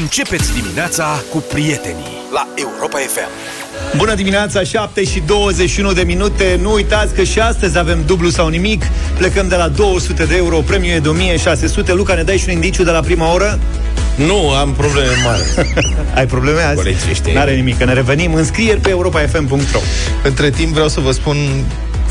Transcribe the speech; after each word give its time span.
Începeți 0.00 0.52
dimineața 0.52 1.22
cu 1.30 1.44
prietenii 1.52 2.16
la 2.32 2.48
Europa 2.54 2.98
FM. 2.98 3.28
Bună 3.96 4.14
dimineața, 4.14 4.62
7 4.62 5.04
și 5.04 5.22
21 5.26 5.92
de 5.92 6.02
minute. 6.02 6.58
Nu 6.60 6.72
uitați 6.72 7.14
că 7.14 7.22
și 7.22 7.40
astăzi 7.40 7.78
avem 7.78 8.02
dublu 8.06 8.28
sau 8.28 8.48
nimic. 8.48 8.84
Plecăm 9.18 9.48
de 9.48 9.56
la 9.56 9.68
200 9.68 10.24
de 10.24 10.36
euro, 10.36 10.60
premiul 10.60 10.94
e 10.94 10.98
de 10.98 11.08
1600. 11.08 11.92
Luca, 11.92 12.14
ne 12.14 12.22
dai 12.22 12.36
și 12.36 12.44
un 12.48 12.54
indiciu 12.54 12.84
de 12.84 12.90
la 12.90 13.00
prima 13.00 13.32
oră? 13.32 13.58
Nu, 14.14 14.50
am 14.50 14.72
probleme 14.72 15.12
mari. 15.24 15.68
Ai 16.18 16.26
probleme 16.26 16.60
azi? 16.60 16.76
Colegii 16.76 17.34
N-are 17.34 17.54
nimic, 17.54 17.78
că 17.78 17.84
ne 17.84 17.92
revenim. 17.92 18.34
Înscrieri 18.34 18.80
pe 18.80 18.90
europafm.ro 18.90 19.80
Între 20.22 20.50
timp 20.50 20.72
vreau 20.72 20.88
să 20.88 21.00
vă 21.00 21.10
spun, 21.10 21.36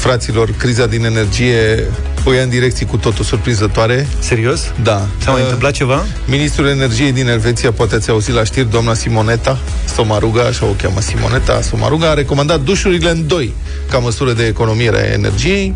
fraților, 0.03 0.49
criza 0.57 0.85
din 0.85 1.05
energie 1.05 1.83
o 2.25 2.33
ia 2.33 2.41
în 2.41 2.49
direcții 2.49 2.85
cu 2.85 2.97
totul 2.97 3.25
surprinzătoare. 3.25 4.07
Serios? 4.19 4.71
Da. 4.83 5.07
S-a 5.17 5.31
mai 5.31 5.39
Uh, 5.39 5.45
întâmplat 5.45 5.71
ceva? 5.71 6.05
Ministrul 6.25 6.67
Energiei 6.67 7.11
din 7.11 7.27
Elveția, 7.27 7.71
poate 7.71 7.95
ați 7.95 8.09
auzit 8.09 8.33
la 8.33 8.43
știri, 8.43 8.69
doamna 8.69 8.93
Simoneta 8.93 9.57
Somaruga, 9.95 10.41
așa 10.41 10.65
o 10.65 10.71
cheamă 10.81 11.01
Simoneta 11.01 11.61
Somaruga, 11.61 12.09
a 12.09 12.13
recomandat 12.13 12.61
dușurile 12.61 13.09
în 13.09 13.27
doi 13.27 13.53
ca 13.89 13.97
măsură 13.97 14.33
de 14.33 14.45
economire 14.45 15.09
a 15.09 15.13
energiei. 15.13 15.73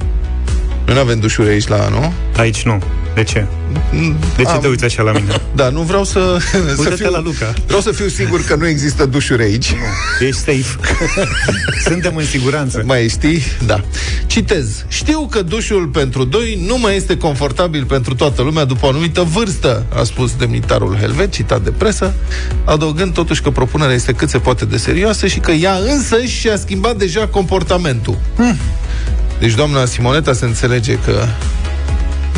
Noi 0.85 0.95
nu 0.95 1.01
avem 1.01 1.19
dușuri 1.19 1.49
aici 1.49 1.67
la, 1.67 1.87
nu? 1.89 2.13
Aici 2.37 2.63
nu. 2.63 2.81
De 3.17 3.23
ce? 3.23 3.45
De 4.35 4.43
ce 4.43 4.49
Am- 4.49 4.59
te 4.59 4.67
uiți 4.67 4.85
așa 4.85 5.03
la 5.03 5.11
mine? 5.11 5.41
Da, 5.55 5.69
nu 5.69 5.81
vreau 5.81 6.03
să, 6.03 6.37
să 6.51 6.57
Uită-te 6.77 6.95
fiu, 6.95 7.09
la 7.09 7.19
Luca. 7.19 7.53
Vreau 7.65 7.81
să 7.81 7.91
fiu 7.91 8.07
sigur 8.07 8.43
că 8.43 8.55
nu 8.55 8.67
există 8.67 9.05
dușuri 9.05 9.43
aici. 9.43 9.73
Ești 10.19 10.37
safe. 10.37 10.77
Suntem 11.89 12.15
în 12.15 12.25
siguranță. 12.25 12.81
Mai 12.85 13.07
știi? 13.07 13.41
Da. 13.65 13.83
Citez. 14.27 14.85
Știu 14.87 15.27
că 15.31 15.41
dușul 15.41 15.87
pentru 15.87 16.23
doi 16.23 16.63
nu 16.67 16.77
mai 16.77 16.95
este 16.95 17.17
confortabil 17.17 17.85
pentru 17.85 18.15
toată 18.15 18.41
lumea 18.41 18.63
după 18.63 18.85
o 18.85 18.89
anumită 18.89 19.21
vârstă, 19.21 19.85
a 19.93 20.03
spus 20.03 20.35
demnitarul 20.35 20.95
helvet, 20.99 21.31
citat 21.31 21.61
de 21.61 21.69
presă, 21.69 22.13
adăugând 22.65 23.13
totuși 23.13 23.41
că 23.41 23.49
propunerea 23.49 23.95
este 23.95 24.13
cât 24.13 24.29
se 24.29 24.37
poate 24.37 24.65
de 24.65 24.77
serioasă 24.77 25.27
și 25.27 25.39
că 25.39 25.51
ea 25.51 25.75
însă 25.75 26.21
și-a 26.21 26.57
schimbat 26.57 26.95
deja 26.97 27.27
comportamentul. 27.27 28.17
Hmm. 28.35 28.57
Deci 29.39 29.53
doamna 29.53 29.85
Simoneta 29.85 30.33
se 30.33 30.45
înțelege 30.45 30.93
că 31.05 31.27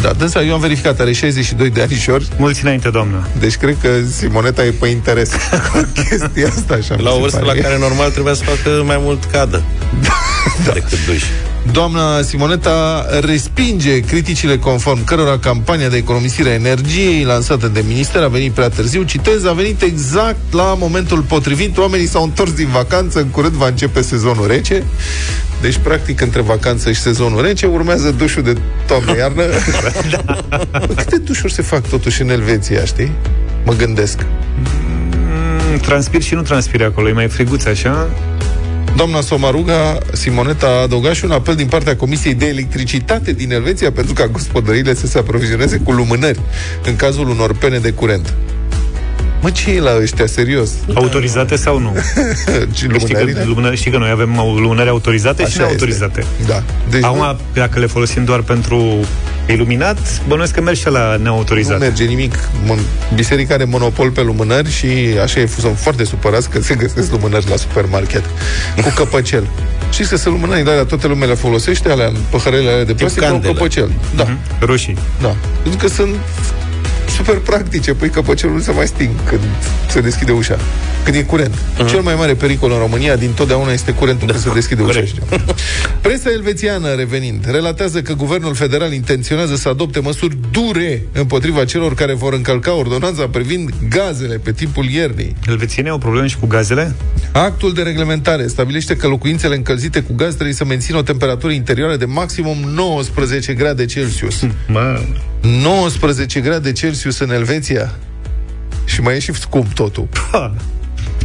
da, 0.02 0.12
dânsa, 0.18 0.42
eu 0.44 0.54
am 0.54 0.60
verificat, 0.60 1.00
are 1.00 1.12
62 1.14 1.70
de 1.70 1.82
anișori, 1.82 2.28
Mulți 2.38 2.64
înainte, 2.64 2.90
doamnă. 2.90 3.28
deci 3.40 3.56
cred 3.56 3.78
că 3.82 3.90
Simoneta 4.18 4.66
e 4.66 4.70
pe 4.72 4.88
interes 4.88 5.30
cu 5.72 5.88
chestia 6.04 6.48
asta, 6.48 6.74
așa 6.74 6.96
mi 6.96 7.04
La 7.04 7.10
se 7.10 7.16
o 7.16 7.20
vârstă 7.20 7.40
la 7.40 7.46
pare. 7.46 7.60
care 7.60 7.78
normal 7.78 8.12
trebuia 8.12 8.34
să 8.34 8.44
facă 8.44 8.84
mai 8.86 8.98
mult 9.02 9.24
cadă 9.32 9.64
da. 10.66 10.72
decât 10.74 11.06
duș. 11.06 11.24
Doamna 11.72 12.22
Simoneta 12.22 13.06
respinge 13.22 14.00
criticile 14.00 14.58
conform 14.58 15.04
cărora 15.04 15.38
campania 15.38 15.90
de 15.90 15.98
economisire 15.98 16.50
a 16.50 16.54
energiei 16.54 17.24
lansată 17.24 17.68
de 17.68 17.84
minister 17.88 18.24
a 18.24 18.28
venit 18.28 18.52
prea 18.52 18.70
târziu. 18.70 19.04
Citez, 19.04 19.46
a 19.46 19.52
venit 19.52 19.82
exact 19.82 20.40
la 20.52 20.76
momentul 20.78 21.22
potrivit. 21.22 21.78
Oamenii 21.78 22.08
s-au 22.08 22.24
întors 22.24 22.52
din 22.54 22.68
vacanță, 22.68 23.20
în 23.20 23.28
curând 23.28 23.54
va 23.54 23.68
începe 23.68 24.02
sezonul 24.02 24.48
rece. 24.48 24.84
Deci, 25.62 25.78
practic, 25.78 26.22
între 26.22 26.42
vacanță 26.42 26.92
și 26.92 27.02
sezonul 27.02 27.42
rece 27.42 27.66
urmează 27.66 28.12
dușul 28.12 28.44
de 28.44 28.58
toamnă-iarnă. 28.88 29.44
Bă, 29.44 30.94
Câte 30.96 31.18
dușuri 31.18 31.54
se 31.54 31.62
fac 31.62 31.88
totuși 31.88 32.22
în 32.22 32.30
Elveția, 32.30 32.86
știi? 32.86 33.12
Mă 33.66 33.74
gândesc. 33.74 34.26
Mm, 35.72 35.78
Transpir 35.78 36.22
și 36.22 36.34
nu 36.34 36.42
transpiri 36.42 36.84
acolo, 36.84 37.10
e 37.10 37.12
mai 37.12 37.28
friguț 37.28 37.66
așa. 37.66 38.10
Doamna 38.96 39.22
Somaruga 39.22 39.98
Simoneta 40.14 40.68
a 40.68 40.82
adăugat 40.82 41.14
și 41.14 41.26
un 41.26 41.32
apel 41.32 41.56
din 41.56 41.68
partea 41.68 41.96
Comisiei 41.96 42.34
de 42.34 42.46
Electricitate 42.48 43.32
din 43.32 43.52
Elveția 43.52 43.92
pentru 43.92 44.14
ca 44.14 44.28
gospodăriile 44.28 44.94
să 44.94 45.08
se 45.08 45.18
aprovizioneze 45.18 45.78
cu 45.78 45.92
lumânări 45.92 46.40
în 46.86 46.96
cazul 46.96 47.30
unor 47.30 47.56
pene 47.56 47.78
de 47.78 47.92
curent. 47.92 48.34
Mă, 49.42 49.50
ce 49.50 49.72
e 49.72 49.80
la 49.80 49.92
ăștia, 50.02 50.26
serios? 50.26 50.72
Autorizate 50.94 51.56
sau 51.56 51.80
nu? 51.80 51.94
Ce, 52.46 52.68
Știi 52.74 52.88
că, 52.88 52.94
lumânările? 53.00 53.44
lumânări, 53.46 53.76
știi 53.78 53.92
că 53.92 53.98
noi 53.98 54.10
avem 54.10 54.40
au- 54.40 54.56
lumânări 54.56 54.90
autorizate 54.90 55.42
și 55.42 55.48
Așa 55.48 55.60
neautorizate. 55.60 56.20
este. 56.40 56.52
Da. 56.52 56.64
Deci 56.90 57.04
Acum, 57.04 57.18
nu, 57.18 57.40
dacă 57.54 57.80
le 57.80 57.86
folosim 57.86 58.24
doar 58.24 58.42
pentru 58.42 58.96
iluminat, 59.54 60.22
bănuiesc 60.28 60.54
că 60.54 60.62
mergi 60.62 60.80
și 60.82 60.88
la 60.90 61.16
nu 61.16 61.24
neautorizate. 61.24 61.80
merge 61.80 62.04
nimic. 62.04 62.36
Mon- 62.66 63.14
Biserica 63.16 63.54
are 63.54 63.64
monopol 63.64 64.12
pe 64.12 64.22
lumânări 64.22 64.72
și 64.72 64.88
așa 65.24 65.40
e, 65.40 65.46
sunt 65.60 65.78
foarte 65.78 66.04
supărați 66.04 66.50
că 66.50 66.62
se 66.62 66.76
găsesc 66.76 67.12
lumânări 67.12 67.50
la 67.50 67.56
supermarket 67.56 68.24
cu 68.84 68.94
căpăcel. 68.96 69.48
Știți 69.94 70.10
că 70.10 70.16
sunt 70.18 70.34
lumânările 70.34 70.72
alea, 70.72 70.84
toată 70.84 71.08
lumea 71.08 71.28
le 71.28 71.34
folosește, 71.34 71.90
alea, 71.90 72.12
păhărele 72.30 72.70
alea 72.70 72.86
de 72.86 72.94
plastic, 72.94 73.24
au 73.24 73.30
candele. 73.32 73.54
căpăcel. 73.54 73.92
Da. 74.16 74.24
Mhm. 74.24 74.38
Roșii. 74.60 74.98
Da. 75.22 75.36
Pentru 75.62 75.80
că 75.88 75.94
sunt 75.94 76.16
super 77.10 77.36
practice. 77.36 77.94
Păi 77.94 78.10
căpăcelul 78.10 78.56
nu 78.56 78.62
se 78.62 78.72
mai 78.72 78.88
sting 78.88 79.10
când 79.26 79.42
se 79.90 80.02
deschide 80.02 80.32
ușa. 80.32 80.58
Când 81.04 81.16
e 81.16 81.24
curent. 81.24 81.54
Uh-huh. 81.56 81.90
Cel 81.90 82.02
mai 82.02 82.16
mare 82.16 82.34
pericol 82.34 82.72
în 82.72 82.78
România 82.78 83.16
din 83.16 83.32
totdeauna 83.32 83.72
este 83.72 83.92
curentul 83.92 84.28
da, 84.28 84.34
când 84.34 84.46
se 84.46 84.52
deschide 84.54 84.82
ușa. 84.82 84.92
corect. 84.92 85.08
știu. 85.08 85.24
Presa 86.02 86.32
elvețiană, 86.32 86.94
revenind, 86.94 87.46
relatează 87.52 88.02
că 88.02 88.14
guvernul 88.14 88.56
federal 88.56 88.94
intenționează 88.94 89.56
să 89.56 89.70
adopte 89.70 90.00
măsuri 90.00 90.38
dure 90.52 91.02
împotriva 91.12 91.66
celor 91.66 91.94
care 91.94 92.14
vor 92.14 92.34
încălca 92.34 92.74
ordonanța 92.74 93.28
privind 93.28 93.70
gazele 93.90 94.36
pe 94.38 94.52
timpul 94.52 94.86
iernii. 94.86 95.36
Elvețienii 95.48 95.92
au 95.92 95.98
probleme 95.98 96.28
și 96.28 96.38
cu 96.38 96.46
gazele? 96.46 96.96
Actul 97.32 97.74
de 97.74 97.82
reglementare 97.82 98.48
stabilește 98.48 98.96
că 98.96 99.08
locuințele 99.08 99.56
încălzite 99.56 100.02
cu 100.02 100.14
gaz 100.14 100.34
trebuie 100.34 100.56
să 100.56 100.66
mențină 100.66 100.98
o 100.98 101.02
temperatură 101.02 101.52
interioară 101.52 101.96
de 101.96 102.06
maximum 102.06 102.58
19 102.76 103.54
grade 103.54 103.86
Celsius. 103.86 104.46
Mă, 104.68 105.00
19 105.42 106.40
grade 106.40 106.72
Celsius 106.72 107.20
în 107.20 107.32
Elveția 107.32 107.96
și 108.86 109.02
mai 109.02 109.16
e 109.16 109.20
și 109.20 109.34
scump 109.34 109.74
totul. 109.74 110.08
pa. 110.32 110.54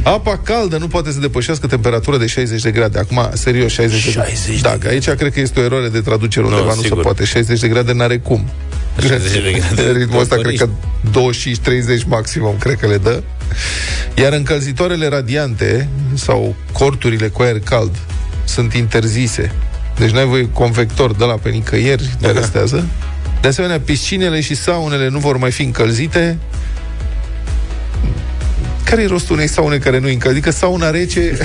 Apa 0.02 0.38
caldă 0.38 0.76
nu 0.78 0.88
poate 0.88 1.12
să 1.12 1.18
depășească 1.18 1.66
temperatura 1.66 2.18
de 2.18 2.26
60 2.26 2.62
de 2.62 2.70
grade. 2.70 2.98
Acum, 2.98 3.30
serios, 3.32 3.72
60 3.72 4.04
de 4.04 4.10
grade. 4.12 4.28
60 4.30 4.60
Da, 4.60 4.76
că 4.78 4.88
aici 4.88 5.08
cred 5.08 5.32
că 5.32 5.40
este 5.40 5.60
o 5.60 5.62
eroare 5.62 5.88
de 5.88 6.00
traducere 6.00 6.46
undeva, 6.46 6.64
nu 6.74 6.80
se 6.80 6.86
sigur. 6.86 7.02
poate. 7.02 7.24
60 7.24 7.60
de 7.60 7.68
grade 7.68 7.92
n-are 7.92 8.18
cum. 8.18 8.48
60 9.00 9.32
de 9.32 9.50
grade. 9.50 9.82
De 9.82 9.90
ritmul 9.98 10.20
ăsta 10.20 10.36
cred 10.36 10.56
că 10.56 10.68
Componiști. 11.12 11.60
25-30 12.02 12.06
maximum, 12.06 12.56
cred 12.58 12.78
că 12.78 12.86
le 12.86 12.96
dă. 12.98 13.22
Iar 14.14 14.32
încălzitoarele 14.32 15.08
radiante 15.08 15.88
sau 16.14 16.54
corturile 16.72 17.28
cu 17.28 17.42
aer 17.42 17.60
cald 17.60 17.90
sunt 18.44 18.72
interzise. 18.74 19.52
Deci 19.98 20.10
n-ai 20.10 20.26
voie 20.26 20.48
convector 20.50 21.14
de 21.14 21.24
la 21.24 21.32
pe 21.34 21.48
nicăieri, 21.48 22.10
te 22.20 22.26
arestează. 22.26 22.86
De 23.44 23.50
asemenea, 23.50 23.80
piscinele 23.80 24.40
și 24.40 24.54
saunele 24.54 25.08
nu 25.08 25.18
vor 25.18 25.36
mai 25.36 25.50
fi 25.50 25.62
încălzite. 25.62 26.38
Care 28.84 29.02
e 29.02 29.06
rostul 29.06 29.34
unei 29.34 29.48
saune 29.48 29.76
care 29.78 29.98
nu 29.98 30.08
e 30.08 30.12
încălzită? 30.12 30.46
Adică 30.48 30.50
sauna 30.50 30.90
rece... 30.90 31.36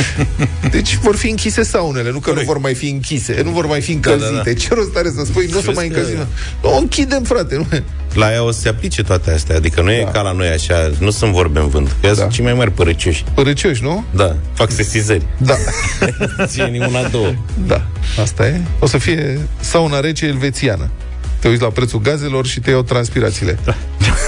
deci 0.70 0.96
vor 0.96 1.16
fi 1.16 1.28
închise 1.28 1.62
saunele, 1.62 2.10
nu 2.10 2.18
că 2.18 2.32
nu 2.32 2.40
vor 2.40 2.58
mai 2.58 2.74
fi 2.74 2.88
închise, 2.88 3.40
nu 3.44 3.50
vor 3.50 3.66
mai 3.66 3.80
fi 3.80 3.92
încălzite. 3.92 4.32
da, 4.34 4.42
da. 4.44 4.52
Ce 4.52 4.74
rost 4.74 4.96
are 4.96 5.08
să 5.16 5.24
spui, 5.24 5.46
nu 5.50 5.58
o 5.58 5.60
să 5.60 5.64
Crezi 5.64 5.78
mai 5.78 5.88
că- 5.88 5.96
încălzim? 5.98 6.26
Nu, 6.62 6.74
o 6.74 6.76
închidem, 6.78 7.22
frate. 7.22 7.56
Nu? 7.56 7.66
La 8.14 8.32
ea 8.32 8.42
o 8.42 8.50
să 8.50 8.60
se 8.60 8.68
aplice 8.68 9.02
toate 9.02 9.30
astea, 9.30 9.56
adică 9.56 9.80
nu 9.80 9.90
e 9.92 10.02
Da. 10.04 10.10
ca 10.10 10.20
la 10.20 10.32
noi 10.32 10.48
așa, 10.48 10.90
nu 10.98 11.10
sunt 11.10 11.32
vorbe 11.32 11.58
în 11.58 11.68
vânt, 11.68 11.88
că 11.88 12.06
ea 12.06 12.14
Da. 12.14 12.20
sunt 12.20 12.30
cei 12.32 12.44
mai 12.44 12.54
mari 12.54 12.70
părăcioși. 12.70 13.24
Părăcioși, 13.34 13.82
nu? 13.82 14.04
Da, 14.10 14.36
fac 14.52 14.70
sesizări. 14.70 15.26
Da. 15.36 15.54
Ție 16.46 16.64
niciuna 16.64 17.02
două. 17.08 17.34
Da, 17.66 17.86
asta 18.20 18.46
e. 18.46 18.60
O 18.78 18.86
să 18.86 18.98
fie 18.98 19.38
sauna 19.60 20.00
rece 20.00 20.26
elvețiană. 20.26 20.90
Te 21.44 21.50
uiți 21.50 21.62
la 21.62 21.68
prețul 21.68 22.00
gazelor 22.00 22.46
și 22.46 22.60
te 22.60 22.70
iau 22.70 22.82
transpirațiile. 22.82 23.58
Da. 23.64 23.74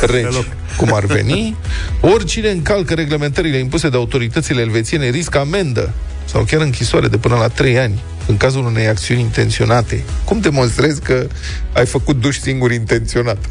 Reci, 0.01 0.23
Deloc. 0.23 0.45
cum 0.77 0.95
ar 0.95 1.05
veni. 1.05 1.57
Oricine 2.01 2.51
încalcă 2.51 2.95
reglementările 2.95 3.57
impuse 3.57 3.89
de 3.89 3.97
autoritățile 3.97 4.61
elvețiene 4.61 5.11
riscă 5.11 5.39
amendă 5.39 5.93
sau 6.25 6.43
chiar 6.43 6.61
închisoare 6.61 7.09
de 7.09 7.17
până 7.17 7.35
la 7.35 7.49
3 7.49 7.79
ani 7.79 8.03
în 8.27 8.37
cazul 8.37 8.65
unei 8.65 8.87
acțiuni 8.87 9.21
intenționate. 9.21 10.05
Cum 10.25 10.41
demonstrezi 10.41 11.01
că 11.01 11.27
ai 11.73 11.87
făcut 11.87 12.21
duș 12.21 12.37
singur 12.39 12.73
intenționat? 12.73 13.39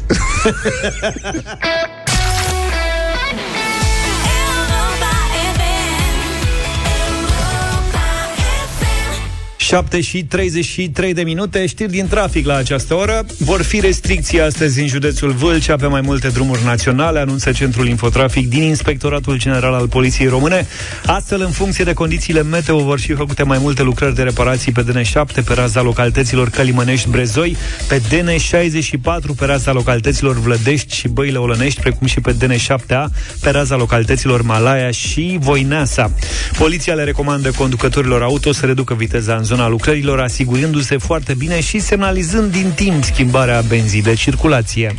7 9.66 10.00
și 10.00 10.24
33 10.24 11.14
de 11.14 11.22
minute, 11.22 11.66
știri 11.66 11.90
din 11.90 12.06
trafic 12.06 12.46
la 12.46 12.54
această 12.54 12.94
oră. 12.94 13.26
Vor 13.38 13.62
fi 13.62 13.80
restricții 13.80 14.40
astăzi 14.40 14.80
în 14.80 14.86
județul 14.86 15.30
Vâlcea 15.30 15.76
pe 15.76 15.86
mai 15.86 16.00
multe 16.00 16.28
drumuri 16.28 16.64
naționale, 16.64 17.18
anunță 17.18 17.52
Centrul 17.52 17.88
Infotrafic 17.88 18.48
din 18.48 18.62
Inspectoratul 18.62 19.38
General 19.38 19.74
al 19.74 19.88
Poliției 19.88 20.28
Române. 20.28 20.66
Astfel, 21.06 21.40
în 21.40 21.50
funcție 21.50 21.84
de 21.84 21.92
condițiile 21.92 22.42
meteo, 22.42 22.78
vor 22.78 23.00
fi 23.00 23.12
făcute 23.14 23.42
mai 23.42 23.58
multe 23.60 23.82
lucrări 23.82 24.14
de 24.14 24.22
reparații 24.22 24.72
pe 24.72 24.84
DN7, 24.84 25.44
pe 25.44 25.54
raza 25.54 25.82
localităților 25.82 26.48
Călimănești-Brezoi, 26.48 27.56
pe 27.88 28.00
DN64, 28.00 29.36
pe 29.36 29.44
raza 29.44 29.72
localităților 29.72 30.40
Vlădești 30.40 30.94
și 30.94 31.08
Băile 31.08 31.38
Olănești, 31.38 31.80
precum 31.80 32.06
și 32.06 32.20
pe 32.20 32.34
DN7A, 32.34 33.04
pe 33.40 33.50
raza 33.50 33.76
localităților 33.76 34.42
Malaia 34.42 34.90
și 34.90 35.36
Voineasa. 35.40 36.10
Poliția 36.58 36.94
le 36.94 37.04
recomandă 37.04 37.50
conducătorilor 37.50 38.22
auto 38.22 38.52
să 38.52 38.66
reducă 38.66 38.94
viteza 38.94 39.34
în 39.34 39.44
zona 39.56 39.68
lucrărilor, 39.68 40.20
asigurându-se 40.20 40.96
foarte 40.96 41.34
bine 41.34 41.60
și 41.60 41.78
semnalizând 41.78 42.52
din 42.52 42.70
timp 42.74 43.04
schimbarea 43.04 43.60
benzii 43.60 44.02
de 44.02 44.14
circulație. 44.14 44.94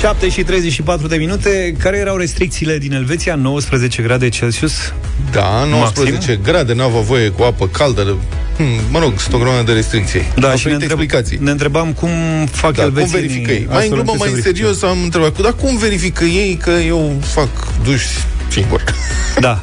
7 0.00 0.28
și 0.28 0.42
34 0.42 1.06
de 1.06 1.16
minute. 1.16 1.74
Care 1.78 1.96
erau 1.96 2.16
restricțiile 2.16 2.78
din 2.78 2.92
Elveția? 2.92 3.34
19 3.34 4.02
grade 4.02 4.28
Celsius? 4.28 4.92
Da, 5.32 5.64
19 5.70 6.14
Maxim? 6.14 6.38
grade, 6.42 6.74
n-au 6.74 6.90
voie 7.06 7.28
cu 7.28 7.42
apă 7.42 7.66
caldă. 7.66 8.16
Hmm, 8.56 8.66
mă 8.90 8.98
rog, 8.98 9.18
sunt 9.18 9.34
o 9.34 9.38
grămadă 9.38 9.62
de 9.62 9.72
restricții. 9.72 10.32
Da, 10.36 10.54
și 10.54 10.66
ne, 10.66 10.72
întreb, 10.72 10.90
explicații. 10.90 11.38
ne 11.40 11.50
întrebam 11.50 11.92
cum 11.92 12.10
fac 12.50 12.74
da, 12.74 12.82
elveții. 12.82 13.10
Cum 13.10 13.20
verifică 13.20 13.50
ei? 13.50 13.66
Mai 13.70 13.88
în 13.88 13.94
glumă, 13.94 14.14
mai 14.18 14.30
în 14.32 14.42
serios 14.42 14.82
am 14.82 14.98
întrebat, 15.02 15.40
dar 15.40 15.54
cum 15.54 15.76
verifică 15.76 16.24
ei 16.24 16.58
că 16.62 16.70
eu 16.70 17.16
fac 17.20 17.48
duș 17.84 18.02
singur. 18.48 18.84
Da. 19.40 19.58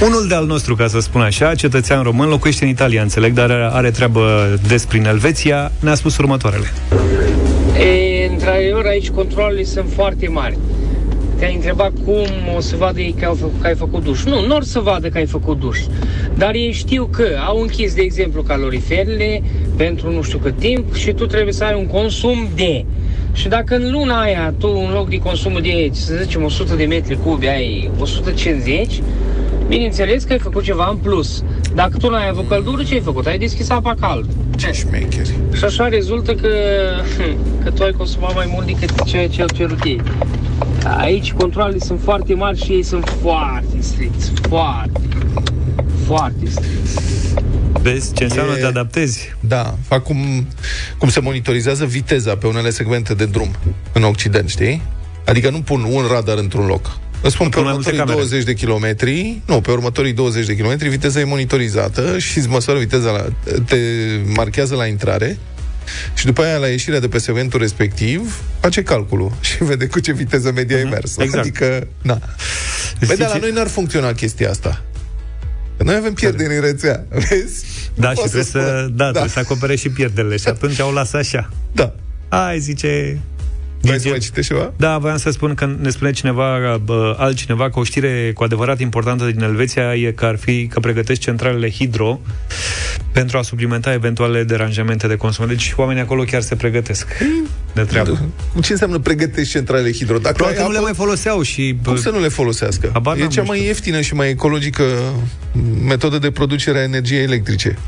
Unul 0.00 0.26
de 0.28 0.34
al 0.34 0.46
nostru, 0.46 0.74
ca 0.76 0.86
să 0.86 1.00
spun 1.00 1.20
așa, 1.20 1.54
cetățean 1.54 2.02
român, 2.02 2.28
locuiește 2.28 2.64
în 2.64 2.70
Italia, 2.70 3.02
înțeleg, 3.02 3.32
dar 3.32 3.50
are 3.50 3.90
treabă 3.90 4.48
des 4.66 4.84
prin 4.84 5.04
Elveția, 5.04 5.72
ne-a 5.80 5.94
spus 5.94 6.16
următoarele. 6.16 6.72
E, 8.40 8.42
într-adevăr, 8.42 8.86
aici 8.86 9.10
controlele 9.10 9.64
sunt 9.64 9.90
foarte 9.90 10.28
mari. 10.28 10.58
Te-ai 11.38 11.54
întrebat 11.54 11.92
cum 12.04 12.26
o 12.56 12.60
să 12.60 12.76
vadă 12.76 13.00
ei 13.00 13.14
că, 13.18 13.24
au 13.24 13.34
făcut, 13.34 13.60
că 13.60 13.66
ai 13.66 13.74
făcut 13.74 14.02
duș. 14.02 14.24
Nu, 14.24 14.46
nu 14.46 14.54
or 14.54 14.62
să 14.62 14.80
vadă 14.80 15.08
că 15.08 15.18
ai 15.18 15.26
făcut 15.26 15.58
duș. 15.58 15.78
Dar 16.36 16.54
ei 16.54 16.72
știu 16.72 17.04
că 17.04 17.26
au 17.46 17.60
închis, 17.60 17.94
de 17.94 18.02
exemplu, 18.02 18.42
caloriferele 18.42 19.42
pentru 19.76 20.10
nu 20.10 20.22
știu 20.22 20.38
cât 20.38 20.58
timp 20.58 20.94
și 20.94 21.12
tu 21.12 21.26
trebuie 21.26 21.52
să 21.52 21.64
ai 21.64 21.74
un 21.74 21.86
consum 21.86 22.48
de 22.54 22.84
și 23.32 23.48
dacă 23.48 23.74
în 23.74 23.90
luna 23.90 24.20
aia 24.20 24.54
tu, 24.58 24.68
în 24.86 24.92
loc 24.92 25.08
de 25.08 25.18
consumul 25.18 25.60
de, 25.60 25.88
să 25.92 26.14
zicem, 26.22 26.44
100 26.44 26.74
de 26.74 26.84
metri 26.84 27.18
cubi, 27.22 27.46
ai 27.46 27.90
150, 28.00 29.00
bineînțeles 29.70 30.24
că 30.24 30.32
ai 30.32 30.38
făcut 30.38 30.62
ceva 30.62 30.88
în 30.90 30.96
plus. 30.96 31.44
Dacă 31.74 31.96
tu 31.96 32.10
n-ai 32.10 32.28
avut 32.28 32.48
căldură, 32.48 32.82
ce 32.82 32.94
ai 32.94 33.00
făcut? 33.00 33.26
Ai 33.26 33.38
deschis 33.38 33.70
apa 33.70 33.94
caldă. 34.00 34.28
Ce 34.56 34.72
șmecheri. 34.72 35.34
Și 35.52 35.64
așa 35.64 35.88
rezultă 35.88 36.34
că, 36.34 36.48
că 37.62 37.70
tu 37.70 37.82
ai 37.82 37.92
consumat 37.92 38.34
mai 38.34 38.50
mult 38.52 38.66
decât 38.66 39.02
ceea 39.04 39.28
ce 39.28 39.40
au 39.40 39.48
cerut 39.54 39.84
ei. 39.84 40.00
Aici 40.96 41.32
controlele 41.32 41.78
sunt 41.78 42.00
foarte 42.02 42.34
mari 42.34 42.64
și 42.64 42.72
ei 42.72 42.82
sunt 42.82 43.16
foarte 43.22 43.76
stricți. 43.80 44.32
Foarte. 44.48 45.00
Foarte 46.06 46.46
stricți. 46.48 46.98
Vezi 47.82 48.14
ce 48.14 48.24
înseamnă 48.24 48.52
e... 48.56 48.60
te 48.60 48.66
adaptezi? 48.66 49.36
Da, 49.40 49.74
fac 49.88 50.02
cum, 50.02 50.46
cum 50.98 51.08
se 51.08 51.20
monitorizează 51.20 51.84
viteza 51.84 52.36
pe 52.36 52.46
unele 52.46 52.70
segmente 52.70 53.14
de 53.14 53.24
drum 53.24 53.50
în 53.92 54.02
Occident, 54.02 54.48
știi? 54.48 54.82
Adică 55.26 55.50
nu 55.50 55.60
pun 55.60 55.86
un 55.90 56.02
radar 56.10 56.38
într-un 56.38 56.66
loc. 56.66 56.98
Îți 57.22 57.34
spun, 57.34 57.48
pe 57.48 57.58
următorii 57.58 58.04
20 58.04 58.44
de 58.44 58.54
kilometri, 58.54 59.40
nu, 59.46 59.60
pe 59.60 59.70
următorii 59.70 60.12
20 60.12 60.46
de 60.46 60.54
kilometri, 60.54 60.88
viteza 60.88 61.20
e 61.20 61.24
monitorizată 61.24 62.18
și 62.18 62.38
îți 62.38 62.48
măsoară 62.48 62.78
viteza, 62.78 63.10
la, 63.10 63.26
te 63.66 63.76
marchează 64.34 64.74
la 64.74 64.86
intrare 64.86 65.38
și 66.14 66.24
după 66.24 66.42
aia, 66.42 66.56
la 66.56 66.66
ieșirea 66.66 67.00
de 67.00 67.08
pe 67.08 67.18
segmentul 67.18 67.60
respectiv, 67.60 68.42
face 68.60 68.82
calculul 68.82 69.32
și 69.48 69.64
vede 69.64 69.86
cu 69.86 70.00
ce 70.00 70.12
viteză 70.12 70.52
media 70.52 70.76
uh-huh. 70.76 70.84
ai 70.84 70.90
mers. 70.90 71.16
Exact. 71.16 71.44
Adică, 71.44 71.86
na. 72.02 72.18
Băi, 73.06 73.16
dar 73.16 73.28
la 73.28 73.36
noi 73.36 73.50
n-ar 73.50 73.68
funcționa 73.68 74.12
chestia 74.12 74.50
asta. 74.50 74.82
Noi 75.76 75.94
avem 75.94 76.12
pierderi 76.12 76.54
în 76.54 76.60
rețea, 76.60 77.04
vezi? 77.28 77.64
Da, 77.94 78.10
și 78.10 78.14
trebuie 78.14 78.42
să, 78.42 78.50
să 78.50 78.88
da, 78.92 79.04
da. 79.04 79.10
trebuie 79.10 79.30
să 79.30 79.38
acopere 79.38 79.76
și 79.76 79.88
pierderile. 79.88 80.36
Și 80.36 80.48
atunci 80.54 80.80
au 80.80 80.92
lăsat 80.92 81.20
așa. 81.20 81.50
Da. 81.72 81.94
Hai, 82.28 82.58
zice, 82.58 83.20
Vrei 83.80 84.00
să 84.00 84.08
mai 84.08 84.18
citești 84.18 84.52
ceva? 84.52 84.72
Da, 84.76 84.98
voiam 84.98 85.16
să 85.16 85.30
spun 85.30 85.54
că 85.54 85.76
ne 85.80 85.90
spune 85.90 86.10
cineva, 86.10 86.80
bă, 86.84 87.16
altcineva, 87.18 87.70
că 87.70 87.78
o 87.78 87.84
știre 87.84 88.32
cu 88.34 88.42
adevărat 88.42 88.80
importantă 88.80 89.30
din 89.30 89.42
Elveția 89.42 89.94
e 89.94 90.12
că 90.12 90.24
ar 90.24 90.36
fi 90.36 90.66
că 90.66 90.80
pregătești 90.80 91.22
centralele 91.22 91.70
hidro 91.70 92.20
pentru 93.12 93.38
a 93.38 93.42
suplimenta 93.42 93.92
eventuale 93.92 94.44
deranjamente 94.44 95.06
de 95.06 95.16
consum. 95.16 95.46
Deci 95.46 95.72
oamenii 95.76 96.02
acolo 96.02 96.22
chiar 96.22 96.40
se 96.40 96.54
pregătesc 96.54 97.06
de 97.72 97.82
treabă. 97.82 98.20
Ce 98.62 98.72
înseamnă 98.72 98.98
pregătești 98.98 99.52
centralele 99.52 99.92
hidro? 99.92 100.18
Dacă 100.18 100.34
Probabil 100.34 100.62
nu 100.62 100.70
le 100.70 100.80
mai 100.80 100.94
foloseau 100.94 101.42
și... 101.42 101.76
Cum 101.84 101.96
să 101.96 102.10
nu 102.10 102.20
le 102.20 102.28
folosească? 102.28 102.90
Abar 102.92 103.16
e 103.16 103.26
cea 103.26 103.42
mai 103.42 103.64
ieftină 103.64 104.00
și 104.00 104.14
mai 104.14 104.28
ecologică 104.28 104.84
metodă 105.86 106.18
de 106.18 106.30
producere 106.30 106.78
a 106.78 106.82
energiei 106.82 107.22
electrice. 107.22 107.78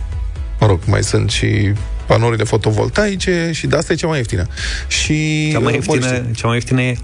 Mă 0.62 0.68
rog, 0.68 0.80
mai 0.84 1.02
sunt 1.02 1.30
și 1.30 1.72
panourile 2.06 2.44
fotovoltaice 2.44 3.50
și 3.52 3.66
de 3.66 3.76
asta 3.76 3.92
e 3.92 3.96
cea 3.96 4.06
mai 4.06 4.16
ieftină. 4.16 4.46
Și 4.86 5.48
cea 5.50 5.58
mai 5.58 5.74
ieftină, 5.74 6.24
cea 6.34 6.46
mai 6.46 6.54
ieftină 6.54 6.82
e 6.82 6.96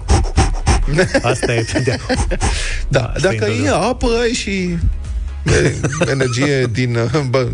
Asta 1.31 1.53
e. 1.53 1.65
da, 2.87 3.03
Asta 3.15 3.19
dacă 3.29 3.45
e, 3.45 3.65
e 3.65 3.69
apă, 3.69 4.07
ai 4.21 4.31
și 4.31 4.77
energie 6.11 6.65
din, 6.79 6.97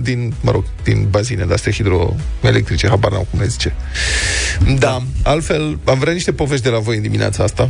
din, 0.02 0.34
mă 0.42 0.52
rog, 0.52 0.63
din 0.84 1.07
bazine 1.10 1.46
de-astea 1.46 1.72
hidroelectrice, 1.72 2.88
habar 2.88 3.12
n-am 3.12 3.28
cum 3.30 3.40
le 3.40 3.48
zice. 3.48 3.74
Da, 4.78 5.04
altfel, 5.24 5.80
am 5.84 6.00
vrea 6.00 6.13
niște 6.13 6.34
povești 6.34 6.63
de 6.63 6.69
la 6.69 6.80
voi 6.80 6.96
în 6.96 7.01
dimineața 7.01 7.44
asta. 7.44 7.69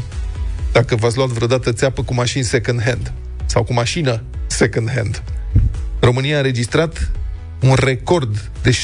Dacă 0.72 0.96
v-ați 0.96 1.18
luat 1.18 1.30
vreodată 1.30 1.72
țeapă 1.72 2.04
cu 2.04 2.14
mașini 2.14 2.44
second 2.44 2.84
hand 2.84 3.14
sau 3.46 3.64
cu 3.64 3.74
mașină 3.74 4.22
second 4.48 4.92
hand. 4.96 5.24
România 6.00 6.36
a 6.36 6.38
înregistrat 6.38 7.12
un 7.66 7.76
record 7.76 8.50
de 8.62 8.72
655.804 8.72 8.76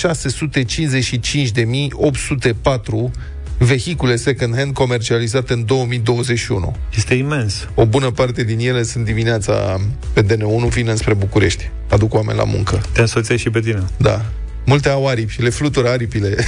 vehicule 3.57 4.15
second-hand 4.15 4.73
comercializate 4.73 5.53
în 5.53 5.65
2021. 5.65 6.75
Este 6.95 7.13
imens. 7.13 7.67
O 7.75 7.85
bună 7.85 8.11
parte 8.11 8.43
din 8.43 8.59
ele 8.59 8.83
sunt 8.83 9.05
dimineața 9.05 9.81
pe 10.13 10.23
DN1, 10.25 10.67
vin 10.69 10.95
spre 10.95 11.13
București. 11.13 11.69
Aduc 11.89 12.13
oameni 12.13 12.37
la 12.37 12.43
muncă. 12.43 12.81
Te 12.91 13.01
însoțești 13.01 13.41
și 13.41 13.49
pe 13.49 13.59
tine. 13.59 13.83
Da. 13.97 14.25
Multe 14.65 14.89
au 14.89 15.07
aripi 15.07 15.31
și 15.31 15.41
le 15.41 15.49
flutură 15.49 15.89
aripile. 15.89 16.35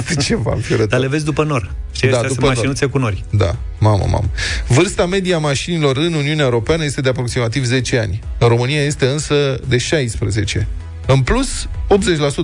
Știi 0.00 0.16
ceva 0.16 0.58
Dar 0.88 1.00
le 1.00 1.08
vezi 1.08 1.24
după 1.24 1.44
nor. 1.44 1.74
Știi, 1.92 2.10
da, 2.10 2.22
după 2.28 2.46
mașinuțe 2.46 2.86
cu 2.86 2.98
nori. 2.98 3.24
Da, 3.30 3.56
mamă, 3.78 4.04
mamă. 4.10 4.30
Vârsta 4.68 5.06
media 5.06 5.38
mașinilor 5.38 5.96
în 5.96 6.12
Uniunea 6.12 6.44
Europeană 6.44 6.84
este 6.84 7.00
de 7.00 7.08
aproximativ 7.08 7.64
10 7.64 7.98
ani. 7.98 8.20
În 8.38 8.48
România 8.48 8.82
este 8.82 9.06
însă 9.06 9.60
de 9.68 9.78
16. 9.78 10.68
În 11.06 11.20
plus, 11.20 11.68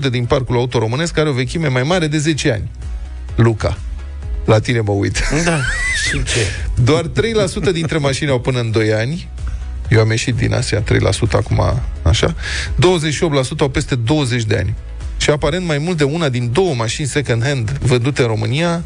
80% 0.07 0.11
din 0.11 0.25
parcul 0.25 0.57
auto 0.57 0.79
românesc 0.79 1.19
are 1.19 1.29
o 1.29 1.33
vechime 1.33 1.69
mai 1.69 1.83
mare 1.83 2.07
de 2.07 2.19
10 2.19 2.53
ani. 2.53 2.71
Luca. 3.35 3.79
La 4.45 4.59
tine 4.59 4.81
mă 4.81 4.93
uit. 4.93 5.19
Da. 5.45 5.59
Și 6.05 6.23
ce? 6.23 6.47
Doar 6.83 7.05
3% 7.69 7.73
dintre 7.73 7.99
mașini 7.99 8.31
au 8.31 8.41
până 8.41 8.61
în 8.61 8.71
2 8.71 8.93
ani. 8.93 9.29
Eu 9.89 10.01
am 10.01 10.11
ieșit 10.11 10.35
din 10.35 10.55
Asia, 10.55 10.83
3% 10.83 10.85
acum, 11.31 11.81
așa. 12.03 12.35
28% 12.35 13.59
au 13.59 13.69
peste 13.69 13.95
20 13.95 14.45
de 14.45 14.57
ani. 14.57 14.75
Și 15.17 15.31
aparent 15.31 15.67
mai 15.67 15.79
mult 15.79 15.97
de 15.97 16.05
una 16.05 16.29
din 16.29 16.53
două 16.53 16.75
mașini 16.75 17.09
second-hand 17.09 17.79
vândute 17.81 18.23
în 18.23 18.29
România 18.29 18.83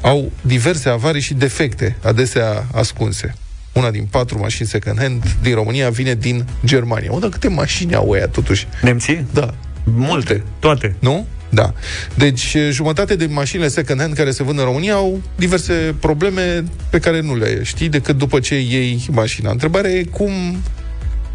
au 0.00 0.32
diverse 0.40 0.88
avarii 0.88 1.20
și 1.20 1.34
defecte, 1.34 1.96
adesea 2.02 2.66
ascunse. 2.72 3.34
Una 3.76 3.90
din 3.90 4.06
patru 4.10 4.38
mașini 4.38 4.68
second-hand 4.68 5.36
din 5.42 5.54
România 5.54 5.90
vine 5.90 6.14
din 6.14 6.44
Germania. 6.64 7.12
Unde 7.12 7.28
câte 7.28 7.48
mașini 7.48 7.94
au 7.94 8.10
ăia, 8.10 8.28
totuși? 8.28 8.66
Nemții? 8.82 9.26
Da. 9.32 9.54
Multe, 9.84 10.42
toate. 10.58 10.96
Nu? 10.98 11.26
Da. 11.48 11.72
Deci, 12.14 12.56
jumătate 12.70 13.16
din 13.16 13.32
mașinile 13.32 13.68
second-hand 13.68 14.14
care 14.14 14.30
se 14.30 14.42
vând 14.42 14.58
în 14.58 14.64
România 14.64 14.94
au 14.94 15.20
diverse 15.36 15.94
probleme 16.00 16.64
pe 16.90 16.98
care 16.98 17.20
nu 17.20 17.36
le 17.36 17.62
știi 17.62 17.88
decât 17.88 18.18
după 18.18 18.40
ce 18.40 18.54
iei 18.54 19.06
mașina. 19.10 19.50
Întrebarea 19.50 19.90
e 19.90 20.04
cum 20.04 20.30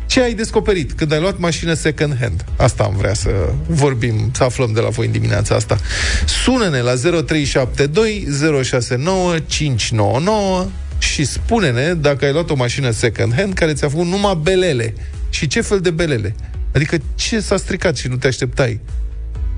ce 0.06 0.22
ai 0.22 0.34
descoperit 0.34 0.92
când 0.92 1.14
ai 1.14 1.20
luat 1.20 1.38
mașină 1.38 1.74
second-hand? 1.74 2.46
Asta 2.58 2.84
am 2.84 2.96
vrea 2.98 3.14
să 3.14 3.30
vorbim, 3.68 4.32
să 4.34 4.44
aflăm 4.44 4.72
de 4.74 4.80
la 4.80 4.90
voi 4.90 5.06
în 5.06 5.12
dimineața 5.12 5.56
asta. 5.56 5.78
Sună-ne 6.26 6.80
la 6.80 6.94
0372 6.96 8.28
069 8.64 9.40
599 9.40 10.68
și 11.02 11.26
spune-ne 11.26 11.94
dacă 11.94 12.26
ai 12.26 12.32
luat 12.32 12.50
o 12.50 12.56
mașină 12.56 12.90
second-hand 12.90 13.54
care 13.54 13.74
ți-a 13.74 13.90
făcut 13.90 14.06
numai 14.06 14.40
belele. 14.42 14.94
Și 15.30 15.48
ce 15.48 15.62
fel 15.62 15.80
de 15.80 15.90
belele? 15.90 16.36
Adică 16.74 16.98
ce 17.16 17.40
s-a 17.40 17.58
stricat 17.58 17.98
și 17.98 18.08
nu 18.08 18.16
te 18.16 18.28
așteptai? 18.28 18.80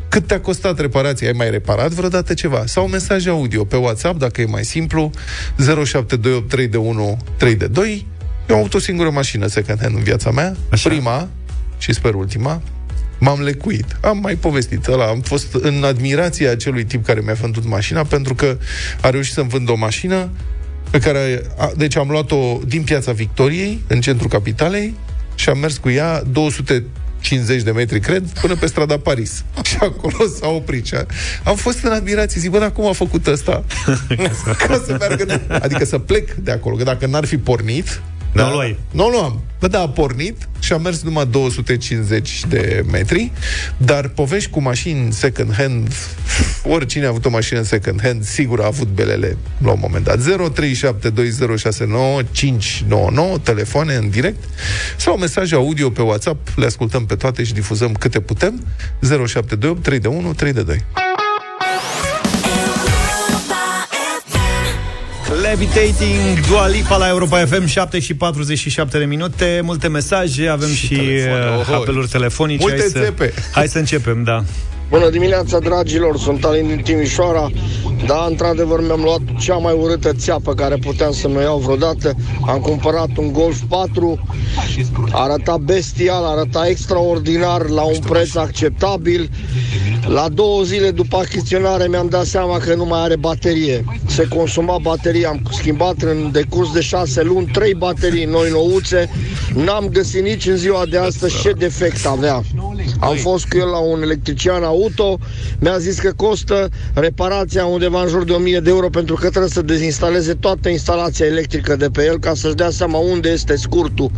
Cât 0.10 0.28
te-a 0.28 0.42
costat 0.42 0.80
reparația? 0.80 1.28
Ai 1.28 1.34
mai 1.38 1.50
reparat 1.50 1.92
vreodată 1.92 2.34
ceva? 2.34 2.64
Sau 2.66 2.88
mesaj 2.88 3.28
audio 3.28 3.64
pe 3.64 3.76
WhatsApp, 3.76 4.20
dacă 4.20 4.42
e 4.42 4.46
mai 4.46 4.64
simplu, 4.64 5.12
0728 5.86 7.72
2 7.72 8.08
Eu 8.50 8.56
am 8.56 8.62
avut 8.62 8.74
o 8.74 8.80
singură 8.80 9.10
mașină 9.10 9.48
second-hand 9.48 9.96
în 9.96 10.04
viața 10.04 10.32
mea, 10.32 10.56
Așa. 10.72 10.90
prima 10.90 11.30
și 11.78 11.94
sper 11.94 12.14
ultima, 12.14 12.62
m-am 13.20 13.42
lecuit. 13.42 13.86
Am 14.02 14.18
mai 14.18 14.36
povestit 14.36 14.88
ăla, 14.88 15.06
am 15.06 15.22
fost 15.22 15.54
în 15.54 15.84
admirația 15.84 16.52
acelui 16.52 16.84
tip 16.84 17.06
care 17.06 17.22
mi-a 17.24 17.34
vândut 17.34 17.66
mașina 17.66 18.04
pentru 18.04 18.36
că 18.36 18.58
a 19.02 19.10
reușit 19.10 19.34
să-mi 19.34 19.50
vândă 19.50 19.72
o 19.72 19.76
mașină 19.76 20.30
pe 20.94 21.00
care, 21.00 21.42
a, 21.58 21.72
deci 21.76 21.96
am 21.96 22.10
luat-o 22.10 22.60
din 22.68 22.84
piața 22.84 23.12
Victoriei, 23.12 23.82
în 23.88 24.02
centrul 24.02 24.30
capitalei, 24.30 24.96
și 25.36 25.50
am 25.50 25.58
mers 25.58 25.78
cu 25.78 25.90
ea 25.90 26.24
250 26.32 27.62
de 27.62 27.72
metri, 27.72 28.00
cred, 28.00 28.24
până 28.42 28.56
pe 28.56 28.66
strada 28.66 28.98
Paris. 28.98 29.44
Și 29.70 29.78
acolo 29.80 30.26
s-a 30.40 30.48
oprit. 30.48 30.86
Și 30.86 30.96
am 31.44 31.56
fost 31.56 31.84
în 31.84 31.92
admirație. 31.92 32.42
Zic, 32.42 32.50
bă, 32.50 32.60
dar 32.60 32.72
cum 32.72 32.88
a 32.88 32.92
făcut 32.92 33.28
ăsta? 33.28 33.64
Ca 34.68 34.84
să 34.86 34.96
meargă 35.00 35.26
de... 35.26 35.42
Adică 35.48 35.86
să 35.86 35.98
plec 35.98 36.34
de 36.34 36.52
acolo. 36.52 36.76
Că 36.76 36.84
dacă 36.84 37.06
n-ar 37.06 37.26
fi 37.26 37.38
pornit, 37.38 38.02
Da. 38.34 38.48
Nu 38.48 38.54
luai. 38.54 38.80
Nu 38.92 39.08
luam. 39.08 39.42
Bă, 39.60 39.68
da, 39.70 39.82
a 39.82 39.90
pornit 39.90 40.48
și 40.60 40.74
a 40.74 40.78
mers 40.78 41.02
numai 41.02 41.26
250 41.26 42.46
de 42.48 42.84
metri, 42.92 43.32
dar 43.78 44.08
povești 44.08 44.50
cu 44.50 44.62
mașini 44.62 45.14
second 45.14 45.54
hand, 45.54 45.94
oricine 46.76 47.06
a 47.06 47.10
avut 47.10 47.26
o 47.26 47.30
mașină 47.30 47.62
second 47.62 48.02
hand, 48.02 48.24
sigur 48.24 48.62
a 48.62 48.66
avut 48.66 48.88
belele 48.88 49.38
la 49.64 49.72
un 49.72 49.78
moment 49.82 50.04
dat. 50.04 50.20
0372069599, 50.20 50.26
telefoane 53.44 53.96
în 53.96 54.10
direct, 54.10 54.44
sau 54.98 55.18
mesaje 55.18 55.56
audio 55.56 55.90
pe 55.90 56.02
WhatsApp, 56.02 56.48
le 56.56 56.66
ascultăm 56.66 57.06
pe 57.06 57.16
toate 57.16 57.44
și 57.44 57.54
difuzăm 57.54 57.92
câte 57.92 58.20
putem, 58.20 58.66
0728 59.02 59.84
3 59.84 60.00
de 60.00 60.08
1 60.08 60.34
3 60.34 60.54
de 60.54 60.62
2. 60.62 60.84
Levitating, 65.42 66.46
Dua 66.48 66.68
Lipa 66.68 66.98
la 66.98 67.08
Europa 67.08 67.46
FM 67.46 67.66
7 67.66 68.00
și 68.00 68.14
47 68.14 68.98
de 68.98 69.06
minute. 69.06 69.62
Multe 69.64 69.88
mesaje, 69.88 70.48
avem 70.48 70.70
și, 70.70 70.86
și 70.86 70.96
telefon, 70.96 71.74
apeluri 71.74 72.08
telefonice. 72.08 72.62
Multe 72.62 72.80
hai 72.80 72.90
să, 72.90 73.34
hai 73.52 73.68
să 73.68 73.78
începem, 73.78 74.24
da 74.24 74.44
Bună 74.94 75.10
dimineața, 75.10 75.60
dragilor! 75.60 76.18
Sunt 76.18 76.44
Alin 76.44 76.68
din 76.68 76.82
Timișoara. 76.84 77.52
Da, 78.06 78.26
într-adevăr, 78.30 78.82
mi-am 78.82 79.02
luat 79.02 79.22
cea 79.40 79.56
mai 79.56 79.74
urâtă 79.74 80.14
țeapă 80.14 80.54
care 80.54 80.76
puteam 80.76 81.12
să-mi 81.12 81.42
iau 81.42 81.58
vreodată. 81.58 82.16
Am 82.48 82.60
cumpărat 82.60 83.18
un 83.18 83.32
Golf 83.32 83.60
4, 83.70 84.20
arăta 85.12 85.58
bestial, 85.58 86.24
arăta 86.26 86.68
extraordinar, 86.68 87.70
la 87.70 87.82
un 87.82 88.00
preț 88.10 88.36
acceptabil. 88.36 89.30
La 90.08 90.30
două 90.30 90.64
zile 90.64 90.92
după 90.92 91.18
achiziționare 91.18 91.88
mi-am 91.88 92.08
dat 92.10 92.26
seama 92.26 92.58
că 92.58 92.76
nu 92.76 92.86
mai 92.86 93.00
are 93.02 93.16
baterie. 93.16 93.86
Se 94.06 94.28
consuma 94.28 94.78
bateria, 94.82 95.30
am 95.30 95.42
schimbat 95.52 96.02
în 96.02 96.30
decurs 96.32 96.72
de 96.72 96.82
șase 96.82 97.24
luni 97.24 97.50
trei 97.54 97.74
baterii 97.74 98.26
noi 98.26 98.50
nouțe. 98.50 99.10
N-am 99.54 99.88
găsit 99.88 100.24
nici 100.24 100.46
în 100.46 100.56
ziua 100.56 100.86
de 100.90 100.98
astăzi 100.98 101.42
ce 101.42 101.52
defect 101.52 102.06
avea. 102.06 102.42
Am 103.00 103.16
fost 103.16 103.46
cu 103.46 103.58
el 103.58 103.68
la 103.68 103.78
un 103.78 104.02
electrician 104.02 104.64
auto, 104.64 104.83
mi-a 105.60 105.78
zis 105.78 106.00
că 106.00 106.12
costă 106.16 106.70
reparația 106.94 107.66
undeva 107.66 108.02
în 108.02 108.08
jur 108.08 108.24
de 108.24 108.32
1000 108.32 108.60
de 108.60 108.70
euro 108.70 108.90
pentru 108.90 109.16
că 109.16 109.30
trebuie 109.30 109.52
să 109.52 109.62
dezinstaleze 109.62 110.34
toată 110.34 110.70
instalația 110.70 111.26
electrică 111.26 111.76
de 111.76 111.90
pe 111.90 112.04
el 112.06 112.20
ca 112.20 112.34
să-și 112.34 112.56
dea 112.56 112.70
seama 112.70 112.98
unde 112.98 113.30
este 113.30 113.56
scurtul. 113.56 114.12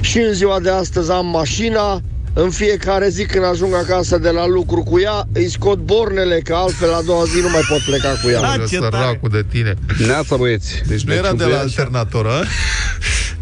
Și 0.00 0.18
în 0.18 0.32
ziua 0.32 0.60
de 0.60 0.70
astăzi 0.70 1.10
am 1.10 1.26
mașina, 1.26 2.02
în 2.38 2.50
fiecare 2.50 3.08
zi 3.08 3.24
când 3.24 3.44
ajung 3.44 3.74
acasă 3.74 4.18
de 4.18 4.30
la 4.30 4.46
lucru 4.46 4.82
cu 4.82 5.00
ea, 5.00 5.28
îi 5.32 5.50
scot 5.50 5.78
bornele, 5.78 6.40
că 6.40 6.54
altfel 6.54 6.88
la 6.88 7.00
doua 7.02 7.24
zi 7.24 7.40
nu 7.40 7.48
mai 7.48 7.60
pot 7.68 7.80
pleca 7.80 8.08
cu 8.22 8.28
ea. 8.28 8.40
Da, 8.40 8.56
ce 8.68 8.76
săracul 8.76 9.28
de 9.32 9.44
tine. 9.50 9.74
Neața, 10.06 10.36
băieți. 10.36 10.82
Deci 10.86 11.02
nu 11.02 11.12
era 11.12 11.32
de 11.32 11.44
la 11.44 11.58
alternatoră, 11.58 12.44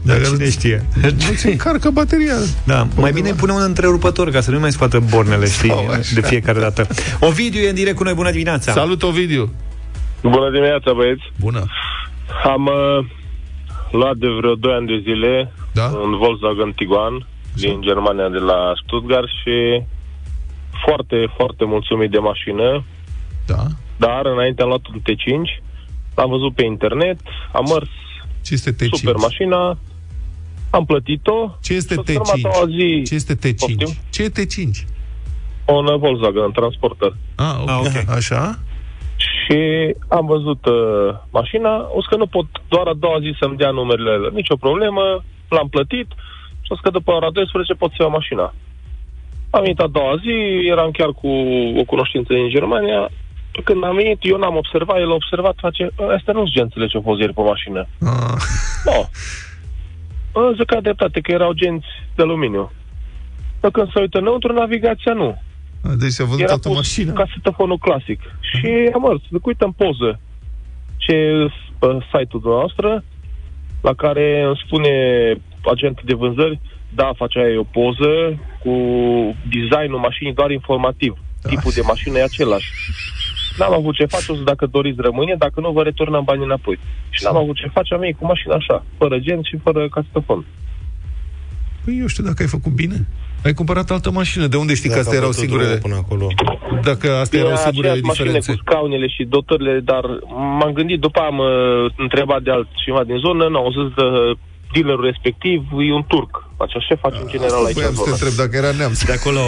dar 0.04 0.20
cine 0.22 0.50
știe. 0.50 0.86
Nu-ți 1.28 1.46
încarcă 1.46 1.90
bateria. 1.90 2.34
Da, 2.64 2.86
mai 2.96 3.12
bine 3.12 3.32
pune 3.32 3.52
un 3.52 3.62
întrerupător 3.62 4.30
ca 4.30 4.40
să 4.40 4.50
nu 4.50 4.60
mai 4.60 4.72
scoată 4.72 4.98
bornele, 5.10 5.46
știi, 5.46 5.74
de 6.14 6.20
fiecare 6.20 6.60
dată. 6.60 6.86
Ovidiu 7.20 7.60
e 7.60 7.68
în 7.68 7.74
direct 7.74 7.96
cu 7.96 8.02
noi, 8.02 8.14
bună 8.14 8.30
dimineața. 8.30 8.72
Salut, 8.72 9.02
Ovidiu. 9.02 9.52
Bună 10.22 10.50
dimineața, 10.50 10.92
băieți. 10.92 11.32
Bună. 11.40 11.64
Am 12.44 12.66
uh, 12.66 13.04
luat 13.90 14.16
de 14.16 14.26
vreo 14.38 14.54
2 14.54 14.72
ani 14.72 14.86
de 14.86 14.98
zile 15.02 15.52
da? 15.72 15.84
un 16.02 16.16
Volkswagen 16.18 16.72
Tiguan 16.76 17.26
din 17.54 17.80
Germania, 17.80 18.28
de 18.28 18.38
la 18.38 18.72
Stuttgart 18.82 19.28
și 19.42 19.82
foarte, 20.84 21.16
foarte 21.36 21.64
mulțumit 21.64 22.10
de 22.10 22.18
mașină. 22.18 22.84
Da. 23.46 23.62
Dar 23.96 24.26
înainte 24.26 24.62
am 24.62 24.68
luat 24.68 24.86
un 24.86 25.00
T5, 25.00 25.62
l-am 26.14 26.30
văzut 26.30 26.54
pe 26.54 26.64
internet, 26.64 27.18
am 27.52 27.64
mers 27.72 27.90
Ce 28.42 28.54
este 28.54 28.72
T5? 28.74 28.88
super 28.90 29.16
mașina, 29.16 29.78
am 30.74 30.84
plătit-o. 30.84 31.56
Ce 31.62 31.72
este 31.74 31.94
și 31.94 32.00
T5? 32.00 32.70
Zi, 32.78 33.02
Ce 33.06 33.14
este 33.14 33.34
T5? 33.34 33.56
Poftim? 33.58 33.88
Ce 34.10 34.22
e 34.22 34.30
T5? 34.38 34.70
Un 35.66 35.98
Volkswagen 35.98 36.52
Transporter. 36.52 37.12
Ah, 37.34 37.56
ok. 37.62 37.68
Ah, 37.68 37.78
ok. 37.84 38.08
Așa? 38.16 38.58
Și 39.16 39.60
am 40.08 40.26
văzut 40.26 40.66
uh, 40.66 41.14
mașina, 41.30 41.72
o 41.96 42.00
să 42.02 42.06
că 42.10 42.16
nu 42.16 42.26
pot 42.26 42.46
doar 42.68 42.86
a 42.86 42.94
doua 42.94 43.18
zi 43.20 43.36
să-mi 43.40 43.56
dea 43.56 43.70
numerele, 43.70 44.28
nicio 44.32 44.56
problemă, 44.56 45.24
l-am 45.48 45.68
plătit 45.68 46.08
și 46.60 46.72
o 46.72 46.74
să 46.74 46.80
că 46.82 46.90
după 46.90 47.10
ora 47.12 47.30
12 47.30 47.74
pot 47.74 47.90
să 47.90 47.96
iau 48.00 48.10
mașina. 48.10 48.54
Am 49.50 49.60
venit 49.62 49.78
a 49.80 49.86
doua 49.86 50.14
zi, 50.24 50.34
eram 50.72 50.90
chiar 50.90 51.10
cu 51.20 51.28
o 51.80 51.84
cunoștință 51.84 52.32
din 52.32 52.48
Germania, 52.48 53.08
când 53.64 53.84
am 53.84 53.94
venit, 53.94 54.18
eu 54.20 54.36
n-am 54.38 54.56
observat, 54.56 54.96
el 54.96 55.10
a 55.10 55.14
observat, 55.14 55.54
face, 55.60 55.90
astea 56.16 56.32
nu 56.32 56.42
sunt 56.42 56.54
gențele 56.56 56.86
ce 56.86 56.96
au 56.96 57.02
fost 57.02 57.20
ieri 57.20 57.32
pe 57.32 57.40
mașină. 57.40 57.80
Ah. 58.00 58.38
Nu. 58.84 58.92
No. 58.92 59.00
Zic 60.56 60.64
că 60.64 60.74
a 60.76 60.80
dreptate, 60.80 61.20
că 61.20 61.32
erau 61.32 61.52
genți 61.52 61.86
de 62.14 62.22
aluminiu. 62.22 62.72
Dar 63.60 63.70
când 63.70 63.92
se 63.92 64.00
uită 64.00 64.18
înăuntru, 64.18 64.52
navigația 64.52 65.12
nu. 65.12 65.42
Deci 65.98 66.10
se-a 66.10 66.24
văzut 66.24 66.40
Era 66.40 66.48
toată 66.48 66.68
pus 66.68 66.76
mașina. 66.76 67.12
ca 67.12 67.26
setofonul 67.34 67.78
clasic. 67.78 68.20
Și 68.40 68.90
am 68.94 69.02
mers, 69.02 69.20
zic, 69.32 69.46
uite 69.46 69.64
în 69.64 69.72
poză 69.72 70.20
ce 70.96 71.12
e 71.12 71.46
pe 71.78 71.86
site-ul 72.12 72.40
dumneavoastră, 72.42 73.04
la 73.80 73.94
care 73.94 74.42
îmi 74.46 74.60
spune 74.66 74.92
agentul 75.64 76.04
de 76.06 76.14
vânzări, 76.14 76.60
da, 76.94 77.10
facea 77.16 77.40
o 77.58 77.62
poză 77.62 78.12
cu 78.62 78.74
designul 79.50 79.98
mașinii 79.98 80.34
doar 80.34 80.50
informativ. 80.50 81.18
Da. 81.42 81.48
Tipul 81.48 81.72
de 81.74 81.80
mașină 81.86 82.18
e 82.18 82.22
același. 82.22 82.72
N-am 83.58 83.72
avut 83.72 83.94
ce 83.94 84.04
face, 84.04 84.32
o 84.32 84.34
să 84.34 84.42
dacă 84.42 84.66
doriți 84.66 85.00
rămâne, 85.00 85.34
dacă 85.38 85.60
nu 85.60 85.70
vă 85.72 85.82
returnăm 85.82 86.24
banii 86.24 86.44
înapoi. 86.44 86.78
Și 87.10 87.24
n-am 87.24 87.36
avut 87.36 87.56
ce 87.56 87.68
face, 87.72 87.94
am 87.94 88.00
venit 88.00 88.16
cu 88.18 88.26
mașina 88.26 88.54
așa, 88.54 88.84
fără 88.98 89.18
gen 89.18 89.42
și 89.42 89.56
fără 89.62 89.88
casetofon. 89.88 90.44
Păi 91.84 91.98
eu 92.00 92.06
știu 92.06 92.24
dacă 92.24 92.42
ai 92.42 92.48
făcut 92.48 92.72
bine. 92.72 93.06
Ai 93.44 93.52
cumpărat 93.52 93.90
altă 93.90 94.10
mașină. 94.10 94.46
De 94.46 94.56
unde 94.56 94.74
știi 94.74 94.88
că 94.88 94.94
Dacă 94.94 95.06
astea 95.06 95.18
a 95.18 95.22
erau 95.22 95.32
bătut 95.32 95.44
singurele? 95.44 95.76
drumul 95.76 95.88
Până 95.88 96.02
acolo. 96.04 96.26
Dacă 96.90 97.06
astea 97.22 97.40
erau 97.40 97.56
singurele 97.56 97.92
aceeași 97.92 98.10
mașină 98.10 98.26
diferențe. 98.26 98.52
cu 98.52 98.58
scaunele 98.64 99.08
și 99.08 99.22
dotările, 99.24 99.80
dar 99.84 100.04
m-am 100.58 100.72
gândit, 100.72 101.00
după 101.00 101.20
am 101.20 101.38
uh, 101.38 101.92
întrebat 101.96 102.42
de 102.42 102.50
altcineva 102.50 103.04
din 103.04 103.18
zonă, 103.26 103.48
nu, 103.48 103.58
au 103.58 103.70
zis 103.78 103.94
că 103.94 104.06
dealerul 104.74 105.04
respectiv 105.04 105.58
e 105.88 105.92
un 106.00 106.04
turc. 106.12 106.32
Face 106.56 106.78
ce 106.88 106.94
face 106.94 107.18
în 107.22 107.28
general 107.34 107.54
Asta 107.54 107.66
aici 107.66 107.74
voiam 107.74 107.90
în 107.90 107.96
să 107.96 108.02
te 108.02 108.10
zonă. 108.10 108.16
întreb 108.16 108.34
dacă 108.42 108.52
era 108.66 108.70
neamț. 108.80 108.98
De 109.10 109.12
acolo... 109.18 109.40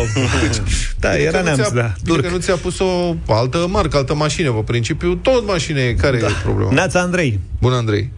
da, 1.05 1.09
Bine 1.11 1.23
era 1.23 1.31
că 1.31 1.39
nu 1.39 1.43
neamț, 1.45 1.61
ți-a- 1.63 1.75
da. 1.83 1.89
Bine 2.05 2.17
că 2.17 2.23
Turc. 2.23 2.33
nu 2.35 2.39
ți-a 2.45 2.57
pus 2.67 2.77
o 2.79 3.15
altă 3.41 3.59
marcă, 3.77 3.97
altă 3.97 4.15
mașină, 4.15 4.51
pe 4.51 4.63
principiu, 4.73 5.15
tot 5.29 5.47
mașină 5.47 5.81
e. 5.81 5.93
Care 6.05 6.19
Da. 6.19 6.27
e 6.27 6.31
problema? 6.45 6.71
Neața 6.73 7.01
Andrei. 7.01 7.41
Bună, 7.61 7.75
Andrei. 7.77 8.13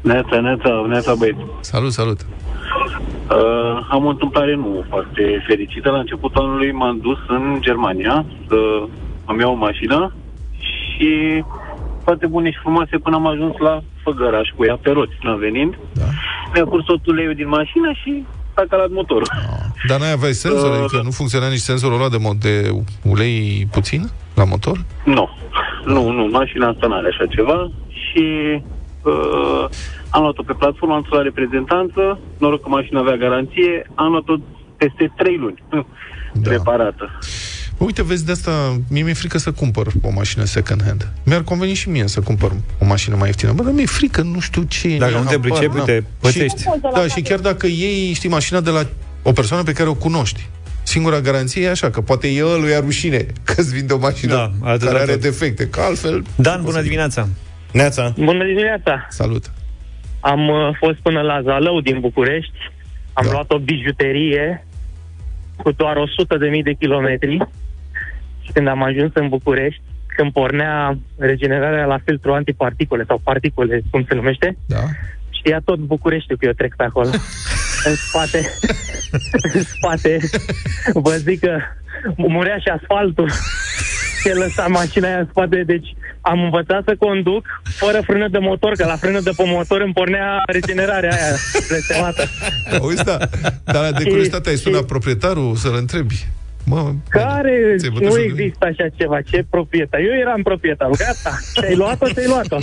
Neața, 0.00 0.40
neața, 0.40 0.70
neața 0.88 1.14
băieți. 1.14 1.38
Salut, 1.60 1.92
salut. 1.92 2.20
Uh, 3.30 3.86
am 3.90 4.04
o 4.04 4.08
întâmplare 4.08 4.54
nu 4.54 4.84
foarte 4.88 5.22
fericită. 5.46 5.90
La 5.90 5.98
începutul 5.98 6.42
anului 6.44 6.72
m-am 6.72 6.98
dus 7.02 7.18
în 7.28 7.58
Germania 7.60 8.24
să 8.48 8.56
îmi 9.26 9.40
iau 9.40 9.52
o 9.52 9.56
mașină 9.66 10.14
și 10.58 11.44
foarte 12.10 12.26
bune 12.36 12.50
și 12.50 12.58
frumoase 12.62 12.98
până 12.98 13.16
am 13.16 13.26
ajuns 13.26 13.54
la 13.58 13.74
Făgăraș 14.04 14.48
cu 14.56 14.64
ea 14.64 14.76
pe 14.82 14.90
roți. 14.90 15.14
Până 15.20 15.34
venind, 15.36 15.72
Da. 15.94 16.04
mi-a 16.54 16.64
curs 16.64 16.84
totul 16.84 17.12
uleiul 17.12 17.34
din 17.34 17.48
mașină 17.48 17.88
și 18.02 18.24
s-a 18.54 18.64
calat 18.70 18.90
motorul. 18.90 19.28
Dar 19.88 19.98
n-ai 20.00 20.12
aveai 20.12 20.32
senzor? 20.32 20.70
Uh, 20.70 20.78
Adică 20.78 21.00
nu 21.04 21.10
funcționa 21.10 21.48
nici 21.48 21.68
senzorul 21.70 21.98
ăla 22.00 22.08
de, 22.08 22.16
mo- 22.26 22.38
de 22.46 22.54
ulei 23.14 23.66
puțin 23.70 24.02
la 24.34 24.44
motor? 24.44 24.76
Nu, 25.04 25.28
nu, 25.84 26.10
nu, 26.10 26.28
mașina 26.30 26.68
asta 26.68 26.86
n-are 26.86 27.08
așa 27.12 27.26
ceva 27.26 27.70
și 28.04 28.24
uh, 29.02 29.64
am 30.10 30.22
luat-o 30.22 30.42
pe 30.42 30.52
platformă, 30.52 30.94
am 30.94 31.00
dus 31.08 31.16
la 31.18 31.22
reprezentanță, 31.22 32.18
noroc 32.38 32.62
că 32.62 32.68
mașina 32.68 33.00
avea 33.00 33.16
garanție, 33.16 33.86
am 33.94 34.10
luat-o 34.10 34.34
peste 34.76 35.12
3 35.16 35.36
luni 35.36 35.62
Da. 36.32 36.50
reparată. 36.50 37.18
Bă, 37.80 37.86
Uite, 37.86 38.02
vezi, 38.02 38.24
de 38.26 38.32
asta 38.32 38.80
mie 38.90 39.02
mi-e 39.02 39.12
frică 39.12 39.38
să 39.38 39.52
cumpăr 39.52 39.86
o 40.02 40.10
mașină 40.10 40.44
second 40.44 40.82
hand. 40.84 41.12
Mi-ar 41.24 41.42
conveni 41.42 41.72
și 41.74 41.88
mie 41.88 42.06
să 42.06 42.20
cumpăr 42.20 42.52
o 42.78 42.84
mașină 42.84 43.16
mai 43.16 43.26
ieftină. 43.26 43.52
Bă, 43.52 43.62
dar 43.62 43.72
mi-e 43.72 43.86
frică, 43.86 44.22
nu 44.22 44.40
știu 44.40 44.62
ce 44.62 44.88
e. 44.88 44.98
Dacă 44.98 45.12
nu 45.12 45.18
te 45.18 45.24
habar 45.24 45.40
pricepi, 45.40 45.66
n-am. 45.66 45.78
uite, 45.78 46.04
pățești. 46.20 46.60
Și, 46.62 46.68
da, 46.94 47.06
și 47.06 47.20
chiar 47.20 47.38
dacă 47.38 47.66
iei, 47.66 48.12
știi, 48.12 48.28
mașina 48.28 48.60
de 48.60 48.70
la 48.70 48.86
o 49.22 49.32
persoană 49.32 49.62
pe 49.62 49.72
care 49.72 49.88
o 49.88 49.94
cunoști, 49.94 50.48
singura 50.82 51.20
garanție 51.20 51.62
e 51.64 51.70
așa, 51.70 51.90
că 51.90 52.00
poate 52.00 52.28
e 52.28 52.42
lui 52.42 52.72
rușine 52.80 53.26
că-ți 53.44 53.74
vinde 53.74 53.92
o 53.92 53.98
mașină 53.98 54.34
Da, 54.34 54.68
atât 54.70 54.82
care 54.88 54.96
de 54.96 55.02
are 55.02 55.12
tot. 55.12 55.20
defecte, 55.20 55.68
că 55.68 55.80
altfel... 55.80 56.24
Dan, 56.36 56.62
bună 56.62 56.82
dimineața. 56.82 57.28
Neața. 57.72 58.14
Bună 58.16 58.44
dimineața! 58.44 59.06
Salut! 59.10 59.50
Am 60.20 60.48
uh, 60.48 60.76
fost 60.78 60.98
până 60.98 61.20
la 61.20 61.42
Zalău 61.42 61.80
din 61.80 62.00
București. 62.00 62.52
Am 63.12 63.24
Da. 63.26 63.32
luat 63.32 63.50
o 63.50 63.58
bijuterie 63.58 64.66
cu 65.56 65.70
doar 65.72 65.96
100.000 65.96 66.62
de 66.64 66.72
kilometri. 66.78 67.38
Și 68.40 68.52
când 68.52 68.68
am 68.68 68.82
ajuns 68.82 69.10
în 69.14 69.28
București, 69.28 69.82
când 70.16 70.32
pornea 70.32 70.98
regenerarea 71.18 71.84
la 71.84 71.98
filtru 72.04 72.32
antiparticule 72.32 73.04
sau 73.06 73.20
particule, 73.24 73.82
cum 73.90 74.04
se 74.08 74.14
numește, 74.14 74.56
Da? 74.66 74.82
știa 75.30 75.60
tot 75.64 75.78
Bucureștiul 75.78 76.38
că 76.38 76.46
eu 76.46 76.52
trec 76.52 76.76
pe 76.76 76.82
acolo. 76.84 77.10
în 77.88 77.94
spate, 77.94 78.40
în 79.52 79.62
spate, 79.62 80.18
vă 80.92 81.10
zic 81.10 81.40
că 81.40 81.58
murea 82.16 82.58
și 82.58 82.68
asfaltul. 82.68 83.30
ce 84.22 84.32
lăsa 84.34 84.66
mașina 84.66 85.08
aia 85.08 85.18
în 85.18 85.26
spate. 85.30 85.62
Deci 85.66 85.94
am 86.20 86.42
învățat 86.42 86.82
să 86.84 86.94
conduc 86.98 87.62
fără 87.62 88.00
frână 88.06 88.28
de 88.28 88.38
motor, 88.38 88.72
că 88.72 88.84
la 88.86 88.96
frână 88.96 89.20
de 89.20 89.30
pe 89.36 89.42
motor 89.46 89.80
îmi 89.80 89.92
pornea 89.92 90.42
regenerarea 90.46 91.10
aia 91.10 91.34
blestemată. 91.68 92.24
Auzi, 92.80 93.04
da. 93.04 93.18
Dar 93.64 93.92
de 93.92 94.04
curiozitate 94.04 94.48
ai 94.48 94.56
sunat 94.56 94.84
proprietarul 94.84 95.56
să-l 95.56 95.74
întrebi. 95.74 96.26
Mă, 96.72 96.82
Care 97.08 97.74
ți-ai 97.78 97.90
bătut 97.92 98.06
nu 98.06 98.14
joc 98.14 98.16
de- 98.16 98.42
există 98.42 98.64
așa 98.70 98.86
ceva, 98.98 99.18
ce 99.30 99.38
proprietar. 99.50 100.00
Eu 100.00 100.14
eram 100.24 100.42
proprietarul, 100.42 100.96
gata, 101.06 101.32
ți-ai 101.60 101.76
luat-o, 101.82 102.06
ți-ai 102.14 102.26
luat-o. 102.34 102.58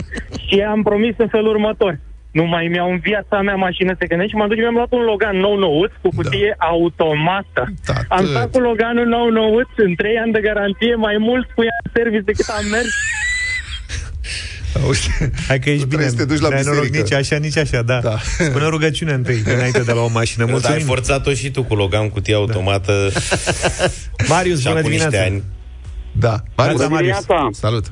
Și 0.47 0.57
am 0.73 0.81
promis 0.83 1.13
în 1.17 1.27
felul 1.27 1.47
următor. 1.55 1.99
Nu 2.31 2.45
mai 2.45 2.67
mi-au 2.67 2.89
în 2.91 2.99
viața 3.09 3.41
mea 3.41 3.55
mașină 3.55 3.95
second 3.99 4.29
și 4.29 4.35
m-am 4.35 4.47
dus 4.47 4.55
și 4.57 4.61
mi-am 4.61 4.73
luat 4.79 4.91
un 4.91 5.03
Logan 5.11 5.37
nou 5.37 5.55
nouț 5.57 5.91
cu 6.01 6.09
cutie 6.15 6.55
da. 6.59 6.65
automată. 6.65 7.63
Tată. 7.85 8.05
Am 8.09 8.25
stat 8.25 8.51
cu 8.51 8.59
Loganul 8.59 9.05
nou 9.05 9.27
nouț 9.29 9.69
în 9.75 9.95
3 9.95 10.17
ani 10.23 10.31
de 10.31 10.41
garanție, 10.49 10.95
mai 10.95 11.17
mult 11.19 11.45
cu 11.55 11.61
ea 11.69 11.77
în 11.83 11.91
service 11.97 12.21
decât 12.31 12.45
am 12.59 12.65
mers. 12.71 12.91
Auzi, 14.83 15.09
Hai 15.47 15.59
că 15.59 15.69
ești 15.69 15.81
Tu 15.81 15.87
bine. 15.87 16.01
trebuie 16.01 16.09
să 16.09 16.15
te 16.15 16.25
duci 16.25 16.39
la 16.39 16.49
N-ai 16.49 16.61
noroc 16.65 16.81
biserică. 16.81 17.03
nici 17.03 17.13
așa, 17.13 17.37
nici 17.37 17.57
așa, 17.57 17.81
da. 17.81 17.99
Da. 17.99 18.17
Spune 18.19 18.63
o 18.65 18.69
rugăciune 18.69 19.11
întâi, 19.13 19.41
înainte 19.45 19.83
de 19.83 19.91
la 19.91 20.01
o 20.01 20.09
mașină. 20.13 20.45
Dar 20.45 20.53
ai 20.53 20.59
Mulțumim. 20.61 20.85
forțat-o 20.85 21.31
și 21.33 21.51
tu 21.51 21.63
cu 21.63 21.75
Logan, 21.75 22.09
cutie 22.09 22.33
automată 22.35 22.91
Marius, 24.33 24.59
și 24.59 24.67
bună 24.67 24.79
acum 24.79 24.89
niște 24.91 25.09
dimineața. 25.09 25.33
ani. 25.33 25.43
da. 26.11 26.35
Marius, 26.57 26.81
Bună 26.83 26.95
dimineața. 26.97 27.47
salut. 27.51 27.85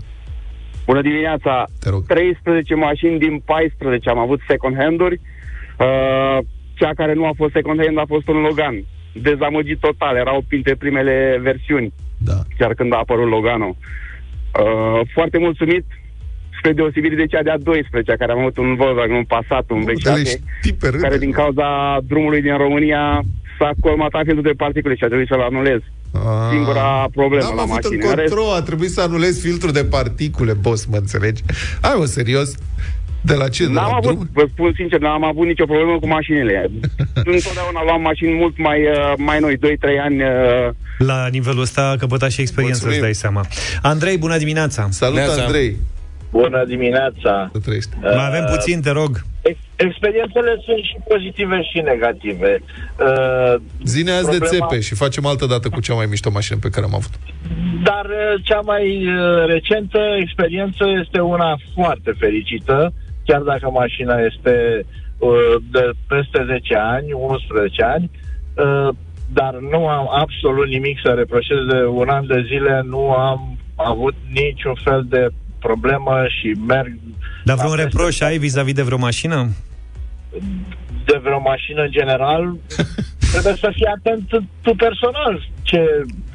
Bună 0.86 1.01
dimineața! 1.01 1.65
Te 1.79 1.89
rog. 1.89 2.05
13 2.05 2.75
mașini 2.75 3.20
din 3.20 3.39
14 3.46 4.10
am 4.10 4.17
avut 4.20 4.39
second 4.48 4.75
hand-uri. 4.82 5.20
Uh, 5.79 6.38
cea 6.74 6.91
care 6.96 7.13
nu 7.13 7.25
a 7.25 7.32
fost 7.36 7.51
second 7.53 7.79
hand 7.86 7.98
a 7.98 8.03
fost 8.08 8.27
un 8.27 8.36
Logan. 8.48 8.75
Dezamăgit 9.13 9.79
total, 9.79 10.15
erau 10.15 10.44
printre 10.48 10.75
primele 10.75 11.39
versiuni, 11.41 11.94
Da. 12.17 12.38
chiar 12.58 12.74
când 12.74 12.94
a 12.94 12.98
apărut 12.98 13.29
Loganul. 13.29 13.75
Uh, 13.75 15.01
foarte 15.13 15.38
mulțumit, 15.38 15.86
spre 16.65 16.81
deosebire 16.81 17.15
de 17.15 17.25
cea 17.34 17.43
de-a 17.48 17.57
12 17.57 18.15
care 18.22 18.31
am 18.31 18.39
avut 18.39 18.57
un 18.57 18.75
Volkswagen, 18.75 19.15
un 19.24 19.27
Passat, 19.34 19.65
un 19.69 19.81
Dar 19.86 20.15
le 20.17 20.22
V6, 20.22 20.25
știi 20.60 20.74
pe 20.81 20.88
rând. 20.89 21.01
care 21.05 21.17
din 21.25 21.31
cauza 21.41 21.67
drumului 22.12 22.41
din 22.41 22.57
România 22.65 23.03
s-a 23.60 23.72
colmatat 23.86 24.22
filtrul 24.27 24.50
de 24.51 24.62
particule 24.63 24.95
și 24.95 25.03
a 25.03 25.07
trebuit 25.07 25.27
să-l 25.27 25.41
anulez. 25.50 25.81
Ah. 26.13 26.22
Singura 26.51 26.88
problemă 27.19 27.43
N-am 27.43 27.55
la 27.55 27.62
avut 27.62 27.74
mașină. 27.75 28.03
în 28.03 28.10
În 28.10 28.15
rest- 28.15 28.29
control, 28.34 28.53
a 28.60 28.62
trebuit 28.69 28.89
să 28.98 29.01
anulez 29.01 29.34
filtrul 29.45 29.72
de 29.79 29.86
particule, 29.98 30.53
boss, 30.53 30.86
mă 30.86 30.98
înțelegi? 31.03 31.41
Hai, 31.81 31.95
mă, 31.98 32.05
serios? 32.05 32.50
De 33.22 33.34
la 33.34 33.48
ce? 33.55 33.65
De 33.65 33.72
N-am 33.72 33.89
la 33.89 33.95
avut, 33.95 34.12
drum? 34.15 34.29
vă 34.34 34.45
spun 34.53 34.72
sincer, 34.75 35.00
n-am 35.00 35.24
avut 35.24 35.45
nicio 35.45 35.65
problemă 35.65 36.00
cu 36.00 36.07
mașinile. 36.07 36.69
Întotdeauna 37.34 37.81
luam 37.88 38.01
mașini 38.01 38.34
mult 38.34 38.57
mai, 38.57 38.79
uh, 38.81 39.13
mai 39.17 39.39
noi, 39.39 39.57
2-3 39.57 39.98
ani. 40.07 40.22
uh, 40.24 40.27
La 40.98 41.27
nivelul 41.27 41.62
ăsta 41.62 41.81
a 41.89 41.95
căpătat 41.95 42.31
și 42.31 42.41
experiență, 42.41 42.77
îți 42.77 42.86
Mulțumim. 42.86 43.10
dai 43.12 43.22
seama. 43.24 43.45
Andrei, 43.81 44.17
bună 44.17 44.38
dimineața. 44.38 44.88
Salut, 44.89 45.15
Neața. 45.17 45.43
Andrei. 45.43 45.75
Bună 46.41 46.63
dimineața! 46.67 47.49
Să 47.53 47.59
trăiești. 47.65 47.89
Mai 48.01 48.27
avem 48.27 48.45
puțin, 48.55 48.81
te 48.81 48.91
rog. 48.91 49.11
Ex- 49.41 49.59
Experiențele 49.75 50.51
sunt 50.65 50.83
și 50.89 50.95
pozitive 51.07 51.57
și 51.71 51.79
negative. 51.91 52.51
Uh, 52.99 53.55
Zine 53.83 54.11
azi 54.11 54.29
de 54.29 54.37
Problema- 54.37 54.67
țepe 54.67 54.79
și 54.81 54.95
facem 54.95 55.25
altă 55.25 55.45
dată 55.45 55.69
cu 55.69 55.79
cea 55.81 55.93
mai 55.93 56.05
mișto 56.05 56.29
mașină 56.31 56.57
pe 56.61 56.69
care 56.69 56.85
am 56.85 56.95
avut. 56.95 57.13
dar 57.83 58.05
uh, 58.05 58.33
cea 58.43 58.59
mai 58.59 58.85
uh, 59.07 59.45
recentă 59.45 59.99
experiență 60.23 60.83
este 61.03 61.19
una 61.19 61.51
foarte 61.75 62.11
fericită, 62.19 62.93
chiar 63.25 63.41
dacă 63.41 63.69
mașina 63.69 64.15
este 64.29 64.85
uh, 65.17 65.55
de 65.71 65.89
peste 66.07 66.39
10 66.47 66.75
ani, 66.75 67.11
11 67.11 67.83
ani, 67.83 68.09
uh, 68.55 68.89
dar 69.33 69.53
nu 69.71 69.87
am 69.87 70.07
absolut 70.21 70.67
nimic 70.67 70.97
să 71.03 71.11
reproșez 71.11 71.57
de 71.71 71.79
un 71.85 72.09
an 72.09 72.27
de 72.27 72.43
zile, 72.47 72.81
nu 72.85 73.11
am 73.11 73.57
avut 73.75 74.15
niciun 74.31 74.73
fel 74.83 75.05
de 75.09 75.27
problemă 75.67 76.13
și 76.38 76.48
merg 76.67 76.93
Dar 77.43 77.55
vreun 77.55 77.75
la 77.75 77.84
peste 77.84 77.98
reproș 77.98 78.19
ai 78.19 78.38
vis-a-vis 78.38 78.74
de 78.74 78.81
vreo 78.81 78.98
mașină? 78.98 79.50
de 81.05 81.19
vreo 81.24 81.39
mașină 81.39 81.81
în 81.81 81.91
general, 81.91 82.43
trebuie 83.31 83.55
să 83.60 83.69
fii 83.74 83.86
atent 83.98 84.27
tu 84.62 84.75
personal 84.75 85.50
ce, 85.62 85.81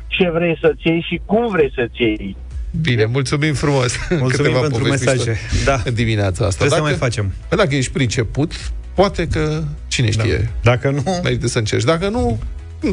ce 0.06 0.30
vrei 0.30 0.58
să-ți 0.60 0.86
iei 0.86 1.06
și 1.08 1.20
cum 1.26 1.48
vrei 1.50 1.72
să-ți 1.74 2.02
iei. 2.02 2.36
Bine, 2.80 3.04
mulțumim 3.04 3.54
frumos. 3.54 3.92
Mulțumim 4.24 4.28
Câteva 4.28 4.60
pentru 4.60 4.82
povești 4.82 5.04
mesaje. 5.04 5.30
mișto 5.30 5.70
Da. 5.70 5.80
În 5.84 5.94
dimineața 5.94 6.44
asta. 6.46 6.64
Trebuie 6.64 6.78
să 6.78 6.84
mai 6.84 6.94
facem. 6.94 7.32
Dacă 7.48 7.74
ești 7.74 7.92
priceput, 7.92 8.52
poate 8.94 9.26
că, 9.26 9.62
cine 9.88 10.10
știe, 10.10 10.36
Da. 10.36 10.70
Dacă 10.70 10.90
nu... 10.90 11.02
merită 11.22 11.46
să 11.46 11.58
încerci. 11.58 11.84
Dacă 11.84 12.08
nu, 12.08 12.38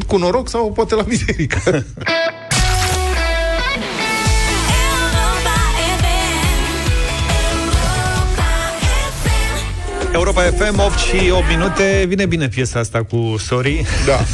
cu 0.06 0.16
noroc 0.16 0.48
sau 0.48 0.72
poate 0.72 0.94
la 0.94 1.02
biserică. 1.02 1.58
Europa 10.28 10.64
FM, 10.64 10.78
8 10.78 10.98
și 10.98 11.30
8 11.30 11.42
minute. 11.48 12.04
Vine 12.08 12.26
bine 12.26 12.48
piesa 12.48 12.78
asta 12.78 13.02
cu 13.10 13.36
Sorry. 13.46 13.84
da. 14.06 14.24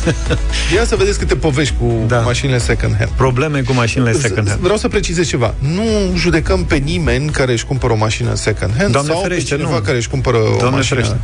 Ia 0.75 0.85
să 0.85 0.97
vedeți 0.97 1.19
câte 1.19 1.35
povești 1.37 1.75
cu 1.81 2.05
Da. 2.07 2.19
mașinile 2.21 2.59
second 2.59 2.95
hand. 2.99 3.11
Probleme 3.17 3.61
cu 3.61 3.73
mașinile 3.73 4.13
second 4.13 4.49
hand. 4.49 4.61
Vreau 4.61 4.77
să 4.77 4.89
precizez 4.89 5.29
ceva. 5.29 5.55
Nu 5.59 5.85
judecăm 6.17 6.65
pe 6.65 6.77
nimeni 6.77 7.31
care 7.31 7.53
își 7.53 7.65
cumpără 7.67 7.93
o 7.93 7.97
mașină 7.97 8.35
second 8.35 8.73
hand 8.79 8.93
Doamne 8.93 9.11
sau 9.13 9.21
ferește, 9.23 9.49
pe 9.55 9.61
cineva 9.61 9.77
nu. 9.77 9.83
care 9.83 9.97
își 9.97 10.09
cumpără 10.09 10.37
o 10.37 10.57
Doamne 10.59 10.77
mașină 10.77 11.01
ferește. 11.01 11.17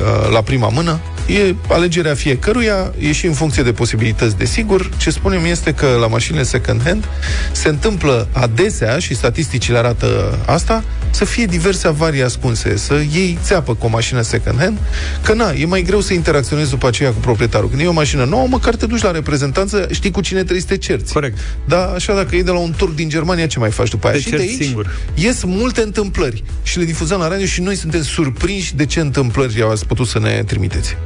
uh, 0.00 0.32
la 0.32 0.40
prima 0.42 0.68
mână. 0.68 1.00
E 1.26 1.54
alegerea 1.68 2.14
fiecăruia, 2.14 2.92
e 2.98 3.12
și 3.12 3.26
în 3.26 3.32
funcție 3.32 3.62
de 3.62 3.72
posibilități, 3.72 4.36
desigur. 4.36 4.90
Ce 4.96 5.10
spunem 5.10 5.44
este 5.44 5.72
că 5.74 5.86
la 6.00 6.06
mașinile 6.06 6.42
second 6.42 6.82
hand 6.84 7.04
se 7.52 7.68
întâmplă 7.68 8.28
adesea, 8.32 8.98
și 8.98 9.14
statisticile 9.14 9.78
arată 9.78 10.38
asta, 10.46 10.84
să 11.10 11.24
fie 11.24 11.46
diverse 11.46 11.86
avarii 11.86 12.22
ascunse, 12.22 12.76
să 12.76 12.94
iei 13.12 13.38
țeapă 13.42 13.74
cu 13.74 13.86
o 13.86 13.88
mașină 13.88 14.20
second 14.20 14.58
hand, 14.58 14.78
că 15.22 15.34
na, 15.34 15.52
e 15.52 15.66
mai 15.66 15.82
greu 15.82 16.00
să 16.00 16.12
interacționezi 16.12 16.70
după 16.70 16.86
aceea 16.86 17.10
cu 17.10 17.18
proprietarul. 17.18 17.68
Când 17.68 17.80
e 17.80 17.86
o 17.86 17.92
mașină 17.92 18.24
nouă, 18.24 18.46
măcar 18.48 18.74
te 18.74 18.86
duci 18.86 19.02
la 19.02 19.10
reprezentanță, 19.10 19.88
știi 19.90 20.10
cu 20.10 20.20
cine 20.20 20.38
trebuie 20.38 20.60
să 20.60 20.66
te 20.66 20.76
cerți. 20.76 21.12
Corect. 21.12 21.38
Da, 21.64 21.84
așa 21.84 22.14
dacă 22.14 22.36
e 22.36 22.42
de 22.42 22.50
la 22.50 22.58
un 22.58 22.74
turc 22.76 22.94
din 22.94 23.08
Germania, 23.08 23.46
ce 23.46 23.58
mai 23.58 23.70
faci 23.70 23.90
după 23.90 24.06
aia? 24.06 24.16
Te 24.16 24.22
și 24.22 24.30
de 24.30 24.36
cerți 24.36 24.52
aici 24.52 24.62
singur. 24.62 24.96
ies 25.14 25.42
multe 25.44 25.82
întâmplări 25.82 26.44
și 26.62 26.78
le 26.78 26.84
difuzăm 26.84 27.18
la 27.18 27.28
radio 27.28 27.46
și 27.46 27.60
noi 27.60 27.74
suntem 27.74 28.02
surprinși 28.02 28.74
de 28.74 28.86
ce 28.86 29.00
întâmplări 29.00 29.62
ați 29.62 29.86
putut 29.86 30.06
să 30.06 30.18
ne 30.18 30.42
trimiteți. 30.46 30.96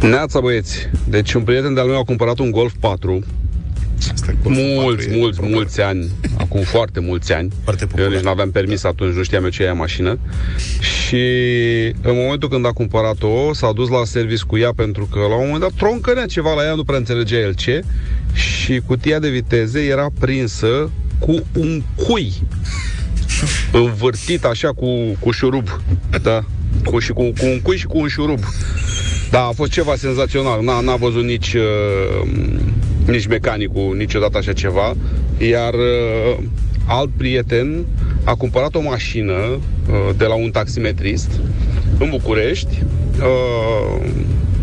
Neața 0.00 0.40
băieți, 0.40 0.88
deci 1.08 1.32
un 1.32 1.42
prieten 1.42 1.74
de-al 1.74 1.86
meu 1.86 1.98
a 1.98 2.04
cumpărat 2.04 2.38
un 2.38 2.50
Golf 2.50 2.72
4 2.80 3.00
Asta 3.02 3.18
e 3.18 3.18
Golful 3.20 3.39
mulți, 4.42 5.06
4, 5.06 5.14
e 5.14 5.18
mulți, 5.18 5.36
probabil. 5.36 5.56
mulți 5.56 5.80
ani, 5.80 6.10
acum 6.38 6.60
foarte 6.60 7.00
mulți 7.00 7.32
ani. 7.32 7.52
Foarte 7.62 7.82
Eu 7.82 7.88
popular. 7.88 8.10
nici 8.10 8.20
nu 8.20 8.30
aveam 8.30 8.50
permis 8.50 8.84
atunci, 8.84 9.14
nu 9.14 9.22
știam 9.22 9.44
eu 9.44 9.50
ce 9.50 9.62
e 9.62 9.64
aia 9.64 9.74
mașină. 9.74 10.18
Și 10.80 11.16
în 12.02 12.14
momentul 12.14 12.48
când 12.48 12.66
a 12.66 12.72
cumpărat-o, 12.72 13.54
s-a 13.54 13.72
dus 13.72 13.88
la 13.88 14.04
service 14.04 14.42
cu 14.46 14.58
ea 14.58 14.72
pentru 14.76 15.08
că 15.12 15.18
la 15.18 15.34
un 15.34 15.44
moment 15.44 15.60
dat 15.60 15.72
troncănea 15.76 16.26
ceva 16.26 16.54
la 16.54 16.64
ea, 16.64 16.74
nu 16.74 16.84
prea 16.84 16.98
înțelegea 16.98 17.38
el 17.38 17.54
ce. 17.54 17.82
Și 18.32 18.80
cutia 18.86 19.18
de 19.18 19.28
viteze 19.28 19.80
era 19.80 20.06
prinsă 20.18 20.90
cu 21.18 21.46
un 21.54 21.82
cui 21.96 22.32
învârtit 23.72 24.44
așa 24.44 24.72
cu, 24.72 24.86
cu 25.18 25.30
șurub. 25.30 25.80
Da. 26.22 26.44
Cu, 26.84 26.98
și 26.98 27.12
cu, 27.12 27.22
cu 27.22 27.44
un 27.44 27.60
cui 27.60 27.76
și 27.76 27.86
cu 27.86 27.98
un 27.98 28.08
șurub. 28.08 28.38
Da, 29.30 29.46
a 29.46 29.50
fost 29.50 29.70
ceva 29.70 29.94
senzațional. 29.96 30.62
N-a, 30.62 30.80
n-a 30.80 30.96
văzut 30.96 31.24
nici, 31.24 31.54
uh, 31.54 32.28
nici 33.10 33.26
mecanicul 33.26 33.94
niciodată 33.96 34.38
așa 34.38 34.52
ceva. 34.52 34.96
Iar 35.50 35.74
uh, 35.74 36.42
alt 36.86 37.10
prieten 37.16 37.84
a 38.24 38.34
cumpărat 38.34 38.74
o 38.74 38.80
mașină 38.80 39.32
uh, 39.32 39.58
de 40.16 40.24
la 40.24 40.34
un 40.34 40.50
taximetrist 40.50 41.30
în 41.98 42.08
București. 42.10 42.82
Uh, 43.18 44.06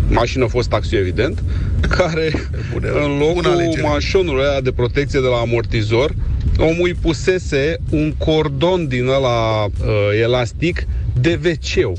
mașină 0.09 0.43
a 0.43 0.47
fost 0.47 0.69
taxi, 0.69 0.95
evident, 0.95 1.43
care 1.97 2.31
Bună- 2.73 2.87
în 2.91 3.01
bună 3.17 3.25
locul 3.25 3.45
alegere. 3.51 3.87
mașonului 3.87 4.43
ăla 4.49 4.61
de 4.61 4.71
protecție 4.71 5.19
de 5.19 5.27
la 5.27 5.37
amortizor, 5.37 6.13
omul 6.59 6.87
îi 6.87 6.93
pusese 7.01 7.77
un 7.89 8.13
cordon 8.17 8.87
din 8.87 9.07
ăla 9.07 9.63
uh, 9.65 9.69
elastic 10.21 10.87
de 11.21 11.39
wc 11.43 11.97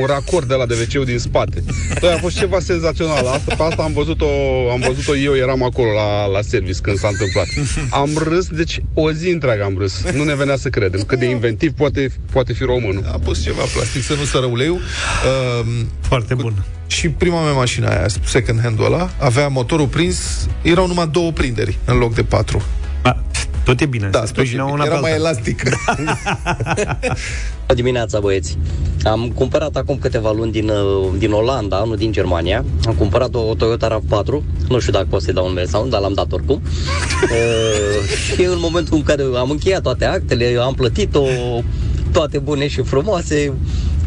Un 0.00 0.06
racord 0.06 0.48
de 0.48 0.54
la 0.54 0.66
de 0.66 0.88
wc 0.94 1.04
din 1.04 1.18
spate. 1.18 1.62
Băi, 2.00 2.12
a 2.12 2.18
fost 2.18 2.38
ceva 2.38 2.60
senzațional. 2.60 3.26
Asta, 3.26 3.54
pe 3.56 3.62
asta 3.62 3.82
am 3.82 3.92
văzut-o, 3.92 4.26
am 4.72 4.80
văzut-o 4.86 5.16
eu, 5.16 5.36
eram 5.36 5.62
acolo 5.62 5.92
la, 5.92 6.26
la 6.26 6.40
service 6.42 6.78
când 6.82 6.98
s-a 6.98 7.08
întâmplat. 7.08 7.46
Am 7.90 8.10
râs, 8.28 8.46
deci 8.46 8.80
o 8.94 9.12
zi 9.12 9.28
întreagă 9.28 9.64
am 9.64 9.76
râs. 9.78 10.02
Nu 10.14 10.24
ne 10.24 10.34
venea 10.34 10.56
să 10.56 10.68
credem 10.68 11.02
cât 11.02 11.18
de 11.18 11.26
inventiv 11.28 11.72
poate, 11.72 12.12
poate 12.32 12.52
fi 12.52 12.62
românul. 12.64 13.04
A 13.12 13.18
pus 13.18 13.42
ceva 13.42 13.62
plastic 13.74 14.02
să 14.02 14.14
nu 14.14 14.24
sără 14.24 14.46
uleiul. 14.46 14.80
Uh, 14.80 15.66
Foarte 16.00 16.34
bun. 16.34 16.64
și 16.86 17.08
prima 17.08 17.42
mea 17.42 17.52
mașină 17.52 17.88
aia, 17.88 18.06
second 18.24 18.60
hand-ul 18.60 18.84
ăla, 18.84 19.10
avea 19.18 19.48
motorul 19.48 19.86
prins, 19.86 20.48
erau 20.62 20.86
numai 20.86 21.08
două 21.12 21.32
prinderi 21.32 21.78
în 21.84 21.96
loc 21.98 22.14
de 22.14 22.22
patru. 22.22 22.62
A, 23.60 23.64
Tot 23.64 23.80
e 23.80 23.86
bine, 23.86 24.08
Da, 24.10 24.18
se 24.18 24.24
tot 24.24 24.24
e 24.24 24.32
sprijină 24.32 24.62
bine. 24.62 24.74
una 24.74 24.84
Era 24.84 24.94
pe 24.94 25.00
mai 25.00 25.12
alta. 25.12 25.22
elastic. 25.28 25.62
Bună 27.66 27.74
dimineața, 27.74 28.20
băieți! 28.20 28.58
Am 29.04 29.30
cumpărat 29.34 29.76
acum 29.76 29.98
câteva 29.98 30.32
luni 30.32 30.52
din, 30.52 30.68
uh, 30.68 31.08
din 31.18 31.32
Olanda, 31.32 31.84
nu 31.84 31.94
din 31.94 32.12
Germania. 32.12 32.64
Am 32.86 32.94
cumpărat 32.94 33.34
o 33.34 33.54
Toyota 33.54 33.88
RAV4. 34.00 34.42
Nu 34.68 34.78
știu 34.78 34.92
dacă 34.92 35.06
pot 35.10 35.22
să-i 35.22 35.32
dau 35.34 35.44
un 35.46 35.52
nume 35.52 35.64
sau 35.64 35.84
nu, 35.84 35.90
dar 35.90 36.00
l-am 36.00 36.14
dat 36.14 36.32
oricum. 36.32 36.62
uh, 37.22 38.08
și 38.34 38.42
în 38.42 38.56
momentul 38.58 38.96
în 38.96 39.02
care 39.02 39.22
am 39.36 39.50
încheiat 39.50 39.82
toate 39.82 40.04
actele, 40.04 40.56
am 40.60 40.74
plătit-o, 40.74 41.24
toate 42.12 42.38
bune 42.38 42.68
și 42.68 42.82
frumoase, 42.82 43.52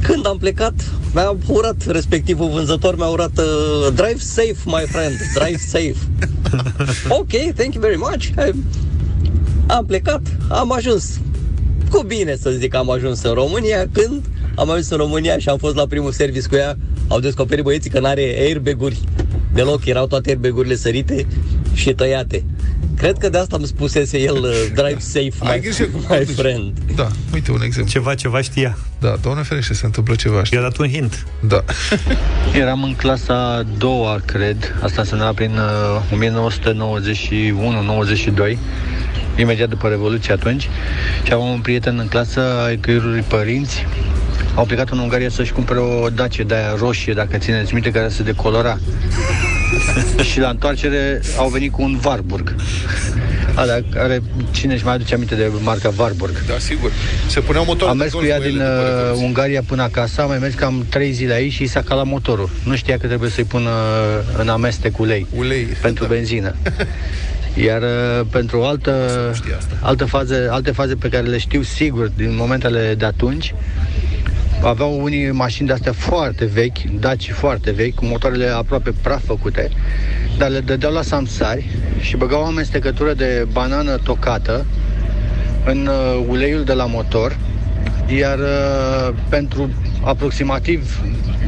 când 0.01 0.27
am 0.27 0.37
plecat, 0.37 0.73
mi-a 1.13 1.35
urat, 1.47 1.75
respectivul 1.87 2.49
vânzător 2.49 2.95
mi-a 2.97 3.07
urat 3.07 3.37
uh, 3.37 3.87
Drive 3.95 4.17
safe, 4.19 4.55
my 4.65 4.83
friend, 4.87 5.13
drive 5.35 5.57
safe. 5.57 5.95
ok, 7.19 7.31
thank 7.55 7.73
you 7.73 7.81
very 7.81 7.97
much. 7.97 8.25
Am 9.67 9.85
plecat, 9.85 10.21
am 10.49 10.71
ajuns. 10.71 11.19
Cu 11.89 12.03
bine 12.07 12.35
să 12.35 12.49
zic 12.49 12.71
că 12.71 12.77
am 12.77 12.89
ajuns 12.89 13.23
în 13.23 13.33
România 13.33 13.87
când 13.91 14.21
am 14.55 14.69
ajuns 14.69 14.89
în 14.89 14.97
România 14.97 15.37
și 15.37 15.49
am 15.49 15.57
fost 15.57 15.75
la 15.75 15.87
primul 15.87 16.11
service 16.11 16.47
cu 16.47 16.55
ea 16.55 16.77
au 17.07 17.19
descoperit 17.19 17.63
băieții 17.63 17.89
că 17.89 17.99
n-are 17.99 18.35
airbag-uri 18.39 18.99
deloc, 19.53 19.85
erau 19.85 20.07
toate 20.07 20.29
airbag-urile 20.29 20.75
sărite 20.75 21.27
și 21.73 21.93
tăiate 21.93 22.43
cred 22.97 23.17
că 23.17 23.29
de 23.29 23.37
asta 23.37 23.55
îmi 23.55 23.67
spusese 23.67 24.19
el 24.19 24.35
uh, 24.35 24.65
drive 24.73 24.99
safe 24.99 25.31
Ai 25.39 25.55
my, 25.55 25.61
grijă 25.61 25.83
cu 25.83 25.97
my 26.09 26.25
friend 26.25 26.77
Da, 26.95 27.07
uite 27.33 27.51
un 27.51 27.61
exemplu. 27.63 27.91
Ceva, 27.91 28.15
ceva 28.15 28.41
știa. 28.41 28.77
Da, 28.99 29.15
doamne 29.21 29.43
ferește, 29.43 29.73
se 29.73 29.85
întâmplă 29.85 30.15
ceva. 30.15 30.41
I-a 30.51 30.61
dat 30.61 30.77
un 30.77 30.89
hint. 30.89 31.25
Da. 31.47 31.63
Eram 32.61 32.83
în 32.83 32.95
clasa 32.95 33.33
a 33.33 33.63
doua, 33.77 34.21
cred. 34.25 34.75
Asta 34.81 35.01
însemna 35.01 35.33
prin 35.33 35.51
uh, 36.11 36.29
1991-92, 38.53 38.57
imediat 39.35 39.69
după 39.69 39.87
Revoluție 39.87 40.33
atunci. 40.33 40.69
Și 41.23 41.33
aveam 41.33 41.49
un 41.49 41.59
prieten 41.59 41.99
în 41.99 42.07
clasă, 42.07 42.41
ai 42.65 42.77
cărui 42.77 43.21
părinți 43.27 43.85
au 44.55 44.65
plecat 44.65 44.89
în 44.89 44.97
Ungaria 44.97 45.29
să-și 45.29 45.51
cumpere 45.51 45.79
o 45.79 46.09
dacie 46.09 46.43
de 46.43 46.55
aia 46.55 46.75
roșie, 46.77 47.13
dacă 47.13 47.37
țineți 47.37 47.73
minte, 47.73 47.91
care 47.91 48.09
se 48.09 48.23
decolora. 48.23 48.79
și 50.31 50.39
la 50.39 50.49
întoarcere 50.49 51.21
au 51.37 51.49
venit 51.49 51.71
cu 51.71 51.81
un 51.81 51.99
Warburg. 52.05 52.55
Alea 53.55 53.83
care, 53.89 54.21
cine 54.51 54.73
își 54.73 54.85
mai 54.85 54.93
aduce 54.93 55.13
aminte 55.13 55.35
de 55.35 55.51
marca 55.61 55.93
Warburg? 55.97 56.43
Da, 56.47 56.57
sigur. 56.57 56.91
Se 57.27 57.39
puneau 57.39 57.65
motoare 57.65 57.91
Am 57.91 57.97
de 57.97 58.03
mers 58.03 58.13
cu 58.13 58.19
golf 58.19 58.29
ea 58.31 58.37
cu 58.37 58.43
din 58.43 58.51
ele 58.51 58.63
după 58.63 58.81
uh, 58.81 58.87
Revoluție. 58.87 59.25
Ungaria 59.25 59.61
până 59.67 59.81
acasă, 59.81 60.21
am 60.21 60.27
mai 60.27 60.37
mers 60.37 60.53
cam 60.53 60.85
3 60.89 61.11
zile 61.11 61.33
aici 61.33 61.53
și 61.53 61.65
s-a 61.65 61.81
calat 61.81 62.05
motorul. 62.05 62.49
Nu 62.65 62.75
știa 62.75 62.97
că 62.97 63.07
trebuie 63.07 63.29
să-i 63.29 63.43
pună 63.43 63.69
în 64.37 64.49
amestec 64.49 64.99
ulei, 64.99 65.27
ulei 65.35 65.63
pentru 65.81 66.05
benzină. 66.05 66.55
Iar 67.65 67.81
uh, 67.81 68.25
pentru 68.31 68.59
o 68.59 68.65
altă, 68.65 68.93
altă 69.81 70.05
faze, 70.05 70.47
alte 70.49 70.71
faze 70.71 70.95
pe 70.95 71.09
care 71.09 71.27
le 71.27 71.37
știu 71.37 71.61
sigur 71.61 72.11
din 72.15 72.35
momentele 72.35 72.95
de 72.97 73.05
atunci, 73.05 73.53
aveau 74.63 75.03
unii 75.03 75.31
mașini 75.31 75.67
de 75.67 75.73
astea 75.73 75.91
foarte 75.91 76.45
vechi, 76.45 76.83
daci 76.99 77.31
foarte 77.31 77.71
vechi, 77.71 77.95
cu 77.95 78.05
motoarele 78.05 78.47
aproape 78.47 78.91
praf 79.01 79.25
făcute, 79.25 79.69
dar 80.37 80.49
le 80.49 80.59
dădeau 80.59 80.93
la 80.93 81.01
samsari 81.01 81.65
și 81.99 82.17
băgau 82.17 82.41
o 82.41 82.45
amestecătură 82.45 83.13
de 83.13 83.47
banană 83.51 83.97
tocată 83.97 84.65
în 85.65 85.87
uh, 85.87 86.25
uleiul 86.27 86.63
de 86.63 86.73
la 86.73 86.85
motor, 86.85 87.37
iar 88.17 88.39
uh, 88.39 89.15
pentru 89.29 89.69
aproximativ 90.03 91.01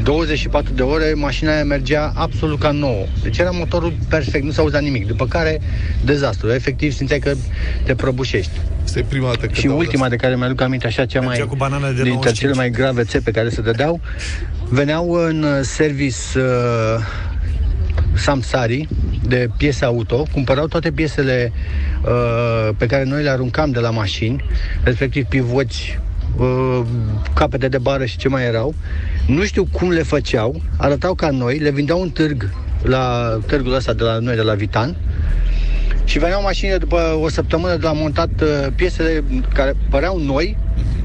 24 0.03 0.73
de 0.73 0.81
ore 0.81 1.13
mașina 1.13 1.51
aia 1.53 1.63
mergea 1.63 2.11
absolut 2.15 2.59
ca 2.59 2.71
nouă. 2.71 3.05
Deci 3.23 3.37
era 3.37 3.49
motorul 3.49 3.93
perfect, 4.09 4.43
nu 4.43 4.51
s-a 4.51 4.61
auzit 4.61 4.79
nimic. 4.79 5.07
După 5.07 5.27
care, 5.27 5.61
dezastru. 6.03 6.51
Efectiv, 6.51 6.93
simțeai 6.93 7.19
că 7.19 7.33
te 7.83 7.95
prăbușești. 7.95 8.51
Asta 8.83 8.99
e 8.99 9.05
prima 9.09 9.25
dată 9.25 9.39
când 9.39 9.55
Și 9.55 9.67
aud 9.67 9.79
ultima 9.79 10.09
de 10.09 10.15
care 10.15 10.35
mi-aduc 10.35 10.61
aminte, 10.61 10.87
așa 10.87 11.05
cea 11.05 11.19
Mergea 11.19 11.37
mai... 11.37 11.47
cu 11.47 11.55
bananele 11.55 11.91
de 11.91 12.01
dintre 12.01 12.11
95. 12.11 12.37
cele 12.37 12.53
mai 12.53 12.69
grave 12.69 13.03
țepe 13.03 13.31
care 13.31 13.49
se 13.49 13.61
dădeau, 13.61 13.99
veneau 14.69 15.11
în 15.11 15.43
uh, 15.43 15.59
service 15.61 16.17
uh, 16.35 16.43
Samsari 18.13 18.87
de 19.27 19.47
piese 19.57 19.85
auto, 19.85 20.25
cumpărau 20.31 20.67
toate 20.67 20.91
piesele 20.91 21.51
uh, 22.03 22.69
pe 22.77 22.85
care 22.85 23.03
noi 23.03 23.23
le 23.23 23.29
aruncam 23.29 23.71
de 23.71 23.79
la 23.79 23.89
mașini, 23.89 24.43
respectiv 24.83 25.25
pivoți, 25.25 25.99
uh, 25.99 26.04
capete 27.33 27.67
de 27.67 27.77
bară 27.77 28.05
și 28.05 28.17
ce 28.17 28.27
mai 28.27 28.43
erau. 28.43 28.73
Nu 29.27 29.43
știu 29.43 29.67
cum 29.71 29.89
le 29.89 30.03
făceau, 30.03 30.61
arătau 30.77 31.13
ca 31.13 31.29
noi, 31.29 31.57
le 31.57 31.71
vindeau 31.71 32.01
în 32.01 32.09
târg 32.09 32.49
la 32.81 33.37
târgul 33.47 33.73
ăsta 33.73 33.93
de 33.93 34.03
la 34.03 34.19
noi, 34.19 34.35
de 34.35 34.41
la 34.41 34.53
Vitan, 34.53 34.95
și 36.03 36.19
veneau 36.19 36.41
mașinile 36.41 36.77
după 36.77 37.19
o 37.21 37.29
săptămână 37.29 37.75
de 37.75 37.85
la 37.85 37.91
montat 37.91 38.29
uh, 38.41 38.67
piesele 38.75 39.23
care 39.53 39.75
păreau 39.89 40.19
noi, 40.19 40.57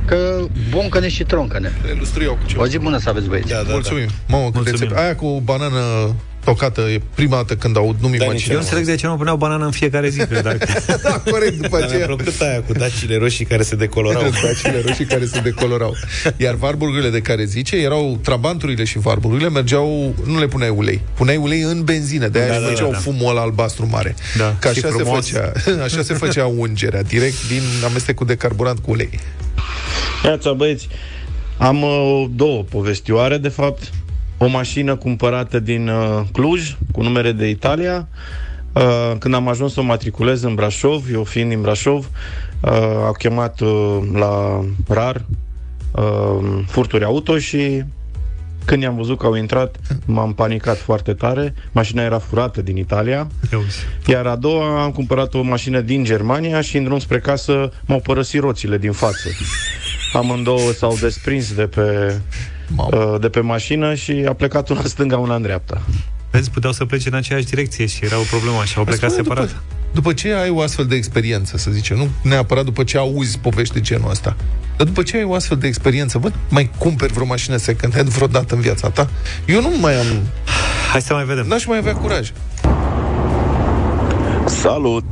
că 0.04 0.44
boncăne 0.70 1.08
și 1.08 1.24
troncăne. 1.24 1.72
Le 1.86 1.94
lustruiau 1.98 2.34
cu 2.34 2.46
ceva. 2.46 2.62
O 2.62 2.66
zi 2.66 2.78
bună 2.78 2.98
să 2.98 3.08
aveți 3.08 3.28
băieți. 3.28 3.48
Da, 3.48 3.62
da, 3.66 3.72
Mulțumim. 3.72 4.06
Da. 4.06 4.36
Mamă, 4.36 4.50
cât 4.50 4.64
de 4.64 4.70
țep. 4.70 4.96
Aia 4.96 5.14
cu 5.14 5.40
banană 5.44 6.14
tocată 6.52 6.80
e 6.80 7.00
prima 7.14 7.36
dată 7.36 7.56
când 7.56 7.76
aud, 7.76 7.96
nu-mi 8.00 8.16
Eu 8.16 8.24
imaginez. 8.24 8.56
înțeleg 8.58 8.84
de 8.84 8.94
ce 8.94 9.06
nu 9.06 9.16
puneau 9.16 9.36
banană 9.36 9.64
în 9.64 9.70
fiecare 9.70 10.08
zi. 10.08 10.18
Cred, 10.18 10.42
dacă... 10.42 10.66
da, 11.02 11.22
corect, 11.30 11.54
după 11.60 11.78
Dar 11.78 11.78
mi-a 11.78 11.88
aceea. 11.88 12.06
plăcut 12.06 12.40
aia 12.40 12.62
cu 12.66 12.72
dacile 12.72 13.16
roșii 13.16 13.44
care 13.44 13.62
se 13.62 13.76
decolorau. 13.76 14.22
Dacile 14.42 14.82
roșii 14.86 15.04
care 15.04 15.24
se 15.26 15.40
decolorau. 15.40 15.96
Iar 16.36 16.54
varburgurile 16.54 17.10
de 17.10 17.20
care 17.20 17.44
zice, 17.44 17.76
erau 17.76 18.18
trabanturile 18.22 18.84
și 18.84 18.98
varburgurile, 18.98 19.48
mergeau, 19.48 20.14
nu 20.26 20.38
le 20.38 20.46
puneai 20.46 20.70
ulei. 20.76 21.00
Puneai 21.14 21.36
ulei 21.36 21.60
în 21.60 21.84
benzină, 21.84 22.28
de 22.28 22.38
aia 22.38 22.48
Da, 22.48 22.54
da, 22.54 22.60
da, 22.60 22.66
făceau 22.66 22.86
da, 22.90 22.92
da. 22.92 22.98
fumul 22.98 23.30
ăla 23.30 23.40
albastru 23.40 23.86
mare. 23.90 24.14
Da, 24.38 24.56
Că 24.58 24.72
și 24.72 24.78
așa 24.78 24.88
se, 24.96 25.02
frumos. 25.02 25.28
făcea, 25.30 25.52
așa 25.84 26.02
se 26.02 26.14
făcea 26.14 26.46
ungerea, 26.46 27.02
direct 27.02 27.48
din 27.48 27.62
amestecul 27.84 28.26
de 28.26 28.34
carburant 28.36 28.78
cu 28.78 28.90
ulei. 28.90 29.10
Iața, 30.24 30.52
băieți, 30.52 30.88
am 31.58 31.82
uh, 31.82 32.24
două 32.34 32.62
povestioare, 32.62 33.36
de 33.38 33.48
fapt. 33.48 33.90
O 34.42 34.46
mașină 34.46 34.96
cumpărată 34.96 35.58
din 35.58 35.88
uh, 35.88 36.20
Cluj, 36.32 36.76
cu 36.92 37.02
numere 37.02 37.32
de 37.32 37.48
Italia. 37.48 38.08
Uh, 38.72 39.12
când 39.18 39.34
am 39.34 39.48
ajuns 39.48 39.72
să 39.72 39.80
o 39.80 39.82
matriculez 39.82 40.42
în 40.42 40.54
Brașov, 40.54 41.04
eu 41.12 41.24
fiind 41.24 41.48
din 41.48 41.60
Brașov, 41.60 42.10
uh, 42.60 42.70
au 43.04 43.12
chemat 43.12 43.60
uh, 43.60 43.98
la 44.12 44.64
RAR 44.88 45.24
uh, 45.92 46.62
furturi 46.66 47.04
auto 47.04 47.38
și 47.38 47.82
când 48.64 48.82
i-am 48.82 48.96
văzut 48.96 49.18
că 49.18 49.26
au 49.26 49.34
intrat, 49.34 49.76
m-am 50.04 50.34
panicat 50.34 50.78
foarte 50.78 51.12
tare. 51.12 51.54
Mașina 51.72 52.02
era 52.02 52.18
furată 52.18 52.62
din 52.62 52.76
Italia. 52.76 53.26
Iar 54.06 54.26
a 54.26 54.36
doua 54.36 54.82
am 54.82 54.90
cumpărat 54.90 55.34
o 55.34 55.42
mașină 55.42 55.80
din 55.80 56.04
Germania 56.04 56.60
și 56.60 56.76
în 56.76 56.84
drum 56.84 56.98
spre 56.98 57.18
casă 57.18 57.72
m-au 57.84 58.00
părăsit 58.00 58.40
roțile 58.40 58.78
din 58.78 58.92
față. 58.92 59.28
Amândouă 60.12 60.72
s-au 60.72 60.96
desprins 61.00 61.54
de 61.54 61.66
pe, 61.66 62.14
uh, 62.76 63.20
de 63.20 63.28
pe 63.28 63.40
mașină 63.40 63.94
și 63.94 64.24
a 64.28 64.32
plecat 64.32 64.68
una 64.68 64.80
în 64.80 64.88
stânga, 64.88 65.16
una 65.18 65.34
în 65.34 65.42
dreapta. 65.42 65.82
Vezi, 66.30 66.50
puteau 66.50 66.72
să 66.72 66.84
plece 66.84 67.08
în 67.08 67.14
aceeași 67.14 67.44
direcție 67.44 67.86
și 67.86 68.04
era 68.04 68.18
o 68.18 68.22
problemă 68.30 68.64
și 68.64 68.78
au 68.78 68.84
plecat 68.84 69.10
Spune, 69.10 69.22
separat. 69.22 69.48
După, 69.48 69.62
după 69.92 70.12
ce 70.12 70.32
ai 70.32 70.50
o 70.50 70.60
astfel 70.60 70.86
de 70.86 70.94
experiență, 70.94 71.56
să 71.56 71.70
zicem, 71.70 71.96
nu 71.96 72.08
neapărat 72.22 72.64
după 72.64 72.84
ce 72.84 72.98
auzi 72.98 73.38
povești 73.38 73.74
de 73.74 73.80
genul 73.80 74.10
ăsta, 74.10 74.36
dar 74.76 74.86
după 74.86 75.02
ce 75.02 75.16
ai 75.16 75.24
o 75.24 75.34
astfel 75.34 75.56
de 75.56 75.66
experiență, 75.66 76.18
bă, 76.18 76.30
mai 76.48 76.70
cumperi 76.78 77.12
vreo 77.12 77.26
mașină 77.26 77.56
second 77.56 77.94
hand 77.94 78.08
vreodată 78.08 78.54
în 78.54 78.60
viața 78.60 78.90
ta? 78.90 79.10
Eu 79.46 79.60
nu 79.60 79.70
mai 79.80 79.94
am... 79.94 80.06
Hai 80.92 81.02
să 81.02 81.14
mai 81.14 81.24
vedem. 81.24 81.46
N-aș 81.46 81.64
mai 81.64 81.78
avea 81.78 81.94
curaj. 81.94 82.32
Salut! 84.46 85.04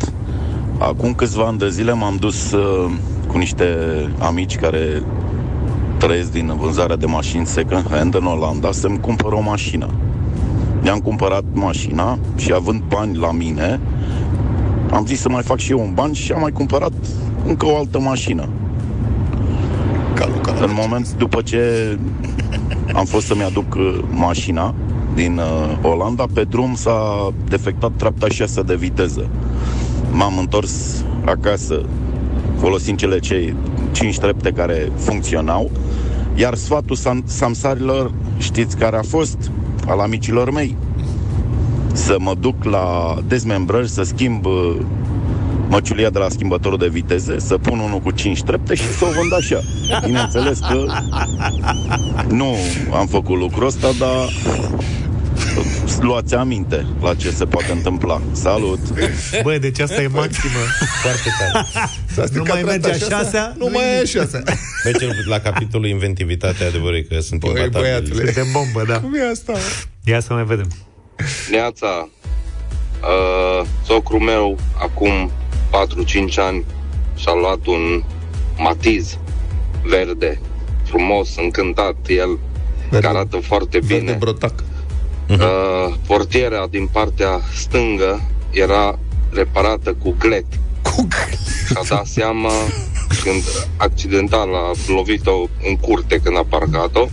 Acum 0.79 1.14
câțiva 1.14 1.47
ani 1.47 1.59
de 1.59 1.68
zile 1.68 1.92
m-am 1.92 2.16
dus 2.16 2.53
uh, 2.53 2.90
cu 3.27 3.38
niște 3.38 3.77
amici 4.18 4.57
care 4.57 5.03
trăiesc 5.99 6.33
din 6.33 6.53
vânzarea 6.57 6.97
de 6.97 7.07
mașini 7.07 7.47
second 7.47 7.91
hand 7.91 8.15
în 8.15 8.25
Olanda 8.25 8.73
să-mi 8.73 9.01
cumpăr 9.01 9.33
o 9.33 9.41
mașină. 9.41 9.89
Mi-am 10.83 10.99
cumpărat 10.99 11.45
mașina 11.53 12.19
și 12.37 12.53
având 12.53 12.83
bani 12.89 13.17
la 13.17 13.33
mine, 13.33 13.81
am 14.91 15.07
zis 15.07 15.21
să 15.21 15.29
mai 15.29 15.43
fac 15.43 15.59
și 15.59 15.71
eu 15.71 15.81
un 15.81 15.95
bani 15.95 16.15
și 16.15 16.33
am 16.33 16.41
mai 16.41 16.53
cumpărat 16.53 16.93
încă 17.47 17.67
o 17.67 17.77
altă 17.77 18.01
mașină. 18.01 18.49
În 20.61 20.71
moment 20.81 21.15
după 21.15 21.41
ce 21.43 21.63
am 22.95 23.05
fost 23.05 23.27
să-mi 23.27 23.43
aduc 23.43 23.75
uh, 23.75 23.99
mașina 24.11 24.75
din 25.15 25.39
uh, 25.39 25.91
Olanda, 25.91 26.25
pe 26.33 26.45
drum 26.45 26.75
s-a 26.75 27.33
defectat 27.49 27.91
treapta 27.97 28.29
6 28.29 28.63
de 28.63 28.75
viteză. 28.75 29.29
M-am 30.13 30.39
întors 30.39 31.05
acasă 31.25 31.83
folosind 32.59 32.99
cele 32.99 33.19
cei 33.19 33.55
5 33.99 34.19
trepte 34.19 34.53
care 34.53 34.93
funcționau, 34.97 35.71
iar 36.35 36.55
sfatul 36.55 36.97
sam- 36.97 37.25
samsarilor, 37.25 38.13
știți 38.39 38.77
care 38.77 38.97
a 38.97 39.03
fost? 39.03 39.51
Al 39.87 39.99
amicilor 40.01 40.51
mei. 40.51 40.77
Să 41.93 42.17
mă 42.19 42.35
duc 42.41 42.65
la 42.65 43.17
dezmembrări, 43.27 43.89
să 43.89 44.03
schimb 44.03 44.47
uh, 44.47 44.77
măciulia 45.69 46.11
de 46.11 46.19
la 46.19 46.29
schimbătorul 46.29 46.79
de 46.79 46.89
viteze, 46.89 47.39
să 47.39 47.59
pun 47.59 47.79
unul 47.79 47.99
cu 47.99 48.11
5 48.11 48.43
trepte 48.43 48.75
și 48.75 48.83
să 48.83 49.05
o 49.05 49.09
vând 49.21 49.33
așa. 49.35 49.61
Bineînțeles 50.05 50.59
că 50.59 50.85
nu 52.29 52.55
am 52.93 53.07
făcut 53.07 53.39
lucrul 53.39 53.67
ăsta, 53.67 53.89
dar 53.99 54.29
luați 56.01 56.35
aminte 56.35 56.87
la 57.01 57.14
ce 57.14 57.31
se 57.31 57.44
poate 57.47 57.73
întâmpla. 57.73 58.21
Salut! 58.33 58.79
Bă, 59.42 59.59
deci 59.59 59.81
asta 59.81 60.03
e 60.03 60.07
maximă. 60.07 60.59
Foarte 61.03 61.29
tare. 61.38 62.29
Nu 62.33 62.42
mai 62.49 62.62
merge 62.62 62.90
a 62.90 62.94
șasea? 62.94 63.55
Nu 63.59 63.68
mai 63.73 63.83
e 63.97 64.01
a 64.01 64.05
șasea. 64.05 64.42
Mergem 64.85 65.11
la 65.29 65.38
capitolul 65.38 65.87
inventivitate, 65.87 66.64
adevărul 66.64 66.97
e 66.97 67.03
că 67.03 67.21
sunt 67.21 67.40
Băi, 67.40 67.51
imbatabili. 67.51 67.81
băiatule. 67.83 68.25
Suntem 68.25 68.47
bombă, 68.53 68.85
da. 68.92 69.01
Cum 69.01 69.14
e 69.14 69.31
asta? 69.31 69.53
Ia 70.05 70.21
să 70.21 70.33
mai 70.33 70.44
vedem. 70.44 70.68
Neața, 71.51 72.09
uh, 73.03 73.66
socrul 73.87 74.21
meu, 74.21 74.59
acum 74.83 75.31
4-5 75.71 76.38
ani, 76.38 76.64
și-a 77.16 77.33
luat 77.40 77.66
un 77.66 78.03
matiz 78.57 79.18
verde, 79.83 80.40
frumos, 80.85 81.37
încântat, 81.37 81.97
el, 82.07 82.38
Verde. 82.90 83.07
care 83.07 83.18
arată 83.18 83.37
foarte 83.37 83.79
Verde 83.79 83.94
bine. 84.05 84.12
Brotac. 85.37 85.88
Uh, 85.88 85.95
portiera 86.07 86.67
din 86.71 86.88
partea 86.93 87.41
stângă 87.57 88.23
era 88.51 88.99
reparată 89.33 89.95
cu 90.03 90.14
glet. 90.19 90.45
Cu 90.83 91.09
Și-a 91.67 91.81
dat 91.88 92.07
seama 92.07 92.51
când 93.23 93.43
accidental 93.77 94.55
a 94.55 94.93
lovit-o 94.93 95.49
în 95.69 95.77
curte 95.77 96.21
când 96.23 96.37
a 96.37 96.45
parcat-o. 96.49 97.09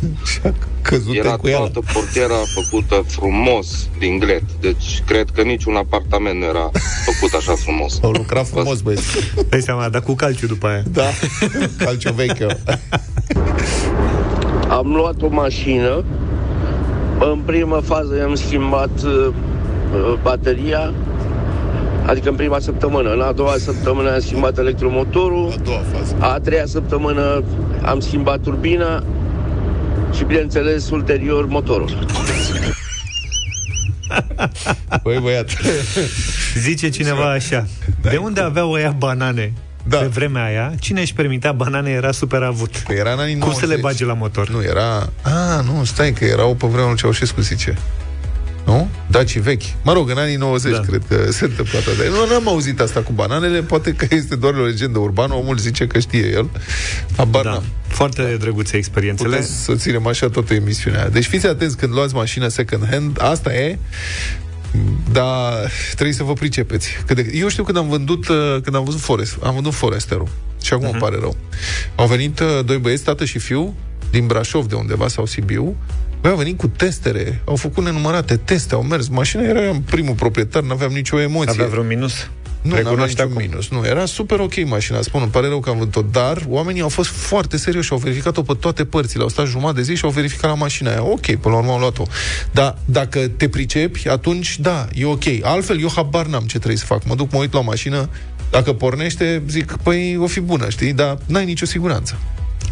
Căzute 0.82 1.18
Era 1.18 1.36
cu 1.36 1.48
ea. 1.48 1.58
toată 1.58 1.80
portiera 1.94 2.36
făcută 2.54 3.04
frumos 3.08 3.88
din 4.00 4.20
glet. 4.20 4.44
Deci 4.60 5.04
cred 5.06 5.30
că 5.34 5.42
niciun 5.42 5.76
apartament 5.76 6.40
nu 6.40 6.46
era 6.46 6.72
făcut 7.06 7.34
așa 7.34 7.54
frumos. 7.56 8.00
Au 8.02 8.12
lucrat 8.12 8.48
frumos, 8.48 8.82
băieți. 8.82 9.04
Dai 9.50 9.62
seama, 9.62 9.90
dar 9.90 10.02
cu 10.02 10.14
calciu 10.14 10.48
după 10.48 10.68
aia. 10.68 10.84
Da, 10.92 11.10
calciu 11.78 12.14
veche. 12.14 12.48
Am 14.70 14.88
luat 14.88 15.22
o 15.22 15.28
mașină, 15.28 16.04
în 17.20 17.40
prima 17.46 17.82
fază 17.82 18.16
i-am 18.18 18.36
schimbat 18.36 19.04
uh, 19.04 19.28
uh, 19.94 20.18
bateria, 20.22 20.94
adică 22.06 22.30
în 22.30 22.36
prima 22.36 22.60
săptămână. 22.60 23.14
În 23.14 23.22
a 23.22 23.32
doua 23.32 23.56
săptămână 23.58 24.14
am 24.14 24.20
schimbat 24.20 24.58
electromotorul, 24.58 25.50
A 25.54 25.62
doua 25.64 25.82
fază. 25.94 26.16
a 26.20 26.40
treia 26.40 26.66
săptămână 26.66 27.44
am 27.86 28.00
schimbat 28.00 28.40
turbina 28.40 29.04
și, 30.14 30.24
bineînțeles, 30.24 30.90
ulterior 30.90 31.46
motorul. 31.48 31.90
Băi, 35.04 35.20
băiat. 35.20 35.50
Zice 36.58 36.90
cineva 36.90 37.32
așa. 37.32 37.68
De 38.02 38.18
unde 38.18 38.42
aveau 38.42 38.72
ăia 38.72 38.96
banane? 38.98 39.54
Da. 39.88 39.98
Pe 39.98 40.06
vremea 40.06 40.44
aia, 40.44 40.74
cine 40.80 41.02
își 41.02 41.14
permitea 41.14 41.52
banane 41.52 41.90
era 41.90 42.12
super 42.12 42.42
avut. 42.42 42.78
Păi 42.78 42.96
era 42.96 43.12
în 43.12 43.20
anii 43.20 43.38
Cum 43.38 43.52
să 43.54 43.66
le 43.66 43.76
90. 43.76 43.82
bage 43.82 44.06
la 44.06 44.14
motor? 44.14 44.50
Nu, 44.50 44.64
era... 44.64 45.10
A, 45.22 45.62
nu, 45.62 45.84
stai, 45.84 46.12
că 46.14 46.26
erau 46.26 46.56
pe 46.56 46.68
vremea 46.68 46.88
lui 46.88 46.96
Ceaușescu, 46.98 47.42
zice. 47.42 47.78
Nu? 48.66 48.90
Daci 49.08 49.38
vechi. 49.40 49.62
Mă 49.84 49.94
rog, 49.94 50.10
în 50.10 50.18
anii 50.18 50.36
90, 50.36 50.72
da. 50.72 50.80
cred 50.80 51.02
că 51.08 51.32
se 51.32 51.46
întâmplă 51.46 51.78
asta. 51.80 51.92
Dar 51.98 52.28
Nu 52.28 52.36
am 52.36 52.48
auzit 52.48 52.80
asta 52.80 53.00
cu 53.00 53.12
bananele, 53.12 53.62
poate 53.62 53.94
că 53.94 54.08
este 54.10 54.36
doar 54.36 54.54
o 54.54 54.64
legendă 54.66 55.00
urbană, 55.00 55.34
omul 55.34 55.58
zice 55.58 55.88
că 55.88 56.00
știe 56.00 56.28
el. 56.28 56.50
Habar 57.18 57.44
Da. 57.44 57.50
n-am. 57.50 57.64
Foarte 57.88 58.38
drăguțe 58.40 58.78
experiențele. 58.78 59.30
Putem 59.30 59.46
să 59.64 59.76
ținem 59.76 60.08
așa 60.08 60.30
toată 60.30 60.54
emisiunea 60.54 61.00
aia. 61.00 61.10
Deci 61.10 61.26
fiți 61.26 61.48
atenți 61.48 61.78
când 61.78 61.94
luați 61.94 62.14
mașină 62.14 62.48
second 62.48 62.88
hand, 62.90 63.18
asta 63.22 63.54
e, 63.54 63.78
dar 65.12 65.72
trebuie 65.94 66.16
să 66.16 66.24
vă 66.24 66.34
pricepeți. 66.34 66.90
Că 67.06 67.14
de, 67.14 67.32
eu 67.34 67.48
știu 67.48 67.64
când 67.64 67.78
am 67.78 67.88
vândut, 67.88 68.28
uh, 68.28 68.58
când 68.64 68.76
am 68.76 68.84
văzut 68.84 69.00
Forest, 69.00 69.38
am 69.44 69.54
vândut 69.54 69.74
Foresterul. 69.74 70.28
Și 70.62 70.74
acum 70.74 70.88
uh-huh. 70.88 70.92
îmi 70.92 71.00
pare 71.00 71.18
rău. 71.20 71.36
Au 71.96 72.08
venit 72.08 72.40
uh, 72.40 72.66
doi 72.66 72.78
băieți, 72.78 73.04
tată 73.04 73.26
și 73.26 73.40
fiu, 73.40 73.76
din 74.12 74.26
Brașov 74.26 74.66
de 74.66 74.76
undeva 74.76 75.08
sau 75.08 75.26
Sibiu, 75.26 75.76
Băi, 76.22 76.34
au 76.34 76.40
venit 76.40 76.58
cu 76.58 76.68
testere, 76.68 77.42
au 77.46 77.56
făcut 77.56 77.84
nenumărate 77.84 78.38
teste, 78.38 78.74
au 78.74 78.84
mers. 78.84 79.08
Mașina 79.08 79.44
era 79.44 79.64
eu 79.64 79.82
primul 79.86 80.14
proprietar, 80.14 80.64
nu 80.64 80.72
aveam 80.72 80.92
nicio 80.92 81.20
emoție. 81.20 81.52
Avea 81.52 81.68
vreun 81.68 81.88
minus? 81.88 82.30
Nu, 82.66 82.72
nu 82.72 82.78
avea 82.78 82.90
Recunoaște 82.90 83.24
niciun 83.24 83.38
acum. 83.38 83.50
minus. 83.50 83.70
Nu, 83.70 83.86
era 83.86 84.06
super 84.06 84.40
ok 84.40 84.66
mașina, 84.66 85.02
spun, 85.02 85.22
îmi 85.22 85.32
pare 85.32 85.48
rău 85.48 85.60
că 85.60 85.70
am 85.70 85.78
vândut-o, 85.78 86.02
dar 86.12 86.44
oamenii 86.48 86.82
au 86.82 86.90
fost 86.90 87.10
foarte 87.10 87.58
serioși, 87.58 87.92
au 87.92 87.98
verificat-o 87.98 88.42
pe 88.42 88.54
toate 88.60 88.86
părțile, 88.86 89.24
au 89.24 89.30
stat 89.30 89.46
jumătate 89.46 89.76
de 89.76 89.82
zi 89.82 89.96
și 89.96 90.06
au 90.06 90.12
verificat 90.12 90.50
la 90.50 90.56
mașina 90.56 90.90
aia. 90.92 91.04
Ok, 91.04 91.26
până 91.26 91.54
la 91.54 91.56
urmă 91.60 91.72
au 91.72 91.80
luat-o. 91.80 92.04
Dar 92.52 92.78
dacă 92.86 93.28
te 93.28 93.50
pricepi, 93.50 94.08
atunci 94.10 94.60
da, 94.60 94.88
e 94.94 95.06
ok. 95.06 95.24
Altfel, 95.42 95.82
eu 95.82 95.92
habar 95.96 96.26
n-am 96.26 96.44
ce 96.44 96.58
trebuie 96.58 96.78
să 96.78 96.86
fac. 96.86 97.04
Mă 97.06 97.16
duc, 97.16 97.32
mă 97.32 97.40
uit 97.40 97.54
la 97.54 97.62
mașină, 97.62 98.10
dacă 98.50 98.74
pornește, 98.74 99.44
zic, 99.48 99.76
păi 99.84 100.18
o 100.18 100.28
fi 100.28 100.40
bună, 100.40 100.70
știi? 100.70 100.94
Dar 100.94 101.18
n-ai 101.26 101.46
nicio 101.46 101.66
siguranță. 101.66 102.18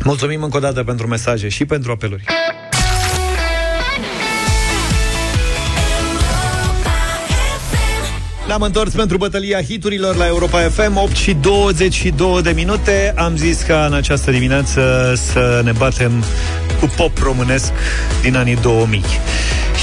Mulțumim 0.04 0.44
încă 0.44 0.58
o 0.58 0.60
dată 0.60 0.84
pentru 0.84 1.08
mesaje 1.08 1.48
și 1.50 1.66
pentru 1.66 1.92
apeluri. 1.92 2.24
Ne-am 8.48 8.62
întors 8.62 8.94
pentru 8.94 9.18
bătălia 9.18 9.62
hiturilor 9.62 10.16
la 10.16 10.28
Europa 10.28 10.60
FM 10.60 10.98
8 10.98 11.16
și 11.16 11.34
22 11.34 12.42
de 12.42 12.52
minute. 12.56 13.14
Am 13.18 13.36
zis 13.36 13.62
ca 13.62 13.86
în 13.86 13.94
această 13.94 14.32
dimineață 14.32 15.14
Să 15.16 15.62
ne 15.64 15.72
batem 15.72 16.24
cu 16.80 16.90
pop 16.96 17.18
românesc 17.18 17.72
Din 18.22 18.36
anii 18.36 18.58
2000 18.62 19.04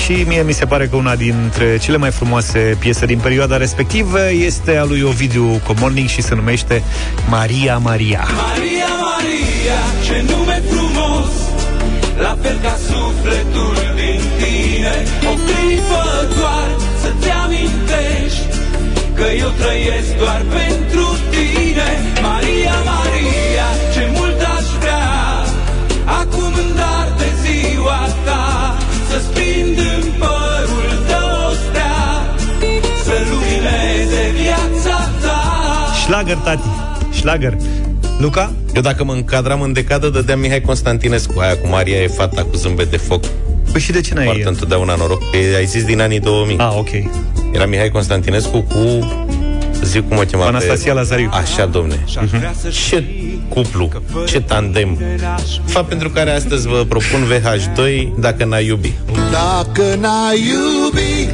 și 0.04 0.24
mie 0.26 0.42
mi 0.42 0.52
se 0.52 0.66
pare 0.66 0.86
că 0.86 0.96
una 0.96 1.16
dintre 1.16 1.78
cele 1.78 1.96
mai 1.96 2.10
frumoase 2.10 2.76
piese 2.78 3.06
din 3.06 3.18
perioada 3.18 3.56
respectivă 3.56 4.30
este 4.32 4.76
a 4.76 4.84
lui 4.84 5.02
Ovidiu 5.02 5.60
Comornic 5.66 6.08
și 6.08 6.22
se 6.22 6.34
numește 6.34 6.82
Maria 7.28 7.78
Maria. 7.78 8.20
Maria, 8.20 8.90
Maria, 9.10 9.80
ce 10.04 10.32
nume 10.32 10.62
frumos 10.70 11.30
La 12.20 12.38
fel 12.42 12.58
ca 12.62 12.76
sufletul 12.88 13.76
din 13.94 14.20
tine. 14.38 14.94
O 15.30 15.34
clipă 15.46 16.04
doar 16.36 16.68
să-ți 17.02 17.30
amintești 17.90 18.46
Că 19.14 19.26
eu 19.42 19.50
trăiesc 19.62 20.10
doar 20.18 20.42
pentru 20.58 21.06
tine 21.30 21.88
Maria, 22.28 22.76
Maria, 22.92 23.68
ce 23.94 24.02
mult 24.16 24.40
aș 24.56 24.66
vrea 24.80 25.08
Acum 26.20 26.52
în 26.62 26.70
dar 26.80 27.08
de 27.18 27.28
ziua 27.42 28.02
ta 28.24 28.76
Să-ți 29.08 29.30
prind 29.34 29.78
în 29.78 30.04
părul 30.22 30.92
tău 31.10 31.30
o 31.48 31.52
stea 31.64 32.02
Să 33.04 33.14
lumineze 33.30 34.22
viața 34.40 34.96
ta 35.22 35.38
Schlager, 36.02 36.36
tati. 36.36 36.68
Schlager. 37.12 37.56
Luca? 38.18 38.52
Eu 38.74 38.82
dacă 38.82 39.04
mă 39.04 39.12
încadram 39.12 39.60
în 39.60 39.72
decadă, 39.72 40.08
dădeam 40.08 40.40
Mihai 40.40 40.60
Constantinescu, 40.60 41.38
aia 41.38 41.56
cu 41.56 41.66
Maria 41.68 42.02
e 42.02 42.06
fata 42.06 42.42
cu 42.42 42.56
zâmbet 42.56 42.90
de 42.90 42.96
foc. 42.96 43.24
Păi 43.72 43.80
și 43.80 43.92
de 43.92 44.00
ce 44.00 44.14
n-ai... 44.14 44.24
Poartă 44.24 44.48
întotdeauna 44.48 44.94
noroc. 44.94 45.30
Că 45.30 45.36
ai 45.56 45.64
zis 45.66 45.84
din 45.84 46.00
anii 46.00 46.20
2000. 46.20 46.56
Ah, 46.58 46.74
ok. 46.78 46.88
Era 47.52 47.66
Mihai 47.66 47.88
Constantinescu 47.90 48.60
cu... 48.60 49.08
Zic 49.82 50.08
cum 50.08 50.16
o 50.16 50.20
chema 50.20 50.42
pe- 50.42 50.48
Anastasia 50.48 50.92
Lazariu. 50.92 51.28
Așa, 51.32 51.66
domne. 51.66 52.04
Ce 52.88 53.04
cuplu, 53.48 53.88
ce 54.26 54.40
tandem. 54.40 54.98
Fapt 55.64 55.88
pentru 55.88 56.10
care 56.10 56.30
astăzi 56.30 56.68
vă 56.68 56.84
propun 56.88 57.26
VH2 57.32 58.08
dacă 58.18 58.44
n-ai 58.44 58.66
iubi. 58.66 58.92
Dacă 59.30 59.82
n-ai 60.00 60.38
iubi 60.38 61.28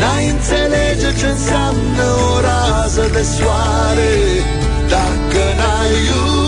N-ai 0.00 0.28
înțelege 0.28 1.18
ce 1.20 1.26
înseamnă 1.26 2.04
o 2.36 2.40
rază 2.40 3.08
de 3.12 3.22
soare 3.38 4.12
Dacă 4.88 5.42
n-ai 5.56 5.90
iubi 6.10 6.47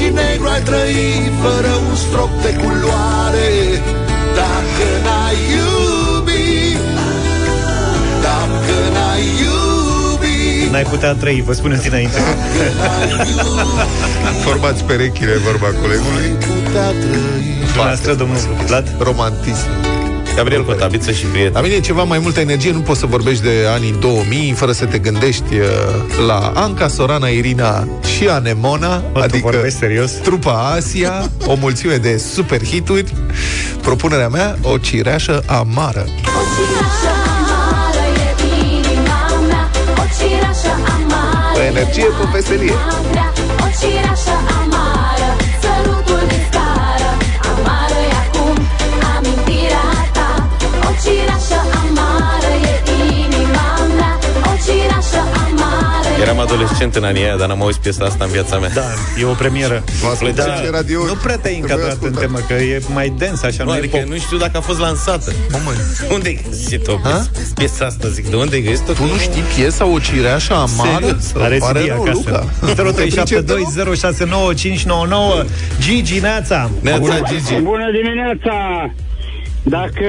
și 0.00 0.08
negru 0.12 0.48
ai 0.48 0.62
trăi 0.62 1.32
Fără 1.42 1.72
un 1.88 1.94
strop 1.94 2.30
de 2.42 2.52
culoare 2.62 3.50
Dacă 4.38 4.86
n-ai 5.04 5.38
iubi 5.56 6.76
Dacă 8.26 8.76
n-ai 8.92 9.24
iubi 9.44 10.70
N-ai 10.70 10.82
putea 10.82 11.12
trăi, 11.12 11.42
vă 11.46 11.52
spuneți 11.52 11.82
dinainte. 11.82 12.18
Formați 14.44 14.84
perechile, 14.84 15.36
vorba 15.36 15.66
colegului. 15.80 16.28
Putea 16.64 16.88
trăi 16.88 17.54
Dumneavoastră, 17.64 18.14
domnul 18.14 18.38
Vlad? 18.66 18.96
Romantism. 18.98 19.68
Gabriel 20.36 20.64
Cotabiță 20.64 21.10
și 21.10 21.24
prieten. 21.24 21.52
La 21.52 21.60
mine 21.60 21.74
e 21.74 21.80
ceva 21.80 22.02
mai 22.02 22.18
multă 22.18 22.40
energie, 22.40 22.72
nu 22.72 22.80
poți 22.80 23.00
să 23.00 23.06
vorbești 23.06 23.42
de 23.42 23.66
anii 23.74 23.94
2000 24.00 24.52
fără 24.56 24.72
să 24.72 24.84
te 24.84 24.98
gândești 24.98 25.54
uh, 25.54 25.66
la 26.26 26.52
Anca, 26.54 26.88
Sorana, 26.88 27.26
Irina 27.26 27.88
și 28.16 28.28
Anemona, 28.28 28.96
tu 28.96 29.18
adică 29.18 29.48
vorbești 29.50 29.78
serios? 29.78 30.12
trupa 30.12 30.72
Asia, 30.76 31.30
o 31.46 31.54
mulțime 31.54 31.96
de 31.96 32.16
super 32.32 32.64
hituri. 32.64 33.12
Propunerea 33.82 34.28
mea, 34.28 34.58
o 34.62 34.78
cireașă 34.78 35.42
amară. 35.46 36.04
Pe 41.54 41.60
energie, 41.66 42.04
pe 42.04 42.28
veselie. 42.32 42.72
O 43.60 43.68
cireașă 43.80 44.34
amară, 44.62 44.99
Eram 56.20 56.38
adolescent 56.38 56.68
adolescent 56.70 56.94
în 56.94 57.04
anii 57.04 57.22
aia, 57.22 57.36
dar 57.36 57.48
n-am 57.48 57.62
auzit 57.62 57.80
piesa 57.80 58.04
asta 58.04 58.24
în 58.24 58.30
viața 58.30 58.58
mea. 58.58 58.70
Da, 58.74 58.84
e 59.20 59.24
o 59.24 59.32
premieră. 59.32 59.84
plăcea. 60.18 60.44
Da, 60.46 60.70
radio. 60.70 61.04
nu 61.04 61.14
prea 61.14 61.36
te-ai 61.36 61.58
încadrat 61.58 61.98
în 62.02 62.12
temă, 62.12 62.38
că 62.48 62.52
e 62.54 62.82
mai 62.92 63.12
dens 63.18 63.42
așa, 63.42 63.64
Nu, 63.64 63.70
nu, 63.70 63.76
adică 63.76 63.96
e 63.96 64.00
pop. 64.00 64.10
nu 64.10 64.16
știu 64.18 64.36
dacă 64.36 64.56
a 64.56 64.60
fost 64.60 64.78
lansată. 64.78 65.32
Mamă, 65.52 65.70
Unde 66.12 66.28
ai 66.28 66.40
găsit-o? 66.48 66.92
piesă? 66.96 67.30
Piesa 67.54 67.84
asta, 67.84 68.08
zic, 68.08 68.28
de 68.28 68.36
unde 68.36 68.54
ai 68.54 68.62
găsit-o? 68.62 68.92
tu 68.92 69.04
nu 69.04 69.16
știi 69.16 69.42
piesa 69.56 69.84
O 69.86 69.98
cireașă 69.98 70.54
amară? 70.54 70.98
Serios? 71.00 71.32
Are 71.44 71.56
Pare 71.58 71.80
CD 71.80 71.86
rău, 71.86 72.02
acasă. 72.02 72.18
Luca. 72.60 72.92
0372069599 75.44 75.46
Gigi 75.80 76.18
Neața. 76.20 76.70
Neața, 76.80 77.20
Gigi. 77.28 77.54
Bună 77.62 77.86
dimineața! 78.00 78.54
Dacă 79.62 80.06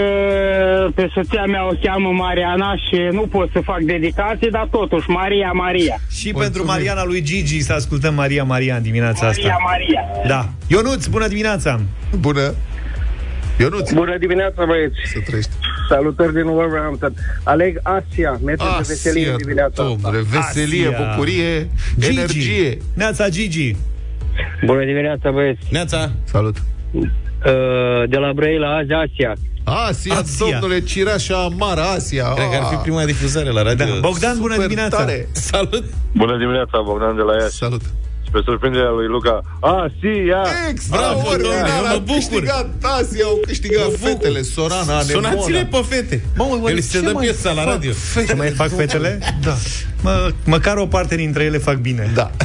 pe 0.95 1.09
soția 1.13 1.45
mea 1.45 1.67
o 1.67 1.71
cheamă 1.81 2.09
Mariana 2.11 2.75
și 2.75 3.07
nu 3.11 3.21
pot 3.21 3.49
să 3.51 3.59
fac 3.63 3.79
dedicații, 3.79 4.49
dar 4.49 4.67
totuși 4.71 5.09
Maria 5.09 5.51
Maria. 5.51 5.95
Și 6.09 6.33
pentru 6.33 6.65
Mariana 6.65 7.03
lui 7.05 7.21
Gigi 7.21 7.59
să 7.59 7.73
ascultăm 7.73 8.13
Maria 8.13 8.43
Maria 8.43 8.75
în 8.75 8.81
dimineața 8.81 9.25
Maria 9.25 9.53
asta. 9.53 9.63
Maria. 9.69 10.01
Da. 10.27 10.49
Ionuț, 10.67 11.05
bună 11.05 11.27
dimineața! 11.27 11.79
Bună. 12.19 12.53
Ionuț. 13.59 13.91
Bună 13.91 14.17
dimineața, 14.17 14.65
băieți! 14.65 14.95
Să 15.13 15.19
trăiești. 15.25 15.51
Salutări 15.89 16.33
din 16.33 16.45
Wolverhampton. 16.45 17.13
Aleg 17.43 17.79
Asia, 17.83 18.39
mergem 18.43 18.67
pe 18.77 18.83
veselie 18.87 19.29
în 19.29 19.37
dimineața 19.37 19.83
asta. 19.83 19.97
domnule, 20.01 20.25
veselie, 20.31 20.87
Asia. 20.87 21.07
bucurie, 21.13 21.69
Gigi. 21.99 22.17
energie. 22.17 22.77
Neața 22.93 23.29
Gigi. 23.29 23.75
Bună 24.65 24.85
dimineața, 24.85 25.31
băieți! 25.31 25.61
Neața. 25.69 26.11
Salut. 26.23 26.57
De 28.09 28.17
la 28.17 28.31
Brăila 28.35 28.75
azi 28.75 28.91
Asia. 28.91 29.33
Asia, 29.63 30.15
Asia. 30.15 30.45
domnule, 30.59 30.79
cireașa 30.83 31.37
amară, 31.43 31.81
Asia. 31.81 32.33
Cred 32.33 32.49
că 32.49 32.55
ar 32.55 32.67
fi 32.69 32.75
prima 32.75 33.05
difuzare 33.05 33.49
la 33.51 33.61
radio. 33.61 33.85
Da. 33.85 33.99
Bogdan, 33.99 34.37
bună 34.39 34.53
Super 34.53 34.67
dimineața! 34.67 34.97
tare. 34.97 35.27
Salut! 35.31 35.83
Bună 36.11 36.37
dimineața, 36.37 36.81
Bogdan 36.85 37.15
de 37.15 37.21
la 37.21 37.33
Iași. 37.41 37.55
Salut. 37.55 37.81
Spre 38.27 38.41
surprinderea 38.45 38.89
lui 38.89 39.07
Luca. 39.07 39.41
Asia! 39.59 40.41
Extraordinar, 40.69 41.65
Bravo, 41.65 41.85
a 41.87 41.91
mă 41.91 41.97
bucur. 41.99 42.13
câștigat 42.15 42.69
Asia, 42.99 43.25
au 43.25 43.39
câștigat 43.45 43.91
fetele, 43.99 44.41
Sorana, 44.41 44.99
Sunați-le 45.01 45.57
Anemona. 45.57 45.79
pe 45.79 45.95
fete! 45.95 46.23
Mamă, 46.37 46.57
oare 46.61 46.73
El 46.75 46.81
se 46.81 46.97
ce 46.97 47.03
dă 47.03 47.11
mai 47.13 47.23
piesa 47.25 47.51
la 47.51 47.61
fac 47.61 47.71
radio. 47.73 47.91
Ce 48.27 48.33
mai 48.33 48.49
fac 48.49 48.69
fetele? 48.75 49.19
Da. 49.43 49.55
Mă, 50.01 50.31
măcar 50.45 50.77
o 50.77 50.85
parte 50.85 51.15
dintre 51.15 51.43
ele 51.43 51.57
fac 51.57 51.75
bine. 51.75 52.11
Da. 52.13 52.31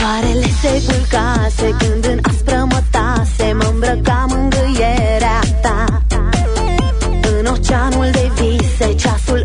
Soarele 0.00 0.46
se 0.60 0.82
culcase 0.86 1.76
când 1.78 2.04
în 2.04 2.18
aspră 2.22 2.66
mătase 2.70 3.52
Mă 3.52 3.70
îmbrăcam 3.72 4.30
în 4.30 4.50
gâierea 4.50 5.40
ta. 5.62 6.02
În 7.38 7.46
oceanul 7.46 8.08
de 8.10 8.30
vise 8.34 8.94
Ceasul 8.94 9.42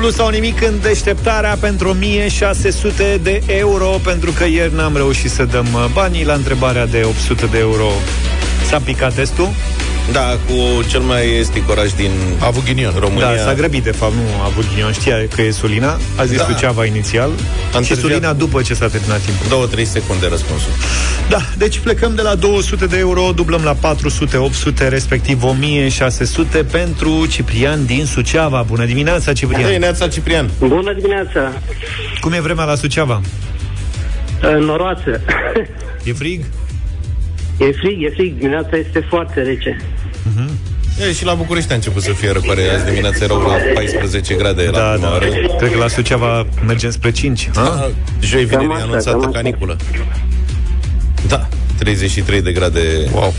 dublu 0.00 0.16
sau 0.16 0.28
nimic 0.28 0.62
în 0.62 0.80
deșteptarea 0.80 1.56
pentru 1.60 1.88
1600 1.88 3.20
de 3.22 3.42
euro 3.46 3.86
Pentru 4.04 4.32
că 4.32 4.44
ieri 4.44 4.74
n-am 4.74 4.96
reușit 4.96 5.30
să 5.30 5.44
dăm 5.44 5.66
uh, 5.74 5.84
banii 5.92 6.24
la 6.24 6.32
întrebarea 6.32 6.86
de 6.86 7.00
800 7.04 7.46
de 7.46 7.58
euro 7.58 7.88
S-a 8.68 8.78
picat 8.78 9.14
testul? 9.14 9.48
Da, 10.12 10.38
cu 10.46 10.82
cel 10.88 11.00
mai 11.00 11.36
estic 11.38 11.68
oraș 11.68 11.92
din 11.92 12.10
A 12.40 12.46
avut 12.46 12.64
ghinion. 12.64 12.92
România. 12.98 13.34
Da, 13.34 13.36
s-a 13.36 13.54
grăbit, 13.54 13.82
de 13.82 13.90
fapt, 13.90 14.14
nu 14.14 14.20
a 14.42 14.44
avut 14.44 14.64
ghinion. 14.68 14.92
Știa 14.92 15.16
că 15.34 15.42
e 15.42 15.50
Sulina, 15.50 15.98
a 16.16 16.24
zis 16.24 16.36
Da. 16.36 16.44
da. 16.44 16.52
Suceava 16.52 16.84
inițial 16.84 17.30
A 17.30 17.70
și 17.70 17.76
întârziat. 17.76 17.98
Sulina 17.98 18.32
după 18.32 18.62
ce 18.62 18.74
s-a 18.74 18.88
terminat 18.88 19.20
timpul. 19.20 19.68
2-3 19.68 19.82
secunde 19.86 20.26
răspunsul. 20.28 20.70
Da, 21.28 21.40
deci 21.56 21.78
plecăm 21.78 22.14
de 22.14 22.22
la 22.22 22.34
200 22.34 22.86
de 22.86 22.98
euro, 22.98 23.30
dublăm 23.34 23.62
la 23.64 23.72
400, 23.72 24.36
800, 24.36 24.88
respectiv 24.88 25.42
1600 25.44 26.64
pentru 26.70 27.26
Ciprian 27.26 27.86
din 27.86 28.06
Suceava. 28.06 28.62
Bună 28.62 28.84
dimineața, 28.84 29.32
Ciprian! 29.32 29.68
Hei, 29.68 29.78
Neața 29.78 30.08
Ciprian! 30.08 30.50
Bună 30.58 30.92
dimineața! 30.92 31.52
Cum 32.20 32.32
e 32.32 32.40
vremea 32.40 32.64
la 32.64 32.74
Suceava? 32.74 33.20
Noroață. 34.58 35.20
E 36.04 36.12
frig? 36.12 36.44
E 37.58 37.72
frig, 37.72 38.02
e 38.02 38.10
frig. 38.14 38.38
Dimineața 38.38 38.76
este 38.76 39.06
foarte 39.08 39.42
rece. 39.42 39.76
E, 41.08 41.12
și 41.12 41.24
la 41.24 41.34
București 41.34 41.72
a 41.72 41.74
început 41.74 42.02
să 42.02 42.12
fie 42.12 42.30
răcoare. 42.32 42.68
Azi 42.74 42.84
dimineața 42.84 43.24
erau 43.24 43.38
la 43.40 43.54
14 43.74 44.34
grade 44.34 44.62
la 44.64 44.78
Da, 44.78 44.90
prima 44.90 45.06
da. 45.08 45.14
oră. 45.14 45.26
Cred 45.58 45.72
că 45.72 45.78
la 45.78 45.88
Suceava 45.88 46.46
mergem 46.66 46.90
spre 46.90 47.10
5. 47.10 47.50
Da, 47.52 47.90
joi, 48.20 48.44
vineri 48.44 48.66
Cam 48.66 48.70
e 48.70 48.74
așa, 48.74 48.82
anunțată 48.82 49.10
cam 49.10 49.20
așa. 49.20 49.30
caniculă. 49.30 49.76
Da, 51.26 51.48
33 51.78 52.42
de 52.42 52.52
grade 52.52 52.80
wow. 53.12 53.34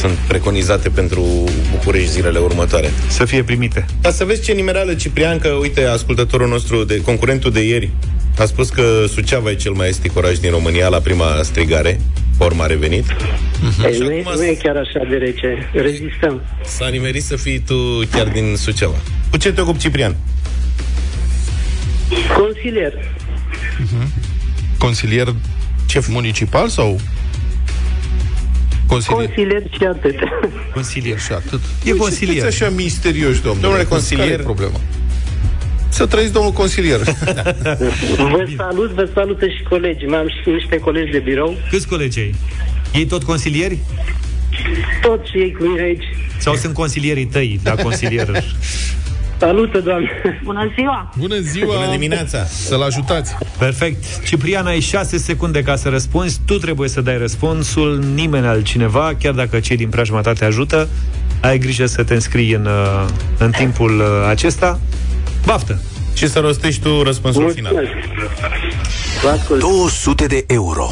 sunt 0.00 0.12
preconizate 0.12 0.88
pentru 0.88 1.24
București 1.70 2.10
zilele 2.10 2.38
următoare. 2.38 2.90
Să 3.08 3.24
fie 3.24 3.42
primite. 3.42 3.86
Ca 4.02 4.10
să 4.10 4.24
vezi 4.24 4.42
ce 4.42 4.52
nimereală 4.52 4.94
Ciprian, 4.94 5.38
că 5.38 5.48
uite, 5.48 5.84
ascultătorul 5.84 6.48
nostru, 6.48 6.84
de 6.84 7.00
concurentul 7.00 7.50
de 7.52 7.60
ieri, 7.66 7.90
a 8.42 8.44
spus 8.44 8.68
că 8.68 9.04
Suceava 9.08 9.50
e 9.50 9.54
cel 9.54 9.72
mai 9.72 9.88
estic 9.88 10.16
oraș 10.16 10.38
din 10.38 10.50
România 10.50 10.88
la 10.88 10.98
prima 11.00 11.42
strigare, 11.42 12.00
pe 12.38 12.44
urmă 12.44 12.62
a 12.62 12.66
revenit. 12.66 13.04
Ei, 13.84 13.98
nu, 13.98 14.10
e, 14.12 14.22
nu 14.36 14.44
e 14.44 14.54
chiar 14.62 14.76
așa 14.76 15.06
de 15.10 15.16
rece. 15.16 15.70
Rezistăm. 15.72 16.42
S-a 16.64 16.88
nimerit 16.88 17.22
să 17.22 17.36
fii 17.36 17.58
tu 17.58 17.74
chiar 18.12 18.28
din 18.28 18.54
Suceava. 18.56 18.96
Cu 19.30 19.36
ce 19.36 19.52
te 19.52 19.60
ocupi, 19.60 19.78
Ciprian? 19.78 20.16
Consilier. 22.38 22.92
Consilier 24.78 25.34
șef 25.88 26.08
municipal 26.08 26.68
sau 26.68 27.00
consilier? 28.86 29.26
Consilier 29.26 29.62
și 29.70 29.84
atât. 29.84 30.14
Consilier. 30.74 31.18
Și 31.18 31.32
atât. 31.32 31.60
E 31.84 31.90
consilier. 31.92 32.44
Fiți 32.44 32.62
așa 32.62 32.70
misterioși, 32.70 33.42
domnule. 33.42 33.60
Domnule 33.60 33.82
Care 33.82 33.94
consilier. 33.94 34.40
e 34.40 34.42
problema? 34.42 34.80
Să 35.88 36.06
trăiți, 36.06 36.32
domnul 36.32 36.52
consilier. 36.52 37.00
Vă 38.16 38.48
salut, 38.56 38.90
vă 38.90 39.08
salută 39.14 39.46
și 39.46 39.62
colegii. 39.68 40.06
Mai 40.06 40.18
am 40.18 40.28
și 40.28 40.50
niște 40.50 40.78
colegi 40.78 41.10
de 41.10 41.18
birou. 41.18 41.56
Câți 41.70 41.88
colegi 41.88 42.18
ai? 42.18 42.34
Ei 42.94 43.06
tot 43.06 43.22
consilieri? 43.22 43.78
Toți 45.02 45.30
și 45.30 45.38
ei 45.38 45.52
cu 45.52 45.64
mine 45.64 45.82
aici. 45.82 46.04
Sau 46.38 46.54
sunt 46.54 46.74
consilierii 46.74 47.26
tăi 47.26 47.60
la 47.64 47.74
consilier? 47.74 48.28
Salută, 49.38 49.80
doamne! 49.80 50.10
Bună 50.44 50.72
ziua! 50.74 51.12
Bună 51.18 51.38
ziua! 51.38 51.74
Bună 51.74 51.90
dimineața! 51.90 52.44
Să-l 52.44 52.82
ajutați! 52.82 53.36
Perfect. 53.58 54.24
Ciprian, 54.26 54.66
ai 54.66 54.80
6 54.80 55.16
secunde 55.16 55.62
ca 55.62 55.76
să 55.76 55.88
răspunzi. 55.88 56.40
Tu 56.46 56.58
trebuie 56.58 56.88
să 56.88 57.00
dai 57.00 57.18
răspunsul, 57.18 58.04
nimeni 58.14 58.46
altcineva, 58.46 59.14
chiar 59.20 59.32
dacă 59.32 59.60
cei 59.60 59.76
din 59.76 59.88
preajma 59.88 60.20
ta 60.20 60.32
te 60.32 60.44
ajută. 60.44 60.88
Ai 61.40 61.58
grijă 61.58 61.86
să 61.86 62.04
te 62.04 62.14
înscrii 62.14 62.52
în, 62.52 62.64
uh, 62.66 63.08
în 63.38 63.50
timpul 63.50 63.98
uh, 63.98 64.28
acesta. 64.28 64.80
Baftă! 65.46 65.80
Și 66.14 66.28
să 66.28 66.38
rostești 66.38 66.82
tu 66.82 67.02
răspunsul 67.02 67.50
final. 67.50 67.88
Vă 69.22 69.28
ascult. 69.28 69.60
200 69.60 70.26
de 70.26 70.44
euro. 70.46 70.88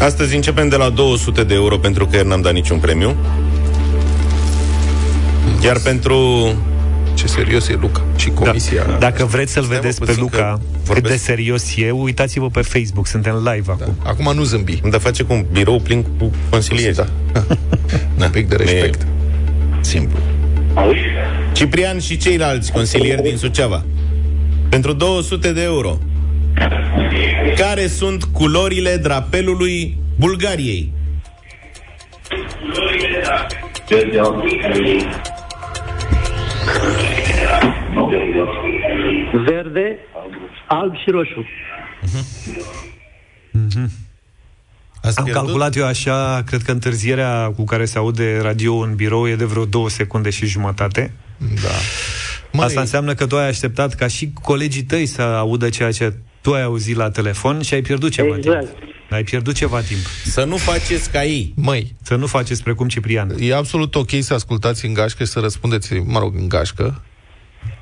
Astăzi 0.00 0.34
începem 0.34 0.68
de 0.68 0.76
la 0.76 0.88
200 0.88 1.44
de 1.44 1.54
euro 1.54 1.78
pentru 1.78 2.06
că 2.06 2.16
ieri 2.16 2.28
n-am 2.28 2.40
dat 2.40 2.52
niciun 2.52 2.78
premiu. 2.78 3.16
Iar 5.62 5.78
pentru... 5.78 6.16
Ce 7.16 7.26
serios 7.26 7.68
e 7.68 7.78
Luca 7.80 8.02
și 8.16 8.30
comisia. 8.30 8.84
Da. 8.84 8.96
Dacă 8.96 9.24
vreți 9.24 9.52
să-l 9.52 9.62
Stai, 9.62 9.76
mă, 9.76 9.80
vedeți 9.82 9.98
pe 9.98 10.04
puțin 10.04 10.22
Luca 10.22 10.36
că 10.36 10.58
cât 10.58 10.84
vorbesc. 10.84 11.12
de 11.12 11.20
serios 11.20 11.76
e, 11.76 11.90
uitați-vă 11.90 12.48
pe 12.48 12.60
Facebook, 12.60 13.06
suntem 13.06 13.34
live 13.52 13.72
acum. 13.72 13.94
Acum 14.04 14.34
nu 14.34 14.42
zâmbi. 14.42 14.80
Dar 14.90 15.00
face 15.00 15.22
cu 15.22 15.32
un 15.32 15.44
birou 15.52 15.80
plin 15.80 16.02
cu 16.02 16.30
consilieri. 16.50 16.94
Da. 16.94 17.06
Un 18.24 18.30
pic 18.30 18.48
de 18.48 18.56
respect. 18.56 19.02
E 19.02 19.06
simplu. 19.80 20.18
Ciprian 21.52 21.98
și 21.98 22.16
ceilalți 22.16 22.72
consilieri 22.72 23.22
din 23.22 23.36
Suceava. 23.36 23.84
Pentru 24.68 24.92
200 24.92 25.52
de 25.52 25.62
euro. 25.62 25.98
Care 27.56 27.86
sunt 27.86 28.24
culorile 28.24 28.96
drapelului 28.96 29.98
Bulgariei? 30.18 30.92
Verde, 39.46 39.98
alb 40.68 40.94
și 41.04 41.10
roșu. 41.10 41.46
Ați 45.02 45.18
Am 45.18 45.24
pierdut? 45.24 45.42
calculat 45.44 45.76
eu 45.76 45.84
așa, 45.86 46.42
cred 46.46 46.62
că 46.62 46.72
întârzierea 46.72 47.52
cu 47.56 47.64
care 47.64 47.84
se 47.84 47.98
aude 47.98 48.38
radio 48.42 48.74
în 48.74 48.94
birou 48.94 49.28
e 49.28 49.36
de 49.36 49.44
vreo 49.44 49.64
două 49.64 49.88
secunde 49.88 50.30
și 50.30 50.46
jumătate. 50.46 51.12
Da. 51.38 51.68
Măi... 52.52 52.64
Asta 52.64 52.80
înseamnă 52.80 53.14
că 53.14 53.26
tu 53.26 53.36
ai 53.36 53.48
așteptat 53.48 53.94
ca 53.94 54.06
și 54.06 54.32
colegii 54.42 54.82
tăi 54.82 55.06
să 55.06 55.22
audă 55.22 55.68
ceea 55.68 55.90
ce 55.92 56.12
tu 56.40 56.52
ai 56.54 56.62
auzit 56.62 56.96
la 56.96 57.10
telefon 57.10 57.62
și 57.62 57.74
ai 57.74 57.82
pierdut 57.82 58.10
ceva 58.10 58.36
Exact. 58.36 58.66
timp. 58.66 58.94
Ai 59.10 59.22
pierdut 59.22 59.54
ceva 59.54 59.80
timp. 59.80 60.00
Să 60.24 60.44
nu 60.44 60.56
faceți 60.56 61.10
ca 61.10 61.24
ei. 61.24 61.52
Măi, 61.56 61.94
Să 62.02 62.14
nu 62.14 62.26
faceți 62.26 62.62
precum 62.62 62.88
Ciprian. 62.88 63.34
e 63.38 63.54
absolut 63.54 63.94
ok 63.94 64.10
să 64.20 64.34
ascultați 64.34 64.86
în 64.86 64.92
gașcă 64.94 65.24
și 65.24 65.30
să 65.30 65.40
răspundeți, 65.40 65.94
mă 65.94 66.18
rog, 66.18 66.34
în 66.36 66.48
gașcă. 66.48 67.02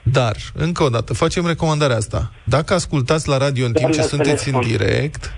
Dar, 0.02 0.36
încă 0.54 0.82
o 0.82 0.88
dată, 0.88 1.14
facem 1.14 1.46
recomandarea 1.46 1.96
asta. 1.96 2.32
Dacă 2.44 2.74
ascultați 2.74 3.28
la 3.28 3.36
radio 3.36 3.66
în 3.66 3.72
timp 3.72 3.92
ce 3.92 4.00
la 4.00 4.06
sunteți 4.06 4.48
în 4.48 4.60
telefon. 4.60 4.76
direct, 4.86 5.32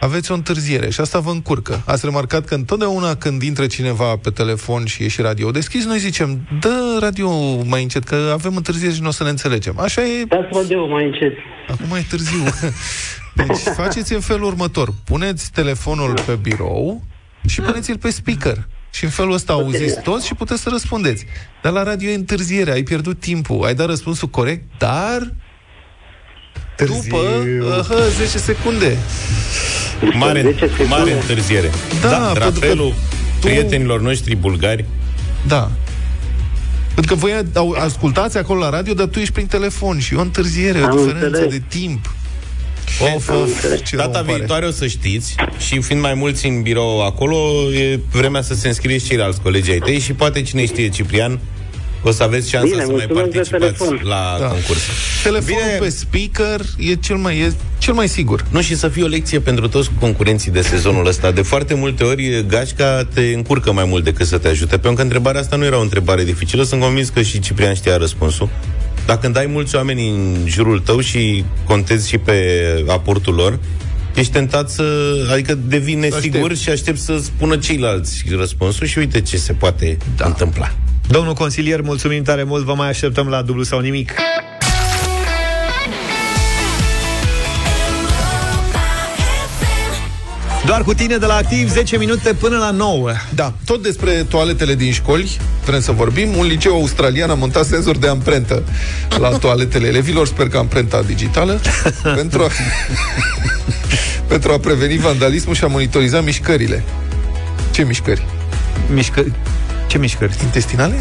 aveți 0.00 0.30
o 0.30 0.34
întârziere 0.34 0.90
și 0.90 1.00
asta 1.00 1.18
vă 1.18 1.30
încurcă. 1.30 1.82
Ați 1.86 2.04
remarcat 2.04 2.44
că 2.44 2.54
întotdeauna 2.54 3.14
când 3.14 3.42
intră 3.42 3.66
cineva 3.66 4.16
pe 4.16 4.30
telefon 4.30 4.84
și 4.84 5.02
e 5.04 5.08
și 5.08 5.20
radio 5.20 5.50
deschis, 5.50 5.84
noi 5.84 5.98
zicem, 5.98 6.48
dă 6.60 6.96
radio 7.00 7.30
mai 7.64 7.82
încet, 7.82 8.04
că 8.04 8.30
avem 8.32 8.56
întârziere 8.56 8.94
și 8.94 9.00
nu 9.00 9.08
o 9.08 9.10
să 9.10 9.22
ne 9.22 9.28
înțelegem. 9.30 9.78
Așa 9.78 10.02
e, 10.02 10.24
Dați 10.28 10.48
radio 10.52 10.86
mai 10.86 11.04
încet. 11.04 11.32
acum 11.68 11.96
e 11.96 12.06
târziu. 12.08 12.42
Deci 13.34 13.74
faceți 13.76 14.12
în 14.12 14.20
felul 14.20 14.44
următor. 14.46 14.88
Puneți 15.04 15.50
telefonul 15.52 16.14
pe 16.26 16.32
birou 16.42 17.02
și 17.46 17.60
puneți-l 17.60 17.98
pe 17.98 18.10
speaker. 18.10 18.66
Și 18.90 19.04
în 19.04 19.10
felul 19.10 19.32
ăsta 19.32 19.52
auziți 19.52 20.00
toți 20.02 20.26
și 20.26 20.34
puteți 20.34 20.62
să 20.62 20.68
răspundeți. 20.68 21.26
Dar 21.62 21.72
la 21.72 21.82
radio 21.82 22.08
e 22.10 22.14
întârziere, 22.14 22.70
ai 22.70 22.82
pierdut 22.82 23.20
timpul, 23.20 23.64
ai 23.64 23.74
dat 23.74 23.86
răspunsul 23.86 24.28
corect, 24.28 24.62
dar 24.78 25.32
Târziu. 26.76 27.00
după 27.02 27.16
uh, 27.18 27.96
10 28.16 28.38
secunde. 28.38 28.96
Mare, 30.14 30.40
10 30.42 30.58
secunde. 30.58 30.84
mare 30.88 31.12
întârziere. 31.12 31.70
Da, 32.00 32.08
da 32.08 32.16
pentru 32.16 32.50
că 32.50 32.50
drapelul 32.58 32.88
tu- 33.40 33.46
prietenilor 33.46 34.00
noștri 34.00 34.34
bulgari. 34.36 34.84
Da. 35.46 35.70
Pentru 36.94 37.14
că 37.14 37.20
voi 37.20 37.32
au- 37.54 37.70
ascultați 37.78 38.38
acolo 38.38 38.60
la 38.60 38.70
radio, 38.70 38.94
dar 38.94 39.06
tu 39.06 39.18
ești 39.18 39.32
prin 39.32 39.46
telefon 39.46 39.98
și 39.98 40.14
e 40.14 40.16
o 40.16 40.20
întârziere, 40.20 40.80
o 40.80 40.84
Am 40.84 40.96
diferență 40.96 41.26
înțeles. 41.26 41.50
de 41.50 41.62
timp. 41.68 42.14
Of, 43.14 43.28
of, 43.28 43.60
ce 43.84 43.96
rău 43.96 44.06
Data 44.06 44.18
îmi 44.18 44.26
pare. 44.26 44.38
viitoare 44.38 44.66
o 44.66 44.70
să 44.70 44.86
știți 44.86 45.34
și 45.58 45.80
fiind 45.80 46.02
mai 46.02 46.14
mulți 46.14 46.46
în 46.46 46.62
birou 46.62 47.04
acolo, 47.04 47.36
e 47.72 48.00
vremea 48.12 48.42
să 48.42 48.54
se 48.54 48.68
înscrie 48.68 48.98
și 48.98 49.04
ceilalți 49.06 49.40
colegi 49.40 49.70
ai 49.70 49.78
tăi 49.78 49.98
și 49.98 50.12
poate 50.12 50.42
cine 50.42 50.66
știe, 50.66 50.88
Ciprian, 50.88 51.38
o 52.08 52.12
să 52.12 52.22
aveți 52.22 52.48
șansa 52.50 52.66
Bine, 52.68 52.84
să 52.84 52.90
mai 52.92 53.06
mulțumesc 53.08 53.50
de 53.50 53.56
participați 53.56 53.78
telefon. 53.78 54.08
la 54.08 54.36
Da. 54.40 54.46
concurs. 54.46 54.80
Telefonul 55.22 55.60
Bine. 55.64 55.78
pe 55.78 55.88
speaker 55.88 56.60
e 56.78 56.94
cel 56.94 57.16
mai, 57.16 57.38
e 57.38 57.52
cel 57.78 57.94
mai 57.94 58.08
sigur. 58.08 58.44
Nu, 58.50 58.60
și 58.60 58.76
să 58.76 58.88
fie 58.88 59.02
o 59.02 59.06
lecție 59.06 59.40
pentru 59.40 59.68
toți 59.68 59.90
concurenții 60.00 60.50
de 60.50 60.60
sezonul 60.60 61.06
ăsta. 61.06 61.30
De 61.30 61.42
foarte 61.42 61.74
multe 61.74 62.04
ori, 62.04 62.44
gașca 62.48 63.04
te 63.14 63.20
încurcă 63.20 63.72
mai 63.72 63.84
mult 63.84 64.04
decât 64.04 64.26
să 64.26 64.38
te 64.38 64.48
ajute. 64.48 64.70
Pentru 64.76 64.92
că 64.92 65.02
întrebarea 65.02 65.40
asta 65.40 65.56
nu 65.56 65.64
era 65.64 65.78
o 65.78 65.82
întrebare 65.82 66.24
dificilă. 66.24 66.62
Sunt 66.62 66.80
convins 66.80 67.08
că 67.08 67.22
și 67.22 67.40
Ciprian 67.40 67.74
știa 67.74 67.96
răspunsul. 67.96 68.48
Dacă 69.06 69.20
când 69.20 69.36
ai 69.36 69.46
mulți 69.46 69.76
oameni 69.76 70.08
în 70.08 70.36
jurul 70.46 70.80
tău 70.80 71.00
și 71.00 71.44
contezi 71.64 72.08
și 72.08 72.18
pe 72.18 72.44
aportul 72.86 73.34
lor, 73.34 73.58
ești 74.14 74.32
tentat 74.32 74.70
să... 74.70 74.84
Adică 75.32 75.58
devii 75.66 75.94
nesigur 75.94 76.40
Aștept. 76.40 76.60
și 76.60 76.70
aștept 76.70 76.98
să 76.98 77.18
spună 77.22 77.56
ceilalți 77.56 78.24
răspunsul 78.38 78.86
și 78.86 78.98
uite 78.98 79.20
ce 79.20 79.36
se 79.36 79.52
poate 79.52 79.96
da. 80.16 80.26
întâmpla. 80.26 80.74
Domnul 81.08 81.34
consilier, 81.34 81.80
mulțumim 81.80 82.22
tare 82.22 82.42
mult, 82.42 82.64
vă 82.64 82.74
mai 82.74 82.88
așteptăm 82.88 83.28
la 83.28 83.42
dublu 83.42 83.62
sau 83.62 83.78
nimic. 83.78 84.12
Doar 90.66 90.82
cu 90.82 90.94
tine 90.94 91.16
de 91.16 91.26
la 91.26 91.34
activ 91.34 91.70
10 91.70 91.98
minute 91.98 92.34
până 92.34 92.56
la 92.56 92.70
9. 92.70 93.10
Da, 93.34 93.52
tot 93.64 93.82
despre 93.82 94.10
toaletele 94.10 94.74
din 94.74 94.92
școli 94.92 95.36
vrem 95.64 95.80
să 95.80 95.92
vorbim. 95.92 96.36
Un 96.36 96.46
liceu 96.46 96.74
australian 96.74 97.30
a 97.30 97.34
montat 97.34 97.64
senzor 97.64 97.96
de 97.96 98.08
amprentă 98.08 98.62
la 99.18 99.28
toaletele 99.28 99.86
elevilor, 99.86 100.26
sper 100.26 100.48
că 100.48 100.58
amprenta 100.58 101.02
digitală, 101.02 101.60
pentru 102.16 102.42
a, 102.42 102.48
pentru 104.32 104.52
a 104.52 104.58
preveni 104.58 104.98
vandalismul 104.98 105.54
și 105.54 105.64
a 105.64 105.66
monitoriza 105.66 106.20
mișcările. 106.20 106.84
Ce 107.70 107.82
mișcări? 107.82 108.26
Mișcări? 108.92 109.32
Ce 109.86 109.98
mișcări? 109.98 110.36
Intestinale? 110.42 110.94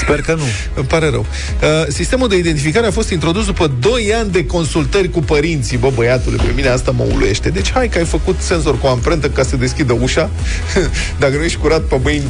Sper 0.00 0.20
că 0.20 0.34
nu. 0.34 0.42
Îmi 0.80 0.86
pare 0.86 1.10
rău. 1.10 1.26
Uh, 1.62 1.86
sistemul 1.88 2.28
de 2.28 2.36
identificare 2.36 2.86
a 2.86 2.90
fost 2.90 3.10
introdus 3.10 3.46
după 3.46 3.70
2 3.80 4.12
ani 4.14 4.30
de 4.30 4.46
consultări 4.46 5.10
cu 5.10 5.20
părinții. 5.20 5.76
Bă, 5.76 5.90
băiatule, 5.94 6.36
pe 6.36 6.52
mine 6.54 6.68
asta 6.68 6.90
mă 6.90 7.06
uluiește. 7.12 7.48
Deci 7.48 7.72
hai 7.72 7.88
că 7.88 7.98
ai 7.98 8.04
făcut 8.04 8.36
senzor 8.38 8.78
cu 8.78 8.86
amprentă 8.86 9.28
ca 9.28 9.42
să 9.42 9.56
deschidă 9.56 9.92
ușa. 9.92 10.30
Dacă 11.20 11.36
nu 11.36 11.42
ești 11.42 11.58
curat 11.58 11.80
pe 11.80 12.00
mâini, 12.02 12.24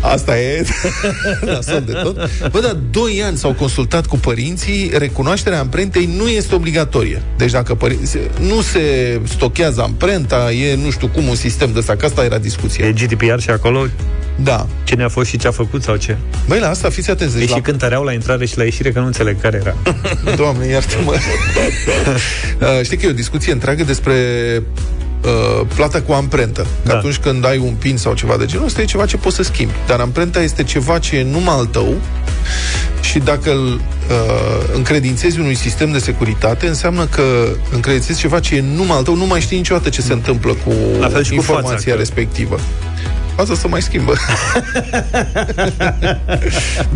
asta 0.00 0.40
e. 0.40 0.66
Nasol 1.44 1.82
de 1.86 1.92
tot. 1.92 2.30
Bă, 2.50 2.60
dar 2.60 2.76
2 2.90 3.22
ani 3.24 3.36
s-au 3.36 3.52
consultat 3.52 4.06
cu 4.06 4.16
părinții, 4.16 4.90
recunoașterea 4.98 5.58
amprentei 5.58 6.10
nu 6.16 6.28
este 6.28 6.54
obligatorie. 6.54 7.22
Deci 7.36 7.50
dacă 7.50 7.74
părinții, 7.74 8.20
nu 8.40 8.60
se 8.60 9.20
stochează 9.28 9.82
amprenta, 9.82 10.52
e 10.52 10.74
nu 10.74 10.90
știu 10.90 11.08
cum 11.08 11.28
un 11.28 11.34
sistem 11.34 11.72
de 11.72 11.78
ăsta, 11.78 11.96
că 11.96 12.06
asta 12.06 12.24
era 12.24 12.38
discuția. 12.38 12.86
E 12.86 12.92
GDPR 12.92 13.38
și 13.38 13.50
acolo? 13.50 13.86
Da. 14.42 14.66
Cine 14.84 15.02
a 15.04 15.08
fost 15.08 15.28
și 15.28 15.36
ce 15.36 15.46
a 15.46 15.50
făcut 15.50 15.82
sau 15.82 15.96
ce? 15.96 16.16
Băi, 16.48 16.58
la 16.58 16.68
asta 16.68 16.88
fiți 16.88 17.10
atenți. 17.10 17.32
Deci 17.32 17.40
Deci 17.42 17.50
și 17.50 17.54
la... 17.56 17.62
cântăreau 17.62 18.02
la 18.04 18.12
intrare 18.12 18.46
și 18.46 18.56
la 18.58 18.64
ieșire, 18.64 18.90
că 18.92 18.98
nu 19.00 19.06
înțeleg 19.06 19.40
care 19.40 19.60
era. 19.64 19.74
Doamne, 20.36 20.66
iartă-mă. 20.66 21.12
uh, 22.60 22.84
știi 22.84 22.96
că 22.96 23.06
e 23.06 23.08
o 23.08 23.12
discuție 23.12 23.52
întreagă 23.52 23.84
despre 23.84 24.14
uh, 25.24 25.66
plata 25.74 26.00
cu 26.02 26.12
amprentă. 26.12 26.60
Că 26.60 26.66
Da. 26.90 26.96
atunci 26.96 27.16
când 27.16 27.44
ai 27.46 27.58
un 27.58 27.74
pin 27.78 27.96
sau 27.96 28.14
ceva 28.14 28.36
de 28.36 28.44
genul 28.46 28.66
ăsta, 28.66 28.80
e 28.80 28.84
ceva 28.84 29.06
ce 29.06 29.16
poți 29.16 29.36
să 29.36 29.42
schimbi. 29.42 29.72
Dar 29.86 30.00
amprenta 30.00 30.42
este 30.42 30.62
ceva 30.64 30.98
ce 30.98 31.16
e 31.16 31.22
numai 31.22 31.54
al 31.54 31.66
tău 31.66 31.94
și 33.00 33.18
dacă 33.18 33.50
îl 33.50 33.66
uh, 33.74 33.80
încredințezi 34.74 35.40
unui 35.40 35.54
sistem 35.54 35.92
de 35.92 35.98
securitate, 35.98 36.66
înseamnă 36.66 37.04
că 37.06 37.22
încredințezi 37.72 38.18
ceva 38.18 38.40
ce 38.40 38.54
e 38.56 38.64
numai 38.76 38.96
al 38.96 39.02
tău, 39.02 39.14
nu 39.16 39.26
mai 39.26 39.40
știi 39.40 39.56
niciodată 39.56 39.88
ce 39.88 40.00
se 40.00 40.12
întâmplă 40.12 40.52
cu 40.64 40.72
La 41.00 41.08
fel 41.08 41.22
și 41.22 41.28
cu 41.30 41.34
informația 41.34 41.70
fața, 41.76 41.90
că- 41.90 41.96
respectivă. 41.96 42.60
Asta 43.36 43.54
se 43.54 43.68
mai 43.68 43.82
schimbă. 43.82 44.12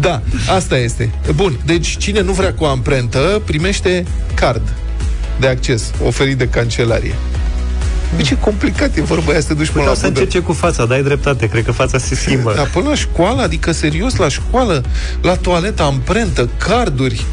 da, 0.01 0.22
asta 0.57 0.76
este. 0.78 1.11
Bun, 1.34 1.59
deci 1.64 1.97
cine 1.97 2.20
nu 2.20 2.32
vrea 2.32 2.55
cu 2.55 2.64
amprentă 2.64 3.43
primește 3.45 4.05
card 4.34 4.62
de 5.41 5.47
acces 5.47 5.91
oferit 6.05 6.38
de 6.38 6.49
cancelarie. 6.49 7.14
Deci 8.16 8.26
ce 8.26 8.38
complicat 8.38 8.97
e 8.97 9.03
vorba 9.03 9.30
aia 9.30 9.41
să 9.41 9.47
te 9.47 9.55
duci 9.55 9.68
până 9.68 9.84
Puteau 9.84 9.95
la 9.95 10.01
să 10.01 10.07
budă. 10.09 10.20
încerce 10.20 10.47
cu 10.47 10.53
fața, 10.53 10.86
dai 10.86 11.03
dreptate, 11.03 11.49
cred 11.49 11.64
că 11.64 11.72
fața 11.72 11.99
se 11.99 12.14
schimbă. 12.14 12.53
Dar 12.57 12.66
până 12.72 12.88
la 12.88 12.95
școală, 12.95 13.43
adică 13.43 13.72
serios, 13.72 14.16
la 14.16 14.28
școală, 14.28 14.84
la 15.22 15.34
toaletă, 15.34 15.82
amprentă, 15.82 16.49
carduri, 16.59 17.24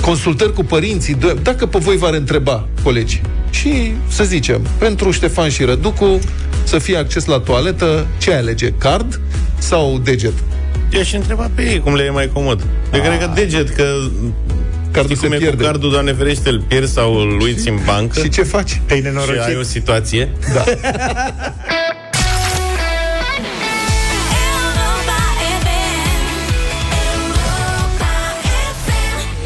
consultări 0.00 0.52
cu 0.52 0.64
părinții, 0.64 1.14
de- 1.14 1.36
dacă 1.42 1.66
pe 1.66 1.78
voi 1.78 1.96
v-ar 1.96 2.14
întreba 2.14 2.66
colegi. 2.82 3.20
Și 3.50 3.92
să 4.08 4.24
zicem, 4.24 4.66
pentru 4.78 5.10
Ștefan 5.10 5.48
și 5.50 5.64
Răducu 5.64 6.18
să 6.64 6.78
fie 6.78 6.96
acces 6.96 7.24
la 7.24 7.38
toaletă, 7.40 8.06
ce 8.18 8.30
ai 8.32 8.38
alege? 8.38 8.72
Card 8.78 9.20
sau 9.58 10.00
deget? 10.04 10.32
I-aș 10.90 11.12
întreba 11.12 11.50
pe 11.54 11.62
ei 11.62 11.80
cum 11.80 11.94
le 11.94 12.02
e 12.04 12.10
mai 12.10 12.30
comod. 12.32 12.64
Eu 12.94 13.00
cred 13.00 13.18
că 13.18 13.30
deget, 13.34 13.68
că 13.74 13.84
Cardul 14.90 15.16
știi 15.16 15.28
cum 15.28 15.36
se 15.38 15.44
e 15.44 15.46
pierde. 15.46 15.56
cu 15.56 15.62
cardul, 15.70 15.90
Doamne 15.90 16.12
ferește, 16.12 16.48
îl 16.48 16.60
pierzi 16.68 16.92
sau 16.92 17.14
îl 17.14 17.40
uiți 17.40 17.68
în 17.68 17.78
bancă. 17.84 18.20
Și 18.20 18.28
ce 18.28 18.42
faci? 18.42 18.80
Te-ai 18.86 18.98
Și 18.98 19.04
nenorocit. 19.04 19.40
ai 19.40 19.56
o 19.56 19.62
situație. 19.62 20.28
Da. 20.54 20.64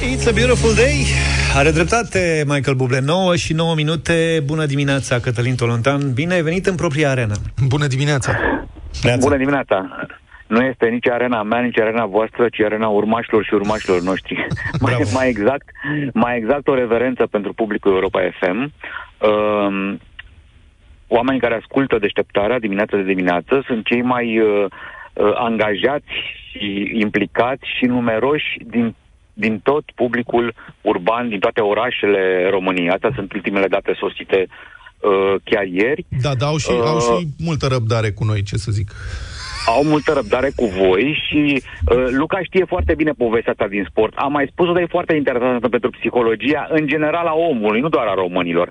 It's 0.03 0.27
a 0.27 0.33
beautiful 0.33 0.75
day. 0.75 1.07
Are 1.55 1.71
dreptate 1.71 2.45
Michael 2.47 2.77
Bublé 2.77 3.01
9 3.01 3.37
și 3.37 3.53
9 3.53 3.75
minute. 3.75 4.41
Bună 4.45 4.67
dimineața, 4.67 5.19
Cătălin 5.19 5.55
Tolontan. 5.57 6.13
Bine 6.15 6.35
ai 6.35 6.43
venit 6.43 6.67
în 6.67 6.75
propria 6.75 7.11
arena. 7.11 7.35
Bună 7.69 7.87
dimineața! 7.87 8.33
Bună 9.21 9.37
dimineața! 9.37 10.07
Nu 10.47 10.61
este 10.61 10.87
nici 10.87 11.09
arena 11.09 11.43
mea, 11.43 11.61
nici 11.61 11.79
arena 11.79 12.07
voastră, 12.07 12.49
ci 12.49 12.61
arena 12.61 12.89
urmașilor 12.89 13.45
și 13.45 13.55
urmașilor 13.55 14.01
noștri. 14.01 14.47
mai, 14.81 14.95
mai, 15.13 15.29
exact, 15.29 15.67
mai 16.13 16.37
exact 16.37 16.69
o 16.69 16.75
reverență 16.75 17.27
pentru 17.27 17.53
publicul 17.53 17.93
Europa 17.93 18.21
FM. 18.41 18.73
Um, 19.29 20.01
oamenii 21.07 21.41
care 21.41 21.55
ascultă 21.55 21.99
deșteptarea 21.99 22.59
dimineața 22.59 22.97
de 22.97 23.03
dimineață 23.03 23.63
sunt 23.67 23.85
cei 23.85 24.03
mai 24.03 24.39
uh, 24.39 24.65
uh, 25.13 25.33
angajați 25.35 26.13
și 26.51 26.91
implicați 26.95 27.67
și 27.79 27.85
numeroși 27.85 28.57
din 28.67 28.95
din 29.45 29.61
tot 29.61 29.84
publicul 29.95 30.55
urban, 30.80 31.28
din 31.28 31.39
toate 31.39 31.61
orașele 31.61 32.49
României. 32.51 32.91
Astea 32.91 33.12
sunt 33.14 33.32
ultimele 33.32 33.66
date 33.66 33.93
sosite 33.99 34.47
uh, 34.47 35.34
chiar 35.45 35.64
ieri. 35.64 36.07
Da, 36.22 36.34
dar 36.34 36.49
au 36.49 36.57
și, 36.57 36.70
Uh, 36.70 36.82
au 36.84 36.99
și 37.01 37.26
multă 37.39 37.66
răbdare 37.66 38.11
cu 38.11 38.24
noi, 38.24 38.43
ce 38.43 38.57
să 38.57 38.70
zic. 38.70 38.91
au 39.66 39.84
multă 39.84 40.12
răbdare 40.12 40.51
cu 40.57 40.64
voi 40.66 41.18
și 41.28 41.62
uh, 41.62 42.07
Luca 42.11 42.39
știe 42.43 42.64
foarte 42.64 42.95
bine 42.95 43.12
povestea 43.12 43.53
asta 43.53 43.66
din 43.68 43.86
sport. 43.91 44.12
Am 44.16 44.32
mai 44.32 44.49
spus-o, 44.53 44.72
dar 44.72 44.82
e 44.82 44.97
foarte 44.97 45.14
interesantă 45.14 45.68
pentru 45.68 45.91
psihologia, 45.91 46.66
în 46.70 46.86
general 46.86 47.26
a 47.26 47.34
omului, 47.34 47.80
nu 47.80 47.89
doar 47.89 48.07
a 48.07 48.14
românilor. 48.14 48.70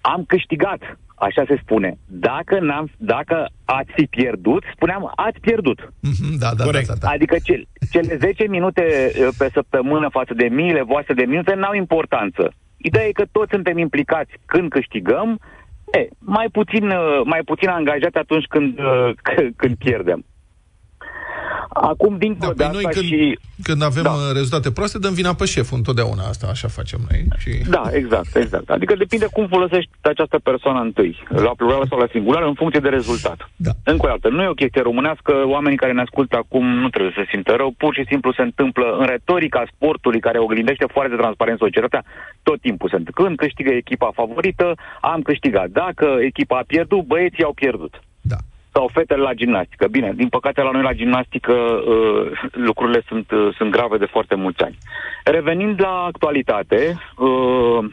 Am 0.00 0.24
câștigat, 0.26 0.80
așa 1.20 1.44
se 1.48 1.58
spune. 1.62 1.98
Dacă, 2.06 2.58
n-am, 2.60 2.90
dacă 2.96 3.46
ați 3.64 3.90
fi 3.94 4.06
pierdut, 4.06 4.62
spuneam, 4.74 5.12
ați 5.16 5.40
pierdut. 5.40 5.92
Mhm, 6.00 6.38
Da, 6.38 6.48
da, 6.56 6.64
da, 6.64 6.70
da, 6.86 6.92
da. 7.00 7.08
Adică 7.08 7.36
ce, 7.42 7.62
cele 7.90 8.16
10 8.16 8.46
minute 8.48 9.12
uh, 9.20 9.28
pe 9.38 9.48
săptămână 9.52 10.08
față 10.10 10.34
de 10.34 10.44
miile 10.50 10.82
voastre 10.82 11.14
de 11.14 11.24
minute 11.24 11.54
n-au 11.54 11.74
importanță. 11.74 12.52
Ideea 12.76 13.06
e 13.06 13.12
că 13.12 13.24
toți 13.32 13.50
suntem 13.52 13.78
implicați 13.78 14.32
când 14.46 14.70
câștigăm, 14.70 15.38
e, 15.92 16.08
mai 16.18 16.46
puțin, 16.52 16.88
uh, 16.88 17.20
mai 17.24 17.40
puțin 17.44 17.68
angajați 17.68 18.16
atunci 18.16 18.44
când, 18.44 18.78
uh, 18.78 19.10
c- 19.28 19.50
când 19.56 19.76
pierdem. 19.76 20.24
Acum, 21.68 22.18
dincolo 22.18 22.52
Da, 22.52 22.64
de 22.64 22.64
pe 22.64 22.72
noi 22.72 22.84
asta 22.84 23.00
când, 23.00 23.12
și... 23.12 23.38
când 23.62 23.82
avem 23.82 24.02
Da. 24.02 24.10
da. 24.10 24.32
rezultate 24.32 24.70
proaste, 24.70 24.98
dăm 24.98 25.14
vina 25.14 25.34
pe 25.34 25.44
șef 25.44 25.72
întotdeauna. 25.72 26.22
Asta 26.28 26.46
așa 26.50 26.68
facem 26.68 27.00
noi. 27.08 27.24
Și... 27.38 27.50
Da, 27.68 27.84
exact, 27.92 28.36
exact. 28.36 28.70
Adică 28.70 28.94
depinde 28.94 29.26
cum 29.32 29.46
folosești 29.46 29.90
această 30.00 30.38
persoană 30.38 30.80
întâi, 30.80 31.22
la 31.28 31.52
plurală 31.56 31.84
sau 31.88 31.98
la 31.98 32.06
singular, 32.10 32.42
în 32.42 32.54
funcție 32.54 32.80
de 32.80 32.88
rezultat. 32.88 33.50
Da. 33.56 33.70
Încă 33.84 34.06
o 34.06 34.08
dată, 34.08 34.28
nu 34.34 34.42
e 34.42 34.48
o 34.48 34.60
chestie 34.62 34.82
românească, 34.82 35.32
oamenii 35.46 35.78
care 35.78 35.92
ne 35.92 36.00
ascultă 36.00 36.36
acum 36.36 36.66
nu 36.66 36.88
trebuie 36.88 37.12
să 37.14 37.20
se 37.22 37.30
simtă 37.30 37.52
rău, 37.56 37.74
pur 37.76 37.94
și 37.94 38.04
simplu 38.08 38.32
se 38.32 38.42
întâmplă 38.42 38.96
în 39.00 39.06
retorica 39.06 39.62
sportului 39.74 40.20
care 40.20 40.38
oglindește 40.38 40.86
foarte 40.92 41.16
transparent 41.16 41.58
societatea, 41.58 42.04
tot 42.42 42.60
timpul 42.60 42.88
se 42.88 42.96
întâmplă. 42.96 43.24
Când 43.24 43.36
câștigă 43.36 43.70
echipa 43.70 44.10
favorită, 44.14 44.74
am 45.00 45.20
câștigat. 45.22 45.68
Dacă 45.68 46.06
echipa 46.20 46.56
a 46.58 46.64
pierdut, 46.66 47.02
băieții 47.04 47.44
au 47.44 47.52
pierdut. 47.52 48.00
Da. 48.20 48.36
Sau 48.78 48.90
fetele 48.92 49.22
la 49.22 49.34
gimnastică. 49.34 49.86
Bine, 49.88 50.12
din 50.16 50.28
păcate 50.28 50.62
la 50.62 50.70
noi 50.70 50.82
la 50.82 50.92
gimnastică 50.92 51.52
uh, 51.52 52.30
lucrurile 52.52 53.02
sunt, 53.08 53.30
uh, 53.30 53.54
sunt 53.56 53.70
grave 53.70 53.96
de 53.96 54.04
foarte 54.04 54.34
mulți 54.34 54.62
ani. 54.62 54.78
Revenind 55.24 55.80
la 55.80 56.04
actualitate, 56.04 56.98
uh, 57.16 57.84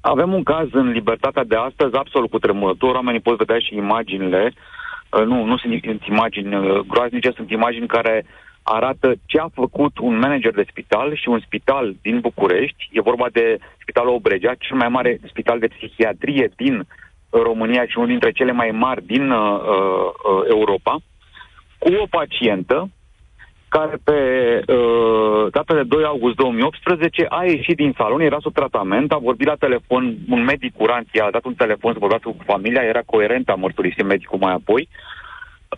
avem 0.00 0.32
un 0.32 0.42
caz 0.42 0.68
în 0.72 0.88
libertatea 0.90 1.44
de 1.44 1.56
astăzi 1.56 1.96
absolut 1.96 2.30
cu 2.30 2.38
tremurător. 2.38 2.94
Oamenii 2.94 3.20
pot 3.20 3.36
vedea 3.36 3.58
și 3.58 3.76
imaginile. 3.76 4.52
Uh, 4.52 5.24
nu, 5.24 5.44
nu 5.44 5.56
sunt 5.56 5.80
sunt 5.82 6.04
imagini 6.04 6.54
uh, 6.54 6.78
groaznice, 6.78 7.30
sunt 7.30 7.50
imagini 7.50 7.86
care 7.86 8.26
arată 8.62 9.14
ce 9.26 9.38
a 9.38 9.48
făcut 9.54 9.98
un 9.98 10.18
manager 10.18 10.52
de 10.52 10.66
spital 10.70 11.16
și 11.16 11.28
un 11.28 11.40
spital 11.40 11.94
din 12.02 12.20
București. 12.20 12.88
E 12.92 13.00
vorba 13.10 13.26
de 13.32 13.58
Spitalul 13.80 14.14
Obregea, 14.14 14.54
cel 14.58 14.76
mai 14.76 14.88
mare 14.88 15.18
spital 15.28 15.58
de 15.58 15.66
psihiatrie 15.66 16.50
din 16.56 16.86
România 17.42 17.86
și 17.86 17.96
unul 17.96 18.08
dintre 18.08 18.32
cele 18.32 18.52
mai 18.52 18.70
mari 18.70 19.06
din 19.06 19.30
uh, 19.30 19.60
uh, 19.60 20.42
Europa, 20.48 20.98
cu 21.78 21.92
o 22.02 22.06
pacientă 22.10 22.90
care 23.68 23.98
pe 24.04 24.18
uh, 24.72 25.52
data 25.52 25.74
de 25.74 25.82
2 25.82 26.04
august 26.04 26.34
2018 26.36 27.26
a 27.28 27.44
ieșit 27.44 27.76
din 27.76 27.94
salon, 27.96 28.20
era 28.20 28.38
sub 28.40 28.52
tratament, 28.52 29.12
a 29.12 29.16
vorbit 29.16 29.46
la 29.46 29.54
telefon, 29.54 30.16
un 30.28 30.44
medic 30.44 30.76
curant 30.76 31.08
i-a 31.12 31.30
dat 31.30 31.44
un 31.44 31.54
telefon 31.54 31.92
să 31.92 31.98
vorbească 31.98 32.28
cu 32.28 32.44
familia, 32.46 32.82
era 32.82 33.02
coerent, 33.06 33.48
a 33.48 33.54
mărturisit 33.54 34.04
medicul 34.04 34.38
mai 34.38 34.52
apoi, 34.52 34.88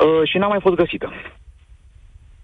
uh, 0.05 0.29
și 0.29 0.39
n-a 0.39 0.47
mai 0.47 0.61
fost 0.61 0.77
găsită. 0.77 1.13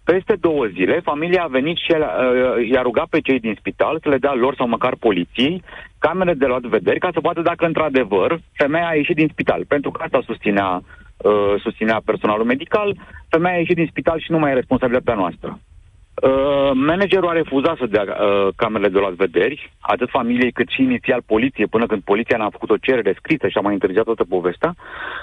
Peste 0.05 0.35
două 0.41 0.67
zile, 0.67 1.01
familia 1.01 1.43
a 1.43 1.47
venit 1.59 1.77
și 1.77 1.93
el, 1.93 2.03
uh, 2.03 2.69
i-a 2.69 2.83
rugat 2.83 3.07
pe 3.07 3.21
cei 3.21 3.41
din 3.41 3.55
spital 3.59 3.99
să 4.03 4.09
le 4.09 4.19
dea 4.19 4.35
lor 4.35 4.55
sau 4.55 4.69
măcar 4.69 4.95
poliției 4.97 5.63
camere 5.99 6.35
de 6.35 6.47
luat 6.47 6.61
vederi 6.61 6.99
ca 6.99 7.09
să 7.13 7.21
vadă 7.23 7.41
dacă 7.41 7.67
într-adevăr 7.67 8.41
femeia 8.53 8.89
a 8.89 8.95
ieșit 8.95 9.17
din 9.17 9.29
spital. 9.33 9.65
Pentru 9.69 9.91
că 9.91 10.03
asta 10.03 10.21
susținea, 10.25 10.81
uh, 11.17 11.55
susținea 11.63 12.01
personalul 12.05 12.45
medical, 12.45 12.97
femeia 13.29 13.55
a 13.55 13.59
ieșit 13.59 13.77
din 13.77 13.87
spital 13.91 14.19
și 14.21 14.31
nu 14.31 14.39
mai 14.39 14.51
e 14.51 14.55
responsabilitatea 14.55 15.15
noastră. 15.15 15.59
Uh, 16.23 16.71
managerul 16.75 17.29
a 17.29 17.33
refuzat 17.33 17.77
să 17.77 17.87
dea 17.87 18.03
uh, 18.03 18.49
camerele 18.57 18.89
de 18.89 18.99
luat 18.99 19.13
vederi, 19.13 19.73
atât 19.81 20.09
familiei 20.11 20.53
cât 20.53 20.69
și 20.69 20.83
inițial 20.83 21.23
poliție, 21.27 21.67
până 21.67 21.87
când 21.87 22.03
poliția 22.03 22.37
n-a 22.37 22.51
făcut 22.51 22.71
o 22.71 22.77
cerere 22.77 23.15
scrisă 23.19 23.49
și 23.49 23.59
a 23.59 23.61
mai 23.61 23.73
întârziat 23.73 24.05
toată 24.05 24.25
povestea. 24.25 24.75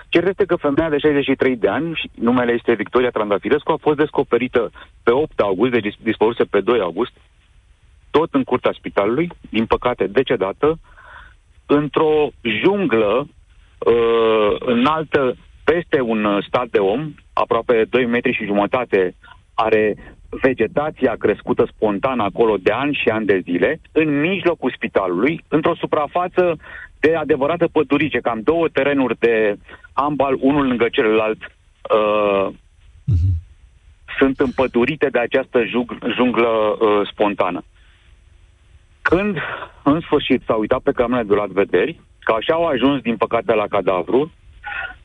Cert 0.10 0.28
este 0.28 0.46
că 0.46 0.56
femeia 0.56 0.89
de 0.89 0.98
63 0.98 1.56
de 1.56 1.68
ani, 1.68 1.96
și 1.96 2.10
numele 2.14 2.52
este 2.52 2.74
Victoria 2.74 3.10
Trandafirescu, 3.10 3.72
a 3.72 3.78
fost 3.82 3.98
descoperită 3.98 4.72
pe 5.04 5.12
8 5.12 5.39
august, 5.39 5.72
deci 5.72 5.84
dis- 5.84 6.04
dispăruse 6.04 6.44
pe 6.44 6.60
2 6.60 6.80
august, 6.80 7.12
tot 8.10 8.34
în 8.34 8.44
curtea 8.44 8.72
spitalului, 8.78 9.30
din 9.50 9.66
păcate 9.66 10.08
decedată, 10.08 10.80
într-o 11.66 12.28
junglă 12.42 13.28
uh, 13.80 14.56
înaltă 14.60 15.36
peste 15.64 16.02
un 16.02 16.24
uh, 16.24 16.46
stat 16.48 16.68
de 16.68 16.80
om, 16.80 17.14
aproape 17.34 17.86
2 17.89 18.06
metri 18.06 18.34
și 18.34 18.46
jumătate, 18.46 19.16
are 19.54 19.96
vegetația 20.41 21.15
crescută 21.15 21.67
spontan 21.75 22.19
acolo 22.19 22.57
de 22.57 22.71
ani 22.71 22.99
și 23.01 23.09
ani 23.09 23.25
de 23.25 23.39
zile, 23.43 23.79
în 23.91 24.19
mijlocul 24.19 24.71
spitalului, 24.75 25.43
într-o 25.47 25.75
suprafață 25.75 26.57
de 26.99 27.15
adevărată 27.15 27.67
pădurice, 27.67 28.19
cam 28.19 28.41
două 28.41 28.67
terenuri 28.67 29.17
de 29.19 29.57
ambal, 29.93 30.38
unul 30.39 30.67
lângă 30.67 30.89
celălalt, 30.89 31.38
uh, 31.95 32.47
sunt 34.17 34.39
împădurite 34.39 35.09
de 35.09 35.19
această 35.19 35.63
jung- 35.63 36.13
junglă 36.15 36.47
uh, 36.47 37.07
spontană. 37.11 37.63
Când, 39.01 39.38
în 39.84 39.99
sfârșit, 39.99 40.41
s-au 40.45 40.59
uitat 40.59 40.79
pe 40.79 40.91
camerele 40.91 41.27
de 41.27 41.34
luat 41.34 41.49
vederi, 41.49 41.99
că 42.19 42.34
așa 42.34 42.53
au 42.53 42.65
ajuns, 42.65 43.01
din 43.01 43.17
păcate, 43.17 43.53
la 43.53 43.67
cadavru, 43.67 44.32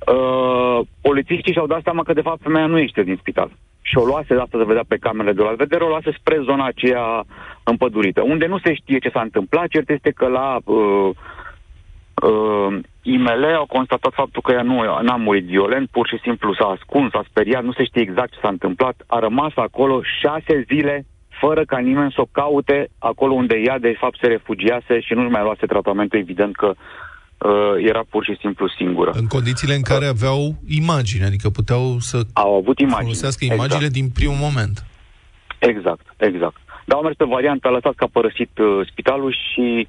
uh, 0.06 0.86
polițiștii 1.00 1.52
și-au 1.52 1.66
dat 1.66 1.82
seama 1.82 2.02
că, 2.02 2.12
de 2.12 2.20
fapt, 2.20 2.42
femeia 2.42 2.66
nu 2.66 2.78
este 2.78 3.02
din 3.02 3.16
spital. 3.16 3.50
Și 3.88 3.98
o 3.98 4.04
luase, 4.04 4.34
de 4.34 4.40
asta 4.40 4.58
se 4.58 4.70
vedea 4.72 4.84
pe 4.88 4.96
camerele 4.96 5.34
de 5.34 5.42
luat 5.42 5.56
vedere, 5.56 5.84
o 5.84 5.88
luase 5.88 6.10
spre 6.18 6.40
zona 6.44 6.64
aceea 6.66 7.24
împădurită, 7.64 8.22
unde 8.22 8.46
nu 8.46 8.58
se 8.58 8.74
știe 8.74 8.98
ce 8.98 9.10
s-a 9.10 9.20
întâmplat. 9.20 9.68
Cert 9.68 9.90
este 9.90 10.10
că 10.10 10.26
la 10.26 10.58
uh, 10.64 11.10
uh, 12.22 12.78
IML 13.02 13.44
au 13.44 13.66
constatat 13.66 14.12
faptul 14.12 14.42
că 14.42 14.52
ea 14.52 14.62
nu 14.62 15.02
n-a 15.02 15.16
murit 15.16 15.44
violent, 15.44 15.88
pur 15.88 16.06
și 16.08 16.18
simplu 16.22 16.54
s-a 16.54 16.66
ascuns, 16.66 17.10
s-a 17.10 17.24
speriat, 17.28 17.62
nu 17.62 17.72
se 17.72 17.84
știe 17.84 18.02
exact 18.02 18.32
ce 18.32 18.38
s-a 18.42 18.48
întâmplat. 18.48 18.96
A 19.06 19.18
rămas 19.18 19.52
acolo 19.54 20.00
șase 20.20 20.64
zile 20.66 21.06
fără 21.40 21.64
ca 21.64 21.78
nimeni 21.78 22.12
să 22.12 22.20
o 22.20 22.28
caute 22.32 22.88
acolo 22.98 23.32
unde 23.32 23.56
ea 23.64 23.78
de 23.78 23.94
fapt 23.98 24.18
se 24.20 24.26
refugiase 24.26 25.00
și 25.00 25.14
nu-și 25.14 25.30
mai 25.30 25.42
luase 25.42 25.66
tratamentul, 25.66 26.18
evident 26.18 26.56
că 26.56 26.74
uh, 27.38 27.74
era 27.78 28.04
pur 28.08 28.24
și 28.24 28.36
simplu 28.40 28.68
singură. 28.68 29.10
În 29.14 29.26
condițiile 29.26 29.74
în 29.74 29.82
care 29.82 30.06
aveau 30.06 30.54
imagini, 30.68 31.24
adică 31.24 31.50
puteau 31.50 31.98
să 31.98 32.20
Au 32.32 32.54
avut 32.56 32.78
imagini. 32.78 33.02
folosească 33.02 33.44
exact. 33.44 33.60
imaginile 33.60 33.88
din 33.88 34.08
primul 34.14 34.36
moment. 34.36 34.84
Exact, 35.58 36.06
exact. 36.16 36.56
Dar 36.84 36.96
au 36.96 37.02
mers 37.02 37.16
pe 37.16 37.24
varianta, 37.24 37.68
a 37.68 37.70
lăsat 37.70 37.94
că 37.94 38.04
a 38.04 38.08
părăsit 38.12 38.58
uh, 38.58 38.86
spitalul 38.90 39.32
și 39.32 39.88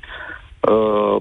uh, 0.60 1.16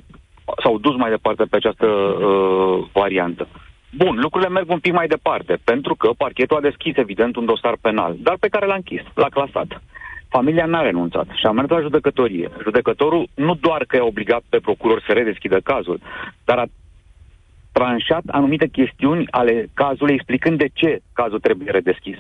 s-au 0.63 0.79
dus 0.79 0.97
mai 0.97 1.11
departe 1.11 1.45
pe 1.45 1.57
această 1.57 1.87
uh, 1.87 2.87
variantă. 2.93 3.49
Bun, 3.97 4.19
lucrurile 4.21 4.51
merg 4.51 4.71
un 4.71 4.79
pic 4.79 4.93
mai 4.93 5.07
departe, 5.07 5.59
pentru 5.65 5.95
că 5.95 6.11
parchetul 6.17 6.57
a 6.57 6.61
deschis, 6.61 6.97
evident, 6.97 7.37
un 7.37 7.45
dosar 7.45 7.77
penal, 7.81 8.17
dar 8.19 8.37
pe 8.41 8.49
care 8.49 8.67
l-a 8.67 8.75
închis, 8.75 9.03
l-a 9.15 9.29
clasat. 9.29 9.83
Familia 10.29 10.67
n-a 10.67 10.83
renunțat 10.83 11.27
și 11.35 11.47
a 11.47 11.51
mers 11.51 11.69
la 11.69 11.81
judecătorie. 11.81 12.51
Judecătorul 12.63 13.29
nu 13.35 13.55
doar 13.55 13.85
că 13.85 13.97
a 13.97 14.05
obligat 14.05 14.43
pe 14.49 14.59
procuror 14.59 15.03
să 15.07 15.13
redeschidă 15.13 15.61
cazul, 15.61 16.01
dar 16.45 16.59
a 16.59 16.67
tranșat 17.73 18.23
anumite 18.27 18.67
chestiuni 18.67 19.27
ale 19.31 19.69
cazului, 19.75 20.15
explicând 20.15 20.59
de 20.59 20.69
ce 20.73 21.01
cazul 21.13 21.41
trebuie 21.41 21.71
redeschis. 21.71 22.17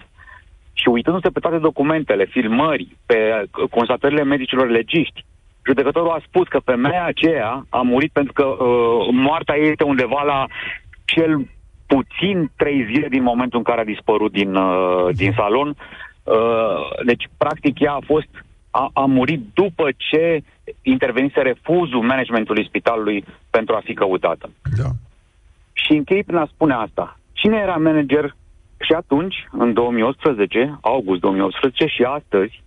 Și 0.73 0.89
uitându-se 0.89 1.29
pe 1.29 1.41
toate 1.41 1.59
documentele, 1.59 2.25
filmări, 2.25 2.97
pe 3.07 3.19
uh, 3.19 3.69
constatările 3.71 4.23
medicilor 4.23 4.69
legiști, 4.69 5.25
judecătorul 5.67 6.11
a 6.11 6.23
spus 6.27 6.49
că 6.49 6.59
femeia 6.59 7.05
aceea 7.05 7.67
a 7.69 7.81
murit 7.81 8.13
pentru 8.13 8.33
că 8.33 8.45
uh, 8.45 9.09
moartea 9.11 9.57
ei 9.57 9.71
este 9.71 9.85
undeva 9.85 10.23
la 10.23 10.47
cel 11.05 11.47
puțin 11.87 12.51
trei 12.57 12.87
zile 12.93 13.09
din 13.09 13.23
momentul 13.23 13.59
în 13.59 13.65
care 13.65 13.81
a 13.81 13.93
dispărut 13.95 14.33
din, 14.33 14.55
uh, 14.55 15.09
din 15.15 15.33
salon. 15.37 15.77
Uh, 16.27 17.05
deci, 17.05 17.29
practic, 17.37 17.81
ea 17.81 17.93
a 17.93 18.05
fost 18.05 18.29
a, 18.70 18.91
a 18.93 19.05
murit 19.05 19.41
după 19.55 19.89
ce 19.97 20.43
intervenise 20.83 21.41
refuzul 21.41 22.03
managementului 22.03 22.66
spitalului 22.66 23.24
pentru 23.51 23.74
a 23.74 23.81
fi 23.85 23.95
căutată. 23.95 24.51
Da. 24.77 24.89
Și 25.72 25.93
închei 25.93 26.24
prin 26.24 26.37
a 26.37 26.49
spune 26.53 26.74
asta. 26.74 27.18
Cine 27.33 27.57
era 27.57 27.77
manager 27.77 28.35
și 28.81 28.93
atunci, 28.93 29.47
în 29.53 29.72
2018, 29.72 30.79
august 30.81 31.20
2018 31.20 31.87
și 31.87 32.03
astăzi, 32.03 32.62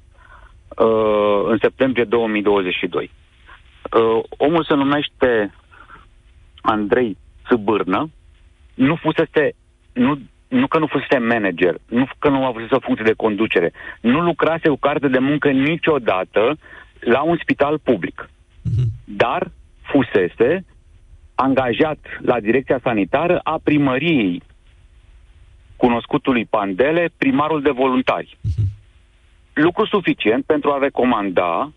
uh, 0.78 1.41
în 1.45 1.57
septembrie 1.62 2.03
2022. 2.03 3.12
Uh, 3.93 4.24
omul 4.38 4.64
se 4.64 4.74
numește 4.74 5.53
Andrei 6.62 7.18
Țâbârnă, 7.47 8.10
nu 8.74 8.95
fusese, 8.95 9.51
nu, 9.93 10.20
nu 10.50 10.68
că 10.68 10.78
nu 10.80 10.88
fusese 10.88 11.18
manager, 11.18 11.76
nu 11.88 12.08
că 12.20 12.30
nu 12.30 12.45
avut 12.45 12.72
o 12.72 12.80
funcție 12.80 13.06
de 13.06 13.14
conducere, 13.14 13.72
nu 14.02 14.20
lucrase 14.22 14.70
cu 14.70 14.76
carte 14.76 15.08
de 15.08 15.20
muncă 15.20 15.50
niciodată 15.50 16.58
la 17.00 17.22
un 17.22 17.38
spital 17.41 17.80
public. 17.80 18.30
Dar 19.04 19.52
fusese 19.82 20.66
angajat 21.36 21.97
la 22.22 22.39
direcția 22.39 22.80
sanitară 22.84 23.39
a 23.43 23.60
primăriei 23.64 24.41
cunoscutului 25.76 26.45
Pandele, 26.45 27.10
primarul 27.18 27.62
de 27.62 27.70
voluntari. 27.70 28.38
Lucru 29.54 29.86
suficient 29.86 30.45
pentru 30.45 30.72
a 30.72 30.78
recomanda 30.78 31.72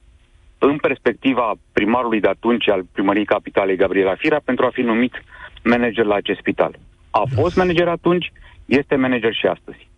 în 0.58 0.76
perspectiva 0.76 1.54
primarului 1.72 2.20
de 2.20 2.28
atunci 2.28 2.68
al 2.68 2.82
primăriei 2.92 3.24
capitalei 3.24 3.76
Gabriela 3.76 4.14
Firea 4.14 4.40
pentru 4.44 4.64
a 4.64 4.70
fi 4.72 4.80
numit 4.80 5.22
manager 5.64 6.04
la 6.04 6.14
acest 6.14 6.38
spital. 6.38 6.78
A 7.10 7.22
fost 7.34 7.56
manager 7.56 7.88
atunci, 7.88 8.32
este 8.64 8.96
manager 8.96 9.34
și 9.34 9.46
astăzi. 9.46 9.90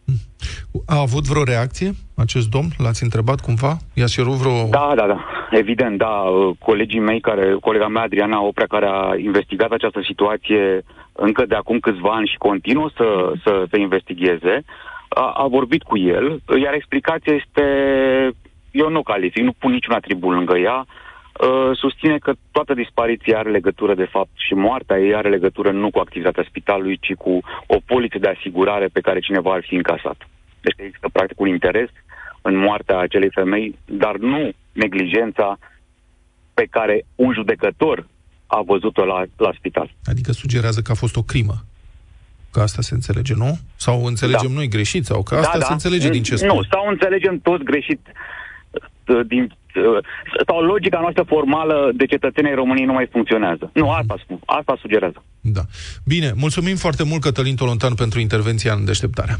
A 0.86 1.00
avut 1.00 1.24
vreo 1.24 1.44
reacție 1.44 1.90
acest 2.16 2.48
domn? 2.48 2.68
L-ați 2.78 3.02
întrebat 3.02 3.40
cumva? 3.40 3.76
I-a 3.94 4.06
cerut 4.06 4.32
vreo... 4.32 4.68
Da, 4.68 4.92
da, 4.96 5.06
da. 5.06 5.24
Evident, 5.50 5.98
da. 5.98 6.06
Uh, 6.06 6.56
Colegii 6.58 7.00
mei, 7.00 7.20
care, 7.20 7.56
colega 7.60 7.88
mea, 7.88 8.02
Adriana 8.02 8.42
Oprea, 8.42 8.66
care 8.66 8.86
a 8.86 9.14
investigat 9.16 9.70
această 9.70 10.00
situație 10.04 10.84
încă 11.12 11.46
de 11.46 11.54
acum 11.54 11.78
câțiva 11.78 12.10
ani 12.10 12.26
și 12.26 12.36
continuă 12.36 12.90
să, 12.96 13.32
să 13.44 13.66
se 13.70 13.78
investigheze, 13.78 14.64
a, 15.08 15.32
a 15.36 15.46
vorbit 15.46 15.82
cu 15.82 15.98
el, 15.98 16.42
iar 16.62 16.74
explicația 16.74 17.34
este, 17.34 17.64
eu 18.70 18.90
nu 18.90 19.02
calific, 19.02 19.42
nu 19.42 19.52
pun 19.52 19.72
niciun 19.72 19.94
atribut 19.94 20.32
lângă 20.32 20.56
ea, 20.56 20.76
uh, 20.78 21.03
susține 21.74 22.18
că 22.18 22.32
toată 22.50 22.74
dispariția 22.74 23.38
are 23.38 23.50
legătură, 23.50 23.94
de 23.94 24.08
fapt, 24.10 24.30
și 24.34 24.54
moartea 24.54 24.98
ei 24.98 25.14
are 25.14 25.28
legătură 25.28 25.70
nu 25.70 25.90
cu 25.90 25.98
activitatea 25.98 26.44
spitalului, 26.48 26.98
ci 27.00 27.14
cu 27.14 27.40
o 27.66 27.76
poliță 27.84 28.18
de 28.18 28.28
asigurare 28.28 28.86
pe 28.86 29.00
care 29.00 29.20
cineva 29.20 29.52
ar 29.52 29.64
fi 29.66 29.74
încasat. 29.74 30.28
Deci 30.60 30.74
există, 30.76 31.08
practic, 31.12 31.40
un 31.40 31.48
interes 31.48 31.88
în 32.42 32.56
moartea 32.56 32.98
acelei 32.98 33.30
femei, 33.30 33.78
dar 33.84 34.16
nu 34.16 34.50
neglijența 34.72 35.58
pe 36.54 36.66
care 36.70 37.04
un 37.14 37.32
judecător 37.32 38.06
a 38.46 38.62
văzut-o 38.66 39.04
la, 39.04 39.24
la 39.36 39.52
spital. 39.56 39.94
Adică 40.04 40.32
sugerează 40.32 40.80
că 40.80 40.92
a 40.92 40.94
fost 40.94 41.16
o 41.16 41.22
crimă. 41.22 41.54
Că 42.50 42.60
asta 42.60 42.82
se 42.82 42.94
înțelege, 42.94 43.34
nu? 43.34 43.58
Sau 43.76 44.04
înțelegem 44.04 44.48
Da. 44.48 44.54
noi 44.54 44.68
greșit? 44.68 45.04
Sau 45.04 45.22
că 45.22 45.34
asta 45.34 45.60
se 45.60 45.72
înțelege 45.72 46.08
din 46.08 46.22
ce 46.22 46.36
spune. 46.36 46.52
Nu, 46.52 46.62
sau 46.62 46.88
înțelegem 46.88 47.38
toți 47.38 47.64
greșit 47.64 48.00
uh, 49.06 49.26
din, 49.26 49.42
uh, 49.42 49.50
sau 50.46 50.60
logica 50.60 50.98
noastră 51.00 51.22
formală 51.22 51.90
de 51.94 52.06
cetățenii 52.06 52.50
ai 52.50 52.56
României 52.56 52.86
nu 52.86 52.92
mai 52.92 53.08
funcționează. 53.10 53.70
Nu, 53.72 53.90
asta 53.90 54.16
spun, 54.22 54.38
asta 54.44 54.76
sugerează. 54.80 55.22
Da. 55.40 55.60
Bine, 56.04 56.32
mulțumim 56.36 56.76
foarte 56.76 57.04
mult, 57.04 57.20
Cătălin 57.20 57.56
Tolontan, 57.56 57.94
pentru 57.94 58.20
intervenția 58.20 58.72
în 58.72 58.84
deșteptarea. 58.84 59.36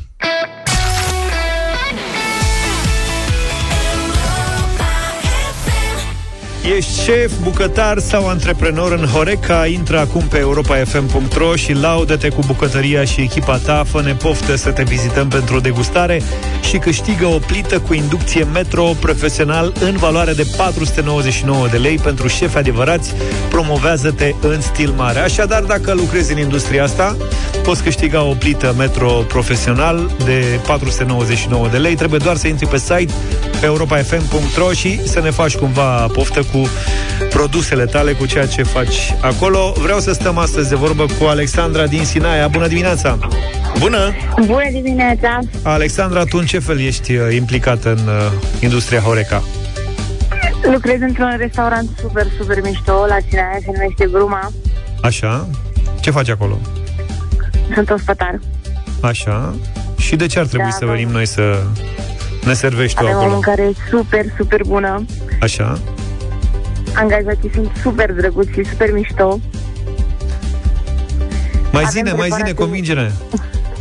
Ești 6.73 7.03
șef, 7.03 7.33
bucătar 7.43 7.99
sau 7.99 8.29
antreprenor 8.29 8.93
în 8.93 9.07
Horeca? 9.07 9.67
Intră 9.67 9.99
acum 9.99 10.23
pe 10.23 10.39
europafm.ro 10.39 11.55
și 11.55 11.73
laudă-te 11.73 12.29
cu 12.29 12.41
bucătăria 12.47 13.05
și 13.05 13.21
echipa 13.21 13.57
ta. 13.57 13.85
Fă-ne 13.87 14.15
poftă 14.15 14.57
să 14.57 14.71
te 14.71 14.83
vizităm 14.83 15.29
pentru 15.29 15.57
o 15.57 15.61
degustare 15.61 16.23
și 16.69 16.77
câștigă 16.77 17.27
o 17.27 17.39
plită 17.39 17.81
cu 17.81 17.95
inducție 17.95 18.45
Metro 18.45 18.85
profesional 19.01 19.73
în 19.81 19.97
valoare 19.97 20.33
de 20.33 20.47
499 20.57 21.69
de 21.69 21.77
lei 21.77 21.97
pentru 21.97 22.29
șefi 22.29 22.57
adevărați. 22.57 23.15
Promovează-te 23.49 24.35
în 24.41 24.61
stil 24.61 24.93
mare. 24.97 25.19
Așadar, 25.19 25.63
dacă 25.63 25.95
lucrezi 25.95 26.33
în 26.33 26.39
industria 26.39 26.85
asta, 26.85 27.17
poți 27.63 27.83
câștiga 27.83 28.23
o 28.23 28.33
plită 28.33 28.75
Metro 28.79 29.11
profesional 29.11 30.11
de 30.25 30.61
499 30.67 31.69
de 31.69 31.77
lei. 31.77 31.95
Trebuie 31.95 32.21
doar 32.23 32.37
să 32.37 32.49
intri 32.49 32.67
pe 32.67 32.79
site 32.79 33.13
pe 33.61 33.67
europafm.ro 33.67 34.73
și 34.73 35.09
să 35.09 35.21
ne 35.21 35.31
faci 35.31 35.57
cumva 35.57 36.07
poftă 36.13 36.43
cu 36.53 36.54
cu 36.55 36.69
produsele 37.31 37.85
tale, 37.85 38.13
cu 38.13 38.27
ceea 38.27 38.47
ce 38.47 38.63
faci 38.63 39.15
acolo. 39.21 39.73
Vreau 39.77 39.99
să 39.99 40.13
stăm 40.13 40.39
astăzi 40.39 40.69
de 40.69 40.75
vorbă 40.75 41.07
cu 41.19 41.25
Alexandra 41.25 41.87
din 41.87 42.05
Sinaia. 42.05 42.49
Bună 42.49 42.67
dimineața! 42.67 43.19
Bună! 43.79 44.13
Bună 44.47 44.69
dimineața! 44.73 45.39
Alexandra, 45.63 46.25
tu 46.25 46.37
în 46.39 46.47
ce 46.47 46.59
fel 46.59 46.81
ești 46.81 47.15
uh, 47.17 47.35
implicată 47.35 47.89
în 47.91 48.07
uh, 48.07 48.33
industria 48.61 49.01
Horeca? 49.01 49.43
Lucrez 50.73 51.01
într-un 51.01 51.35
restaurant 51.39 51.89
super, 52.01 52.27
super 52.39 52.61
mișto 52.63 53.05
la 53.09 53.17
Sinaia, 53.29 53.59
se 53.61 53.71
numește 53.73 54.07
Bruma. 54.11 54.51
Așa? 55.03 55.49
Ce 56.01 56.11
faci 56.11 56.29
acolo? 56.29 56.59
Sunt 57.75 57.91
ospătar. 57.91 58.41
Așa? 59.01 59.55
Și 59.99 60.17
de 60.17 60.27
ce 60.27 60.39
ar 60.39 60.47
trebui 60.47 60.67
Da, 60.71 60.77
să 60.79 60.85
da. 60.85 60.91
venim 60.91 61.09
noi 61.09 61.27
să 61.27 61.63
ne 62.45 62.53
servești 62.55 62.99
tu 62.99 63.05
Avem 63.05 63.15
o 63.17 63.19
acolo? 63.19 63.33
mâncare 63.33 63.73
super, 63.91 64.25
super 64.37 64.61
bună. 64.67 65.05
Așa? 65.41 65.79
Angajații 66.95 67.51
sunt 67.55 67.71
super 67.83 68.13
drăguți 68.13 68.51
și 68.51 68.65
super 68.65 68.93
mișto. 68.93 69.41
Mai 71.73 71.83
Avem 71.83 71.91
zine, 71.91 72.13
mai 72.13 72.29
zine, 72.29 72.43
preparate- 72.43 72.55
convingere. 72.55 73.13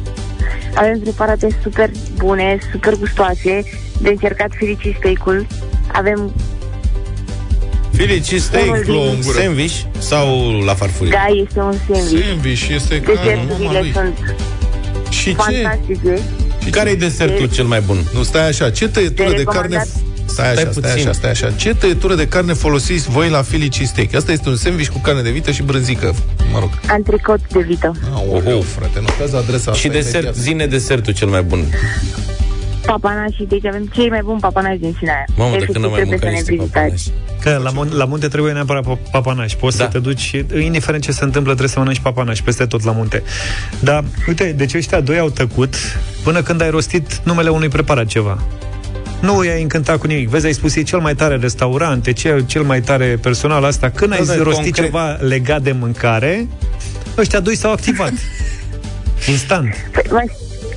Avem 0.76 1.00
preparate 1.00 1.48
super 1.62 1.90
bune, 2.16 2.58
super 2.72 2.96
gustoase, 2.96 3.64
de 4.02 4.10
încercat 4.10 4.50
filici 4.56 4.96
steak-ul. 4.98 5.48
Avem, 5.92 6.32
Filici, 7.92 8.28
Unul 8.32 8.42
steak, 8.42 8.86
din- 8.86 9.22
sandwich 9.22 9.74
sau 10.00 10.52
la 10.66 10.74
farfurie? 10.74 11.12
da, 11.12 11.26
este 11.44 11.60
un 11.60 11.74
sandwich. 11.88 12.26
Sandwich 12.26 12.68
este 12.70 13.02
ca 13.02 13.12
Deserturile 13.12 13.66
mama 13.66 13.80
lui. 13.80 13.92
sunt 13.92 14.36
Și 15.10 15.24
ce? 15.36 15.62
fantastice. 15.62 16.20
Și 16.64 16.70
care 16.70 16.90
e 16.90 16.96
desertul 16.96 17.50
cel 17.50 17.66
mai 17.66 17.82
bun? 17.82 17.98
Nu, 18.14 18.24
stai 18.24 18.48
așa, 18.48 18.70
ce 18.72 18.88
tăietură 18.90 19.30
De 19.30 19.36
de 19.36 19.44
carne... 19.44 19.84
recomandat. 20.42 20.44
Stai 20.44 20.52
așa, 20.52 20.72
Stai 20.72 20.74
stai, 20.74 20.92
puțin. 20.92 21.08
așa, 21.08 21.12
stai 21.12 21.30
așa. 21.32 21.52
Ce 21.56 21.74
tăietură 21.76 22.16
de 22.16 22.28
carne 22.28 22.54
folosiți 22.54 23.10
voi 23.10 23.30
la 23.30 23.40
Philly 23.42 23.70
cheesesteak? 23.70 24.14
Asta 24.14 24.32
este 24.32 24.50
un 24.50 24.56
sandwich 24.56 24.90
cu 24.90 24.98
carne 25.00 25.22
de 25.22 25.30
vită 25.32 25.52
și 25.52 25.64
brânzică, 25.64 26.14
mă 26.52 26.60
rog. 26.60 26.70
Antricot 26.88 27.40
de 27.52 27.60
vită. 27.60 27.92
Oho, 28.30 28.62
frate, 28.62 29.00
notează 29.00 29.38
adresa 29.38 29.72
asta 29.72 29.82
Și 29.82 29.88
desert, 29.88 30.14
imediat. 30.24 30.36
zine 30.36 30.66
desertul 30.68 31.14
cel 31.14 31.28
mai 31.28 31.42
bun. 31.44 31.64
Papanași, 32.86 33.44
deci 33.48 33.66
avem 33.66 33.86
cei 33.94 34.10
mai 34.10 34.22
buni 34.24 34.40
papanași 34.40 34.78
din 34.80 34.96
Sinaia. 35.00 35.26
Mamă, 35.36 35.50
de 35.50 35.56
Efectiv, 35.56 35.74
când 35.74 35.86
am 35.86 35.92
mai 35.92 36.00
trebuie 36.02 36.20
mâncat 36.22 36.42
să 36.46 36.52
ne 36.52 36.56
niște 36.58 36.80
vizitați. 36.86 37.12
Că 37.42 37.60
la, 37.64 37.70
mun- 37.72 37.92
la 37.98 38.06
munte 38.06 38.28
trebuie 38.28 38.54
neapărat 38.54 38.84
pa- 38.84 39.12
papanași. 39.12 39.56
Poți 39.58 39.78
Da. 39.78 39.84
să 39.84 39.90
te 39.90 40.00
duci, 40.00 40.32
indiferent 40.64 41.04
ce 41.04 41.12
se 41.12 41.24
întâmplă, 41.24 41.52
trebuie 41.52 41.74
să 41.74 41.80
mănânci 41.80 42.00
papanași 42.00 42.44
peste 42.44 42.66
tot 42.66 42.84
la 42.84 42.92
munte. 42.92 43.24
Dar, 43.80 44.04
uite, 44.28 44.52
deci 44.58 44.74
ăștia 44.74 45.00
doi 45.00 45.20
au 45.20 45.30
tăcut 45.30 45.76
până 46.24 46.42
când 46.42 46.62
ai 46.62 46.70
rostit 46.70 47.22
numele 47.24 47.50
unui 47.50 47.68
preparat 47.68 48.06
ceva. 48.06 48.44
Nu 49.24 49.44
i-ai 49.44 49.62
încântat 49.62 49.98
cu 49.98 50.08
nimic. 50.08 50.30
Vezi, 50.30 50.46
ai 50.46 50.54
spus, 50.54 50.76
e 50.76 50.82
cel 50.84 51.00
mai 51.00 51.16
tare 51.16 51.36
restaurant, 51.36 52.08
e 52.08 52.12
cel, 52.12 52.46
cel 52.46 52.62
mai 52.62 52.82
tare 52.82 53.18
personal 53.22 53.64
asta. 53.64 53.90
Când 53.90 54.10
Da, 54.10 54.16
ai 54.16 54.26
da, 54.26 54.34
rostit 54.44 54.64
concret. 54.64 54.86
ceva 54.86 55.18
legat 55.20 55.62
de 55.62 55.72
mâncare, 55.72 56.48
ăștia 57.18 57.40
doi 57.40 57.56
s-au 57.56 57.72
activat. 57.72 58.12
Instant. 59.30 59.76
Păi, 59.92 60.04
vă, 60.10 60.20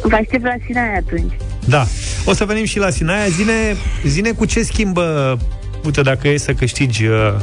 vă 0.03 0.15
aștept 0.15 0.45
la 0.45 0.55
Sinaia 0.67 0.97
atunci. 1.07 1.33
Da. 1.65 1.87
O 2.25 2.35
să 2.35 2.45
venim 2.45 2.65
și 2.65 2.79
la 2.79 2.91
Sinaia. 2.91 3.27
Zine, 3.29 3.77
zine 4.07 4.31
cu 4.33 4.45
ce 4.45 4.63
schimbă, 4.63 5.39
uite, 5.85 6.03
dacă 6.03 6.29
e 6.29 6.37
să 6.37 6.53
câștigi 6.53 7.07
uh, 7.07 7.35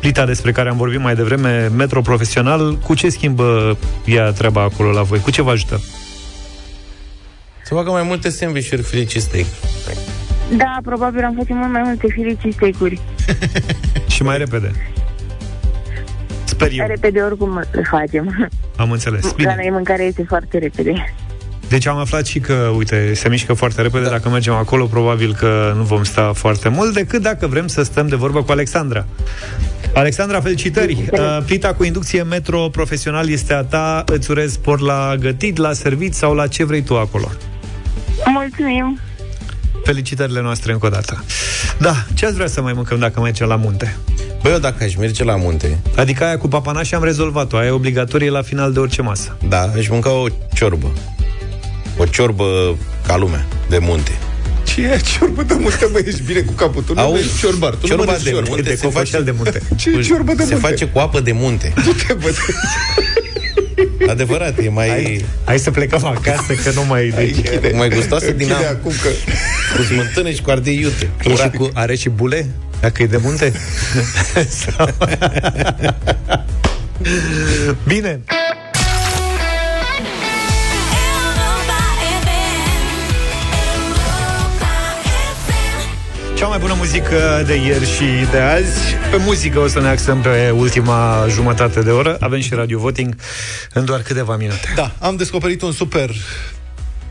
plita 0.00 0.24
despre 0.26 0.52
care 0.52 0.68
am 0.68 0.76
vorbit 0.76 1.00
mai 1.00 1.14
devreme, 1.14 1.70
metro 1.76 2.00
profesional, 2.00 2.78
cu 2.78 2.94
ce 2.94 3.08
schimbă 3.08 3.78
ea 4.04 4.30
treaba 4.30 4.62
acolo 4.62 4.90
la 4.90 5.02
voi? 5.02 5.20
Cu 5.20 5.30
ce 5.30 5.42
vă 5.42 5.50
ajută? 5.50 5.80
Să 7.64 7.74
facă 7.74 7.90
mai 7.90 8.02
multe 8.02 8.28
sandwich-uri 8.30 8.82
Filici 8.82 9.16
steak. 9.16 9.44
Da, 10.56 10.78
probabil 10.82 11.24
am 11.24 11.34
face 11.36 11.54
mult 11.54 11.72
mai 11.72 11.82
multe 11.84 12.06
filici 12.08 12.54
steak-uri. 12.54 13.00
Și 14.14 14.22
mai 14.22 14.38
repede. 14.38 14.70
Sper 16.44 16.70
eu. 16.72 16.86
Repede 16.86 17.20
oricum 17.20 17.64
le 17.72 17.82
facem. 17.90 18.50
Am 18.76 18.90
înțeles. 18.90 19.22
La 19.24 19.32
Bine. 19.36 19.54
noi 19.56 19.70
mâncarea 19.70 20.04
este 20.04 20.24
foarte 20.28 20.58
repede. 20.58 21.14
Deci 21.68 21.86
am 21.86 21.96
aflat 21.96 22.26
și 22.26 22.40
că, 22.40 22.72
uite, 22.76 23.14
se 23.14 23.28
mișcă 23.28 23.52
foarte 23.52 23.82
repede. 23.82 24.04
Da. 24.04 24.10
Dacă 24.10 24.28
mergem 24.28 24.52
acolo, 24.52 24.84
probabil 24.86 25.34
că 25.34 25.72
nu 25.76 25.82
vom 25.82 26.02
sta 26.04 26.32
foarte 26.34 26.68
mult, 26.68 26.94
decât 26.94 27.22
dacă 27.22 27.46
vrem 27.46 27.66
să 27.66 27.82
stăm 27.82 28.06
de 28.08 28.16
vorbă 28.16 28.42
cu 28.42 28.52
Alexandra. 28.52 29.06
Alexandra, 29.94 30.40
felicitări! 30.40 31.08
Uh, 31.12 31.38
Plita 31.46 31.74
cu 31.74 31.84
inducție 31.84 32.22
metro 32.22 32.68
profesional 32.68 33.28
este 33.28 33.52
a 33.54 33.62
ta. 33.62 34.04
Îți 34.06 34.30
urez 34.30 34.52
spor 34.52 34.80
la 34.80 35.14
gătit, 35.20 35.56
la 35.56 35.72
servit 35.72 36.14
sau 36.14 36.34
la 36.34 36.46
ce 36.46 36.64
vrei 36.64 36.82
tu 36.82 36.96
acolo. 36.96 37.28
Mulțumim! 38.26 38.98
Felicitările 39.84 40.40
noastre 40.40 40.72
încă 40.72 40.86
o 40.86 40.88
dată. 40.88 41.24
Da, 41.78 41.94
ce 42.14 42.26
ați 42.26 42.34
vrea 42.34 42.46
să 42.46 42.60
mai 42.62 42.72
mâncăm 42.72 42.98
dacă 42.98 43.20
mergem 43.20 43.46
la 43.48 43.56
munte? 43.56 43.96
Băi, 44.42 44.52
eu 44.52 44.58
dacă 44.58 44.84
aș 44.84 44.94
merge 44.94 45.24
la 45.24 45.36
munte... 45.36 45.78
Adică 45.96 46.24
aia 46.24 46.38
cu 46.38 46.48
papanași 46.48 46.94
am 46.94 47.04
rezolvat-o, 47.04 47.56
aia 47.56 47.66
e 47.68 47.70
obligatorie 47.70 48.30
la 48.30 48.42
final 48.42 48.72
de 48.72 48.78
orice 48.78 49.02
masă. 49.02 49.36
Da, 49.48 49.60
aș 49.76 49.88
mânca 49.88 50.10
o 50.10 50.26
ciorbă. 50.54 50.92
O 51.96 52.04
ciorbă 52.04 52.76
ca 53.06 53.16
lumea, 53.16 53.46
de 53.68 53.78
munte. 53.78 54.18
Ce 54.64 54.80
e 54.82 55.00
ciorbă 55.18 55.42
de 55.42 55.54
munte, 55.60 55.88
bă, 55.92 55.98
ești 56.06 56.22
bine 56.22 56.40
cu 56.40 56.52
capul. 56.52 56.82
Tu 56.82 56.94
nu 56.94 57.00
Au, 57.00 57.14
ești 57.14 57.38
ciorbar, 57.38 57.70
tu 57.70 57.78
nu 57.80 57.86
ciorba 57.86 58.04
mănânci 58.04 58.22
de 58.24 58.30
ciorbă. 58.30 58.46
munte 58.48 58.62
de 58.62 58.74
se 58.74 58.86
cocoșel 58.86 59.04
face- 59.06 59.22
de 59.22 59.30
munte. 59.36 59.62
Ce 59.76 59.90
e 59.90 60.00
ciorbă 60.02 60.32
de 60.34 60.42
Se 60.44 60.52
munte? 60.54 60.68
face 60.68 60.86
cu 60.86 60.98
apă 60.98 61.20
de 61.20 61.32
munte. 61.32 61.72
Du-te, 61.84 62.12
bă, 62.12 62.30
Adevărat, 64.08 64.58
e 64.58 64.68
mai... 64.68 64.88
Hai, 64.88 65.24
hai 65.44 65.58
să 65.58 65.70
plecăm 65.70 66.04
acasă, 66.04 66.52
că 66.64 66.70
nu 66.74 66.84
mai... 66.84 67.12
Deci, 67.16 67.36
închide. 67.36 67.72
mai 67.76 67.88
gustoasă 67.88 68.30
din 68.30 68.48
Închide 68.48 68.66
am. 68.68 68.76
acum 68.80 68.92
că... 69.02 69.08
Cu 69.76 69.82
smântână 69.82 70.30
și 70.30 70.42
cu 70.42 70.50
ardei 70.50 70.78
iute. 70.78 71.10
E 71.24 71.34
și 71.34 71.48
cu, 71.56 71.70
are 71.74 71.94
și 71.94 72.08
bule? 72.08 72.46
Dacă 72.80 73.02
e 73.02 73.06
de 73.06 73.18
munte? 73.22 73.52
Sau- 74.66 74.88
Bine. 77.86 78.20
Cea 86.44 86.50
mai 86.50 86.58
bună 86.58 86.74
muzică 86.76 87.42
de 87.46 87.54
ieri 87.54 87.86
și 87.86 88.04
de 88.30 88.38
azi. 88.38 88.94
Pe 89.10 89.16
muzică 89.16 89.58
o 89.58 89.66
să 89.66 89.80
ne 89.80 89.88
axăm 89.88 90.20
pe 90.20 90.50
ultima 90.50 91.26
jumătate 91.28 91.80
de 91.80 91.90
oră. 91.90 92.16
Avem 92.20 92.40
și 92.40 92.54
radio 92.54 92.78
voting 92.78 93.14
în 93.72 93.84
doar 93.84 94.02
câteva 94.02 94.36
minute. 94.36 94.72
Da, 94.74 94.92
am 94.98 95.16
descoperit 95.16 95.62
un 95.62 95.72
super 95.72 96.10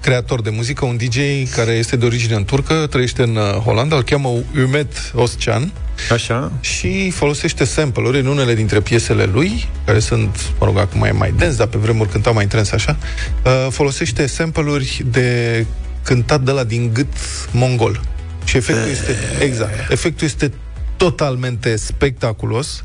creator 0.01 0.41
de 0.41 0.49
muzică, 0.49 0.85
un 0.85 0.97
DJ 0.97 1.17
care 1.55 1.71
este 1.71 1.95
de 1.95 2.05
origine 2.05 2.35
în 2.35 2.43
turcă, 2.43 2.87
trăiește 2.89 3.23
în 3.23 3.35
uh, 3.35 3.43
Holanda, 3.43 3.95
îl 3.95 4.03
cheamă 4.03 4.29
Umet 4.63 5.11
Oscan. 5.15 5.71
Așa. 6.11 6.51
Și 6.59 7.09
folosește 7.09 7.63
sample-uri 7.63 8.19
în 8.19 8.25
unele 8.25 8.53
dintre 8.53 8.79
piesele 8.79 9.29
lui, 9.33 9.69
care 9.85 9.99
sunt, 9.99 10.51
mă 10.59 10.65
rog, 10.65 10.77
acum 10.77 10.99
mai 10.99 11.11
mai 11.11 11.33
dens, 11.37 11.55
dar 11.55 11.67
pe 11.67 11.77
vremuri 11.77 12.09
cânta 12.09 12.31
mai 12.31 12.47
trens 12.47 12.71
așa, 12.71 12.97
uh, 13.45 13.67
folosește 13.69 14.27
sample-uri 14.27 15.03
de 15.05 15.65
cântat 16.03 16.41
de 16.41 16.51
la 16.51 16.63
din 16.63 16.89
gât 16.93 17.13
mongol. 17.51 18.01
Și 18.45 18.57
efectul 18.57 18.89
este, 18.89 19.15
exact, 19.39 19.91
efectul 19.91 20.27
este 20.27 20.51
totalmente 20.97 21.75
spectaculos. 21.75 22.83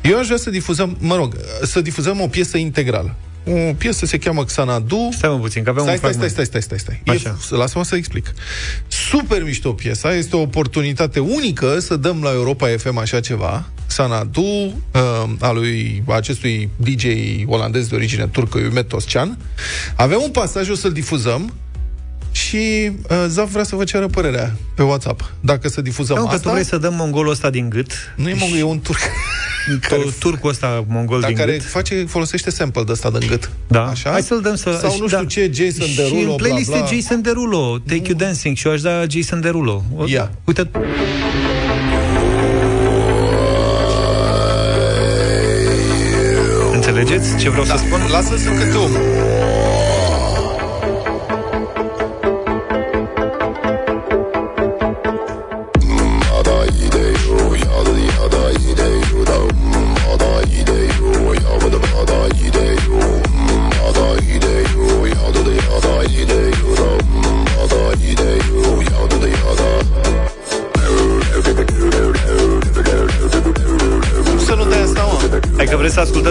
Eu 0.00 0.18
aș 0.18 0.24
vrea 0.26 0.38
să 0.38 0.50
difuzăm, 0.50 0.96
mă 1.00 1.16
rog, 1.16 1.36
să 1.62 1.80
difuzăm 1.80 2.20
o 2.20 2.26
piesă 2.26 2.56
integrală. 2.56 3.16
O 3.46 3.74
piesă 3.78 4.06
se 4.06 4.18
cheamă 4.18 4.44
Xanadu. 4.44 5.08
Stai 5.12 5.30
mă 5.30 5.38
puțin, 5.38 5.62
că 5.62 5.70
avem 5.70 5.82
stai, 5.82 5.92
un 5.92 5.98
stai, 5.98 6.10
fragment. 6.10 6.32
stai, 6.32 6.44
stai, 6.44 6.62
stai, 6.62 6.78
stai, 6.78 7.00
stai. 7.04 7.14
Așa. 7.14 7.38
E, 7.52 7.56
lasă-mă 7.56 7.84
să 7.84 7.96
explic. 7.96 8.32
Super 8.86 9.42
mișto 9.42 9.72
piesa, 9.72 10.14
este 10.14 10.36
o 10.36 10.40
oportunitate 10.40 11.18
unică 11.18 11.78
să 11.78 11.96
dăm 11.96 12.22
la 12.22 12.32
Europa 12.32 12.68
FM 12.76 12.96
așa 12.96 13.20
ceva. 13.20 13.68
Xanadu, 13.86 14.40
uh, 14.42 14.72
a 15.40 15.52
lui 15.52 16.02
acestui 16.06 16.68
DJ 16.76 17.04
olandez 17.46 17.86
de 17.86 17.94
origine 17.94 18.26
turcă, 18.26 18.58
Umet 18.58 18.88
Toscan. 18.88 19.38
Avem 19.96 20.18
un 20.22 20.30
pasaj, 20.30 20.68
o 20.68 20.74
să-l 20.74 20.92
difuzăm 20.92 21.52
și 22.34 22.90
uh, 23.10 23.24
Zaf 23.28 23.50
vrea 23.50 23.64
să 23.64 23.76
vă 23.76 23.84
ceară 23.84 24.06
părerea 24.06 24.52
pe 24.74 24.82
WhatsApp. 24.82 25.32
Dacă 25.40 25.68
să 25.68 25.80
difuzăm 25.80 26.16
Nu, 26.16 26.22
că 26.26 26.34
asta... 26.34 26.42
tu 26.48 26.50
vrei 26.52 26.64
să 26.64 26.78
dăm 26.78 26.94
mongolul 26.94 27.30
ăsta 27.30 27.50
din 27.50 27.68
gât. 27.68 27.90
Nu 28.16 28.28
e 28.28 28.34
mongol, 28.38 28.58
e 28.58 28.62
un 28.62 28.78
turc. 28.80 28.98
care... 29.88 30.02
Turcul 30.18 30.50
ăsta 30.50 30.84
mongol 30.88 31.20
Dar 31.20 31.28
din 31.28 31.38
care 31.38 31.52
gât. 31.52 31.64
face, 31.64 32.04
folosește 32.08 32.50
sample 32.50 32.82
de 32.82 32.92
ăsta 32.92 33.10
din 33.10 33.28
gât. 33.28 33.50
Da. 33.66 33.84
Așa? 33.86 34.10
Hai 34.10 34.22
să-l 34.22 34.40
dăm 34.40 34.54
să... 34.54 34.78
Sau 34.80 34.90
și- 34.90 35.00
nu 35.00 35.08
știu 35.08 35.24
ce, 35.24 35.50
Jason 35.54 35.86
și 35.86 35.96
Derulo, 35.96 36.30
în 36.30 36.36
playlist 36.36 36.68
bla, 36.70 36.78
bla. 36.78 36.88
e 36.90 36.94
Jason 36.94 37.22
Derulo, 37.22 37.78
Take 37.86 38.02
You 38.06 38.16
Dancing 38.18 38.56
și 38.56 38.66
eu 38.66 38.72
aș 38.72 38.80
da 38.80 39.04
Jason 39.08 39.40
Derulo. 39.40 39.84
O- 39.96 40.04
Ia. 40.06 40.30
Uite, 40.44 40.70
Înțelegeți 46.72 47.36
ce 47.36 47.48
vreau 47.50 47.64
Da. 47.64 47.76
să 47.76 47.82
spun? 47.86 48.00
Lasă 48.10 48.36
să 48.36 48.48
cânte 48.48 48.76
omul. 48.76 49.00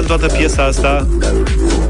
Toată 0.08 0.28
piesa 0.38 0.64
asta 0.64 1.08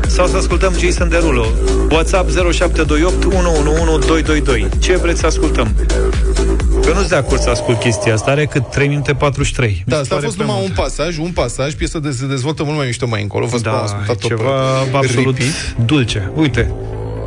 sau 0.07 0.27
să 0.27 0.37
ascultăm 0.37 0.73
Jason 0.79 1.09
Derulo. 1.09 1.45
WhatsApp 1.91 2.29
0728 2.29 3.23
111222. 3.23 4.67
Ce 4.79 4.97
vreți 4.97 5.19
să 5.19 5.25
ascultăm? 5.25 5.75
Că 6.85 6.93
nu-ți 6.93 7.09
de 7.09 7.15
acord 7.15 7.41
să 7.41 7.49
ascult 7.49 7.79
chestia 7.79 8.13
asta, 8.13 8.31
are 8.31 8.45
cât 8.45 8.69
3 8.69 8.87
minute 8.87 9.13
43. 9.13 9.83
Da, 9.85 9.95
Mi 9.99 10.05
se 10.05 10.13
asta 10.13 10.13
a 10.13 10.17
pare 10.17 10.25
fost 10.25 10.35
prea 10.37 10.47
numai 10.47 10.61
mult. 10.65 10.77
un 10.77 10.83
pasaj, 10.83 11.17
un 11.17 11.31
pasaj, 11.31 11.73
piesa 11.73 11.99
de, 11.99 12.11
se 12.11 12.25
dezvoltă 12.25 12.63
mult 12.63 12.77
mai 12.77 12.85
mișto 12.85 13.07
mai 13.07 13.21
încolo. 13.21 13.45
Vă 13.45 13.57
spun, 13.57 13.71
am 13.71 13.77
Da, 13.77 13.83
ascultat-o 13.83 14.25
e 14.25 14.27
ceva 14.27 14.51
pe 14.91 14.97
absolut 14.97 15.37
repeat. 15.37 15.75
dulce. 15.85 16.31
Uite, 16.35 16.71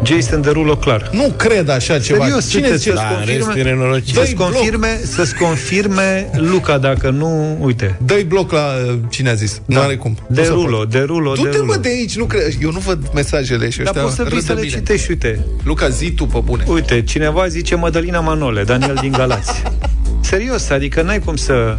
Jason 0.02 0.40
Derulo 0.40 0.76
clar. 0.76 1.10
Nu 1.12 1.32
cred 1.36 1.68
așa 1.68 1.98
ceva. 1.98 2.24
Serios, 2.24 2.48
Cine 2.50 2.62
uite, 2.62 2.76
zice? 2.76 2.90
să-ți 2.90 3.02
Da, 3.02 3.16
în 3.18 3.24
rest 3.26 3.40
confirme, 3.40 3.70
e 3.70 3.72
nenorocit. 3.72 4.14
să-ți 4.14 4.24
Dă-i 4.26 4.34
bloc. 4.34 4.50
confirme, 4.52 5.00
să-ți 5.04 5.34
confirme 5.34 6.30
Luca, 6.36 6.78
dacă 6.78 7.10
nu, 7.10 7.58
uite. 7.60 7.98
Dă-i 8.04 8.24
bloc 8.24 8.52
la 8.52 8.66
uh, 8.88 8.94
cine 9.10 9.30
a 9.30 9.34
zis. 9.34 9.60
Nu 9.64 9.80
are 9.80 9.96
cum. 9.96 10.16
Nu 10.28 10.36
se 10.36 10.42
Derulo, 10.42 10.76
poate. 10.76 10.98
Derulo, 10.98 11.32
Du-te 11.34 11.48
Derulo. 11.50 11.64
mă 11.72 11.76
de 11.76 11.88
aici, 11.88 12.16
nu 12.16 12.24
cred. 12.24 12.42
Eu 12.62 12.70
nu 12.72 12.78
văd 12.78 12.98
mesajele 13.14 13.70
și 13.70 13.78
Dar 13.78 13.86
ăștia 13.86 14.02
poți 14.02 14.14
să 14.14 14.22
vii 14.22 14.32
râd 14.32 14.40
să 14.42 14.46
de 14.46 14.52
le 14.60 14.60
mine. 14.66 14.76
citești, 14.76 15.10
uite. 15.10 15.44
Luca, 15.62 15.88
zi 15.88 16.10
tu 16.10 16.24
pe 16.26 16.38
bune. 16.44 16.64
Uite, 16.68 17.02
cineva 17.02 17.46
zice 17.48 17.74
Mădălina 17.74 18.20
Manole, 18.20 18.62
Daniel 18.64 18.98
din 19.00 19.12
Galați. 19.12 19.62
Serios, 20.20 20.70
adică 20.70 21.02
n-ai 21.02 21.18
cum 21.18 21.36
să... 21.36 21.78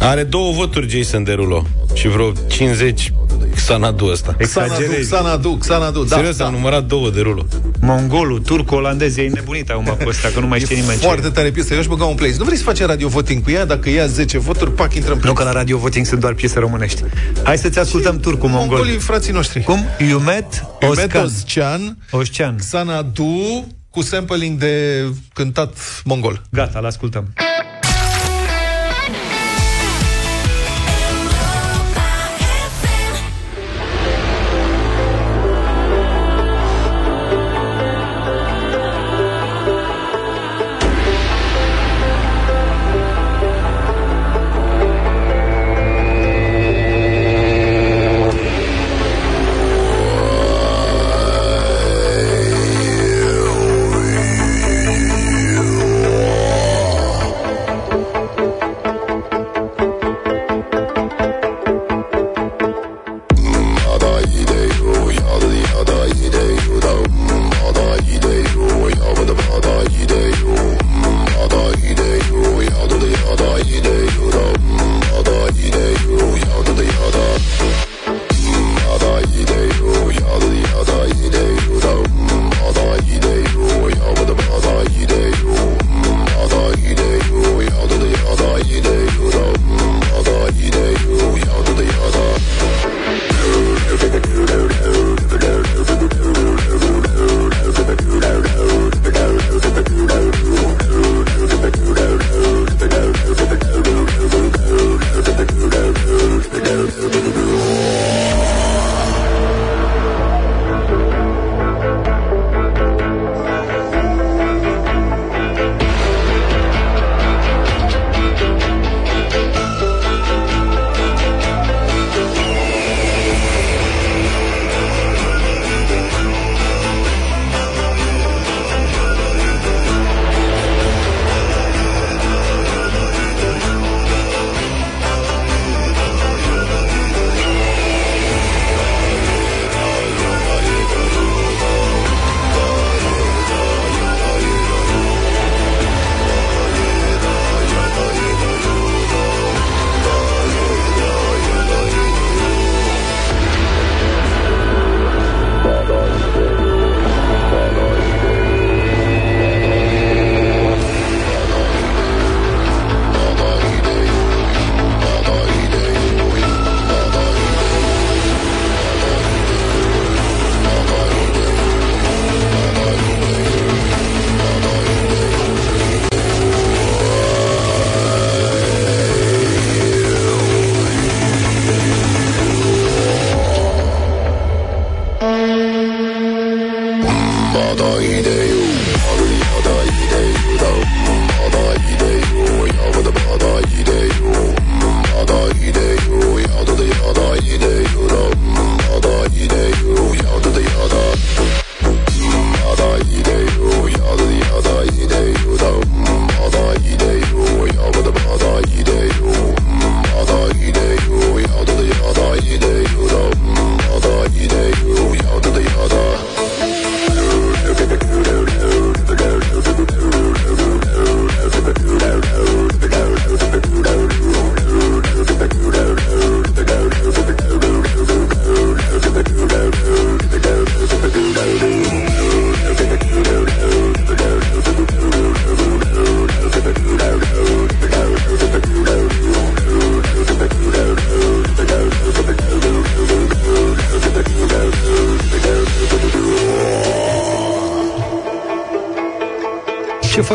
Are 0.00 0.22
două 0.22 0.52
voturi 0.52 0.88
Jason 0.88 1.24
Derulo 1.24 1.66
și 1.94 2.08
vreo 2.08 2.32
50 2.46 3.12
Xanadu 3.54 4.04
ăsta. 4.06 4.36
Xanadu, 4.38 4.82
Xanadu, 5.00 5.56
Xanadu, 5.60 6.04
da, 6.04 6.16
Serios, 6.16 6.36
da. 6.36 6.44
am 6.46 6.52
numărat 6.52 6.84
două 6.84 7.10
Derulo. 7.10 7.46
Mongolul, 7.80 8.38
turco, 8.38 8.76
olandez, 8.76 9.16
e 9.16 9.22
nebunit 9.22 9.70
acum 9.70 9.84
pe 9.98 10.04
ăsta, 10.08 10.28
că 10.34 10.40
nu 10.40 10.46
mai 10.46 10.58
știe 10.60 10.76
nimeni 10.76 10.98
ce 10.98 11.06
Foarte 11.06 11.26
e. 11.26 11.30
tare 11.30 11.50
piesă. 11.50 11.72
Eu 11.74 11.78
aș 11.80 11.86
băga 11.86 12.04
un 12.04 12.14
play. 12.14 12.34
Nu 12.38 12.44
vrei 12.44 12.56
să 12.56 12.62
faci 12.62 12.80
radio 12.80 13.08
voting 13.08 13.42
cu 13.42 13.50
ea? 13.50 13.64
Dacă 13.64 13.90
ia 13.90 14.06
10 14.06 14.38
voturi, 14.38 14.72
pac, 14.72 14.94
intră 14.94 15.12
în 15.12 15.20
Nu 15.24 15.32
că 15.32 15.44
la 15.44 15.52
Radio 15.52 15.78
Voting 15.78 16.06
sunt 16.06 16.20
doar 16.20 16.32
piese 16.32 16.58
românești. 16.58 17.02
Hai 17.42 17.58
să-ți 17.58 17.78
ascultăm 17.78 18.18
turcu 18.20 18.46
mongol. 18.46 18.66
Mongolii, 18.76 18.98
frații 18.98 19.32
noștri. 19.32 19.62
Cum? 19.62 19.84
Iumet 20.08 20.64
Iumet 20.80 21.04
Oscan. 21.04 21.24
Oscan, 21.24 21.98
Oscan. 22.10 22.56
Xanadu, 22.56 23.66
cu 23.90 24.02
sampling 24.02 24.58
de 24.58 25.04
cântat 25.32 25.76
mongol. 26.04 26.42
Gata, 26.50 26.78
l-ascultăm. 26.78 27.32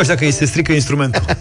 Faci 0.06 0.16
dacă 0.16 0.26
îi 0.26 0.32
se 0.32 0.46
strică 0.46 0.72
instrumentul? 0.72 1.26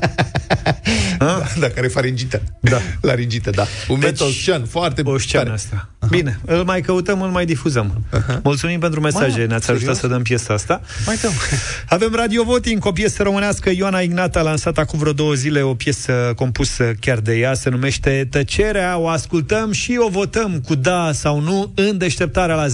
Da, 1.18 1.42
dacă 1.58 1.72
are 1.76 1.86
faringită. 1.88 2.42
Da. 2.60 2.78
Laringită, 3.08 3.50
da. 3.50 3.66
Un 3.88 4.00
deci, 4.00 4.20
Oscan, 4.20 4.64
foarte 4.64 5.02
Oșcean 5.04 5.42
tare. 5.42 5.54
asta. 5.54 5.88
Bine, 6.08 6.40
îl 6.46 6.64
mai 6.64 6.80
căutăm, 6.80 7.22
îl 7.22 7.28
mai 7.28 7.46
difuzăm. 7.46 8.04
Mulțumim 8.42 8.80
pentru 8.80 9.00
mesaje, 9.00 9.40
Mă, 9.40 9.46
ne-ați 9.46 9.70
ajutat 9.70 9.78
serios? 9.80 9.98
să 9.98 10.06
dăm 10.06 10.22
piesa 10.22 10.54
asta. 10.54 10.80
Mai 11.06 11.16
dăm. 11.22 11.30
Avem 11.96 12.14
Radio 12.14 12.44
Voting 12.44 12.80
cu 12.80 12.88
o 12.88 12.92
piesă 12.92 13.22
românească. 13.22 13.70
Ioana 13.70 14.00
Ignat 14.00 14.36
a 14.36 14.42
lansat 14.42 14.78
acum 14.78 14.98
vreo 14.98 15.12
două 15.12 15.34
zile 15.34 15.62
o 15.62 15.74
piesă 15.74 16.32
compusă 16.36 16.92
chiar 17.00 17.18
de 17.18 17.34
ea. 17.34 17.54
Se 17.54 17.70
numește 17.70 18.26
Tăcerea. 18.30 18.98
O 18.98 19.08
ascultăm 19.08 19.72
și 19.72 19.96
o 19.98 20.08
votăm 20.08 20.60
cu 20.66 20.74
da 20.74 21.10
sau 21.12 21.40
nu 21.40 21.72
în 21.74 21.98
deșteptarea 21.98 22.54
la 22.54 22.66
0372069599. 22.66 22.72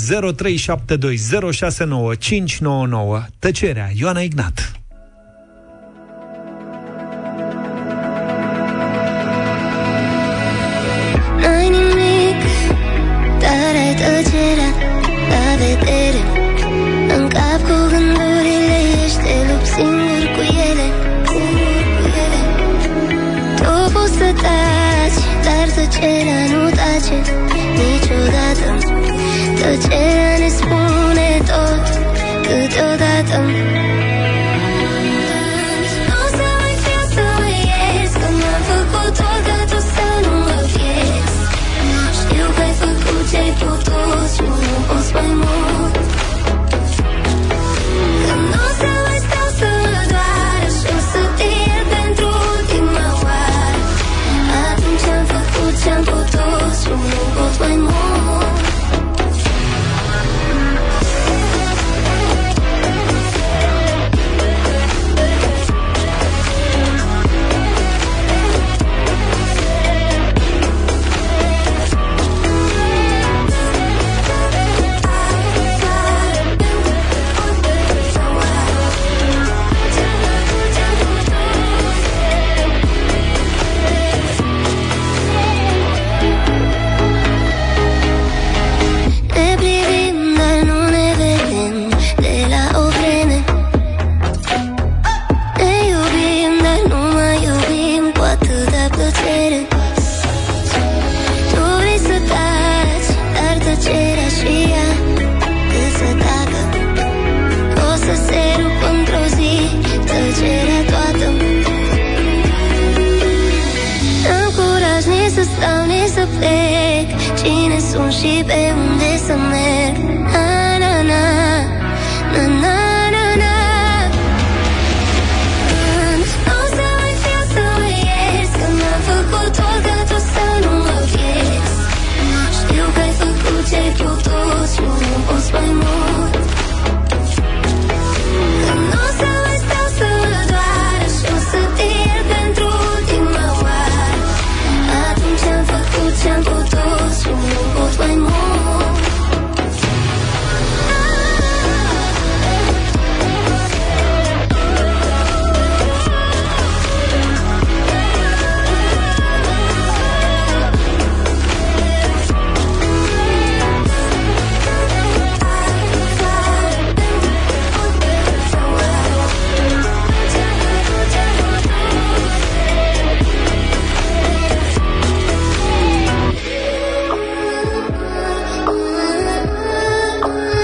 Tăcerea. 3.38 3.90
Ioana 3.94 4.20
Ignat. 4.20 4.77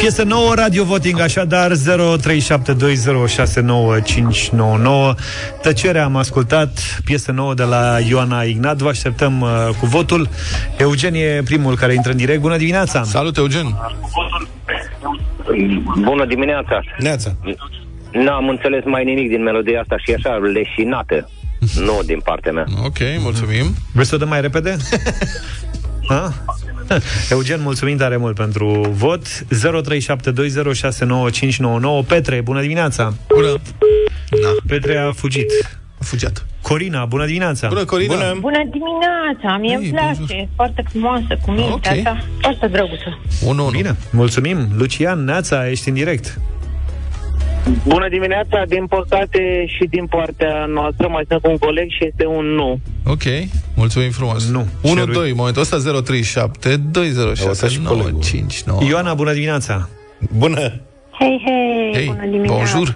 Piesă 0.05 0.23
nouă, 0.23 0.55
Radio 0.55 0.85
Voting, 0.85 1.21
așadar 1.21 1.71
0372069599. 1.73 1.77
Tăcerea 5.63 6.05
am 6.05 6.17
ascultat, 6.17 7.01
piesă 7.05 7.33
nouă 7.33 7.55
de 7.55 7.63
la 7.63 7.99
Ioana 8.09 8.43
Ignat. 8.43 8.77
Vă 8.77 8.89
așteptăm 8.89 9.41
uh, 9.41 9.69
cu 9.81 9.87
votul. 9.87 10.29
Eugen 10.79 11.15
e 11.15 11.43
primul 11.45 11.77
care 11.77 11.95
intră 11.95 12.11
în 12.11 12.17
direct. 12.17 12.41
Bună 12.41 12.57
dimineața! 12.57 13.03
Salut, 13.03 13.37
Eugen! 13.37 13.67
Bună 16.01 16.25
dimineața! 16.27 16.81
Neața! 16.99 17.37
N-am 18.13 18.49
înțeles 18.49 18.85
mai 18.85 19.05
nimic 19.05 19.29
din 19.29 19.43
melodia 19.43 19.81
asta 19.81 19.97
și 19.99 20.11
e 20.11 20.15
așa 20.15 20.35
leșinată. 20.35 21.31
nu 21.75 22.01
din 22.07 22.21
partea 22.25 22.53
mea. 22.53 22.65
Ok, 22.85 22.99
mulțumim. 23.19 23.75
Vrei 23.93 24.07
să 24.07 24.15
o 24.15 24.19
dăm 24.19 24.29
mai 24.29 24.41
repede? 24.41 24.77
Ha? 26.09 26.33
Eugen, 27.31 27.61
mulțumim 27.63 27.97
tare 27.97 28.17
mult 28.17 28.35
pentru 28.35 28.81
vot. 28.91 29.27
0372069599 29.27 29.43
Petre, 32.07 32.41
bună 32.41 32.61
dimineața. 32.61 33.15
Bună. 33.29 33.47
Da. 34.43 34.49
Petre 34.67 34.97
a 34.99 35.13
fugit. 35.13 35.51
A 36.01 36.05
fugiat. 36.05 36.47
Corina, 36.63 37.05
bună 37.05 37.27
dimineața. 37.27 37.69
Bună, 37.69 37.85
Corina. 37.85 38.15
Bună. 38.15 38.37
Bună 38.41 38.63
dimineața, 38.71 39.57
mie 39.61 39.75
îmi 39.75 39.89
place, 39.89 40.35
e 40.35 40.49
foarte 40.55 40.85
frumoasă, 40.91 41.39
cu 41.43 41.51
mintea 41.51 41.93
Ok. 41.93 41.97
asta, 41.97 42.25
foarte 42.41 42.67
drăguță. 42.67 43.19
Unu, 43.45 43.69
Bine, 43.71 43.97
mulțumim. 44.11 44.69
Lucian, 44.77 45.25
Neața, 45.25 45.71
ești 45.71 45.89
în 45.89 45.95
direct 45.95 46.39
Bună 47.87 48.09
dimineața, 48.09 48.63
din 48.69 48.87
păcate 48.87 49.65
și 49.67 49.85
din 49.91 50.07
partea 50.07 50.65
noastră 50.69 51.09
mai 51.09 51.25
sunt 51.29 51.41
cu 51.43 51.51
un 51.51 51.59
coleg 51.59 51.91
și 51.91 52.05
este 52.07 52.27
un 52.27 52.45
nu. 52.47 52.81
Ok, 53.07 53.23
mulțumim 53.77 54.11
frumos. 54.11 54.51
Nu. 54.51 54.67
1, 54.83 55.05
2, 55.05 55.31
în 55.31 55.37
momentul 55.37 55.63
ăsta 55.63 55.77
037 56.03 56.77
206 56.77 57.79
959. 57.83 58.81
Ioana, 58.89 59.15
bună 59.15 59.33
dimineața 59.33 59.89
Bună 60.37 60.81
Hei, 61.19 61.43
hei, 61.45 61.93
Hei, 61.95 62.07
bună 62.07 62.27
dimineața. 62.27 62.55
bonjour. 62.55 62.95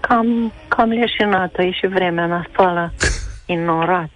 Cam, 0.00 0.52
cam 0.68 0.88
leșinată, 0.88 1.62
e 1.62 1.70
și 1.70 1.86
vremea 1.86 2.26
nasoală, 2.26 2.92
ignorat. 3.46 4.10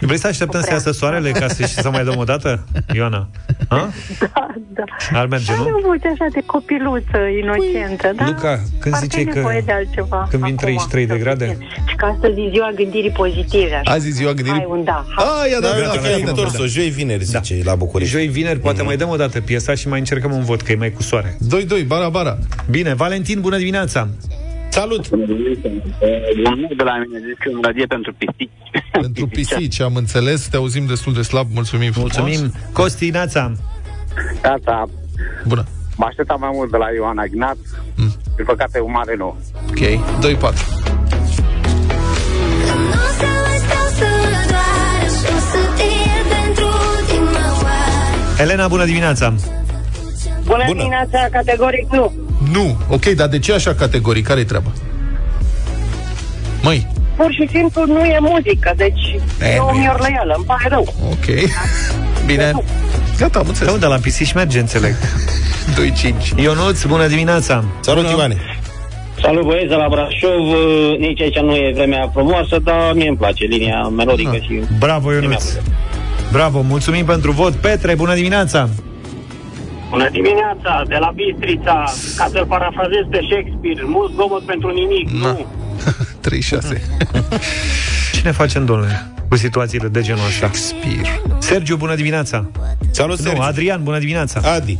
Vrei 0.00 0.18
să 0.18 0.26
așteptăm 0.26 0.60
să 0.60 0.68
iasă 0.72 0.90
soarele 0.92 1.30
ca 1.30 1.48
să, 1.48 1.62
și 1.62 1.72
să 1.74 1.90
mai 1.90 2.04
dăm 2.04 2.16
o 2.18 2.24
dată, 2.24 2.64
Ioana? 2.94 3.28
Ha? 3.68 3.88
Da, 4.20 4.46
da. 4.72 5.18
Ar 5.18 5.26
merge, 5.26 5.52
Are 5.52 5.60
nu? 5.60 5.76
o 5.76 5.80
voce 5.86 6.08
așa 6.08 6.26
de 6.32 6.40
copiluță, 6.46 7.18
inocentă, 7.42 8.12
da? 8.16 8.24
Luca, 8.26 8.60
când 8.80 8.94
Ar 8.94 9.00
zice 9.00 9.18
fi 9.18 9.24
că- 9.24 9.34
nevoie 9.34 9.62
de 9.64 9.72
altceva 9.72 10.26
Când 10.30 10.42
vin 10.42 10.52
acum, 10.52 10.66
33 10.66 11.06
de 11.06 11.12
să 11.12 11.18
grade? 11.18 11.44
putem. 11.44 11.66
Și 11.88 11.94
ca 11.96 12.06
astăzi 12.06 12.40
e 12.40 12.48
ziua 12.50 12.70
gândirii 12.74 13.10
pozitive. 13.10 13.74
Așa. 13.74 13.90
Azi 13.92 14.08
e 14.08 14.10
ziua 14.10 14.32
gândirii... 14.32 14.58
Hai 14.60 14.66
un 14.68 14.84
da. 14.84 15.04
Ah, 15.16 15.50
ia 15.50 15.60
da, 15.60 15.68
Da, 15.68 15.72
da, 15.72 15.76
uite 15.76 15.96
da, 15.96 16.00
că 16.02 16.06
ai 16.14 16.22
da, 16.22 16.28
întors-o, 16.30 16.66
joi, 16.66 16.88
vineri, 16.88 17.24
zice, 17.24 17.60
la 17.64 17.74
București. 17.74 18.12
Joi, 18.12 18.26
vineri, 18.26 18.58
poate 18.58 18.82
mai 18.82 18.96
dăm 18.96 19.08
o 19.08 19.16
dată 19.16 19.40
piesa 19.40 19.74
și 19.74 19.88
mai 19.88 19.98
încercăm 19.98 20.32
un 20.32 20.44
vot, 20.44 20.60
că 20.62 20.72
e 20.72 20.76
mai 20.76 20.90
cu 20.90 21.02
soare. 21.02 21.36
2-2, 21.82 21.86
bara, 21.86 22.08
bara. 22.08 22.38
Bine, 22.70 22.94
Valentin, 22.94 23.40
bună 23.40 23.56
dimineața! 23.56 24.08
Salut! 24.78 25.10
Un 25.10 25.18
nu 26.60 26.74
de 26.76 26.82
la 26.82 26.94
mine, 26.98 27.18
zic 27.28 27.38
că 27.38 27.50
melodie 27.52 27.86
pentru 27.86 28.12
pisici. 28.18 28.50
Pentru 28.92 29.26
pisici, 29.36 29.80
am 29.80 29.94
înțeles, 29.94 30.48
te 30.48 30.56
auzim 30.56 30.86
destul 30.86 31.12
de 31.12 31.22
slab, 31.22 31.46
mulțumim 31.54 31.92
frumos. 31.92 32.16
Mulțumim. 32.16 32.52
Costi, 32.72 33.10
Nața! 33.10 33.52
Gata. 34.42 34.88
Bună. 35.46 35.64
Mă 35.96 36.04
așteptam 36.08 36.40
mai 36.40 36.50
mult 36.52 36.70
de 36.70 36.76
la 36.76 36.86
Ioana 36.94 37.24
Ignat. 37.24 37.56
Mm. 37.96 38.14
Din 38.36 38.44
păcate, 38.44 38.80
un 38.80 38.90
mare 38.90 39.14
nu. 39.16 39.36
Ok, 39.68 39.78
2-4. 39.78 39.80
Nu 39.80 40.38
o 42.90 43.10
să 43.18 43.28
mai 43.44 43.58
stau 43.64 43.86
să 43.98 44.08
doar 44.50 45.02
Și 45.18 45.26
o 45.36 45.38
să 45.50 45.60
te 45.76 45.82
iert 45.82 46.26
pentru 46.36 46.66
ultima 46.96 47.46
oară 47.62 48.40
Elena, 48.42 48.68
bună 48.68 48.84
dimineața! 48.84 49.34
Bună, 50.44 50.62
Bună. 50.66 50.78
dimineața, 50.78 51.28
categoric 51.30 51.92
nu. 51.92 52.27
Nu. 52.52 52.76
Ok, 52.88 53.04
dar 53.04 53.28
de 53.28 53.38
ce 53.38 53.52
așa 53.52 53.74
categorii? 53.74 54.22
Care-i 54.22 54.44
treaba? 54.44 54.72
Măi, 56.62 56.86
Pur 57.16 57.32
și 57.32 57.48
simplu 57.52 57.84
nu 57.86 58.04
e 58.04 58.18
muzică, 58.20 58.72
deci 58.76 59.16
E, 59.42 59.54
e 59.54 59.58
o 59.58 59.70
nu 59.72 59.76
e. 59.76 59.80
miorlăială, 59.80 60.34
îmi 60.36 60.44
pare 60.46 60.66
rău. 60.68 60.94
ok. 61.10 61.24
Bine. 62.26 62.52
Gata, 63.18 63.38
am 63.38 63.44
înțeles. 63.48 63.72
Da, 63.72 63.78
de 63.78 63.86
la 63.86 63.96
pisici 63.96 64.32
merge, 64.32 64.58
înțeleg. 64.58 64.94
2-5. 66.34 66.36
Ionuț, 66.36 66.82
bună 66.84 67.06
dimineața! 67.06 67.64
Salut, 67.80 68.08
Ivane! 68.10 68.36
Salut 69.22 69.44
băieți 69.44 69.68
de 69.68 69.74
la 69.74 69.86
Brașov, 69.90 70.48
Uh, 70.48 70.98
nici 70.98 71.20
aici 71.20 71.38
nu 71.38 71.54
e 71.54 71.72
vremea 71.74 72.10
frumoasă, 72.12 72.58
dar 72.64 72.92
mie 72.94 73.08
îmi 73.08 73.16
place 73.16 73.44
linia 73.44 73.82
melodică 73.96 74.30
Ah. 74.34 74.42
și... 74.42 74.60
Bravo, 74.78 75.12
Ionuț! 75.12 75.44
Bravo, 76.32 76.60
mulțumim 76.60 77.04
pentru 77.04 77.30
vot. 77.32 77.52
Petre, 77.52 77.94
bună 77.94 78.14
dimineața! 78.14 78.68
Bună 79.90 80.08
dimineața, 80.10 80.82
de 80.86 80.96
la 81.00 81.12
Bistrița, 81.14 81.84
ca 82.16 82.26
să-l 82.32 82.46
parafrazez 82.48 83.04
pe 83.10 83.20
Shakespeare, 83.30 83.82
mult 83.84 84.12
zgomot 84.12 84.42
pentru 84.42 84.70
nimic, 84.70 85.10
nu. 85.10 85.46
36. 86.20 86.82
Ce 88.12 88.20
ne 88.24 88.30
facem, 88.30 88.64
domnule, 88.64 89.12
cu 89.28 89.36
situațiile 89.36 89.88
de 89.88 90.00
genul 90.00 90.26
ăsta? 90.26 90.50
Shakespeare. 90.52 91.20
Sergiu, 91.38 91.76
bună 91.76 91.94
dimineața! 91.94 92.50
Salut, 92.90 93.18
Nu, 93.18 93.24
Sergiu! 93.24 93.42
Adrian, 93.42 93.82
bună 93.82 93.98
dimineața! 93.98 94.40
Adi! 94.54 94.78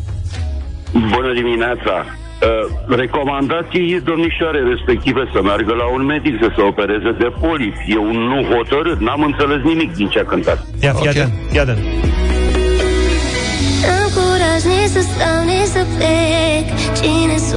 Bună 0.93 1.33
dimineața! 1.35 2.05
Uh, 2.43 2.97
recomandați 2.97 3.79
domnișoare 4.05 4.61
respective 4.63 5.31
să 5.33 5.43
meargă 5.43 5.75
la 5.75 5.87
un 5.93 6.05
medic 6.05 6.35
să 6.41 6.53
se 6.57 6.63
opereze 6.63 7.11
de 7.19 7.33
polip. 7.41 7.75
E 7.87 7.97
un 7.97 8.17
nu 8.17 8.43
hotărât, 8.55 8.99
n-am 9.01 9.23
înțeles 9.23 9.63
nimic 9.63 9.95
din 9.95 10.09
ce 10.09 10.19
a 10.19 10.25
cântat. 10.25 10.67
Ia, 10.83 10.93
fii 10.93 11.09
atent, 11.09 11.33
fii 11.51 11.61
atent. 11.61 11.79
N-am 11.79 12.28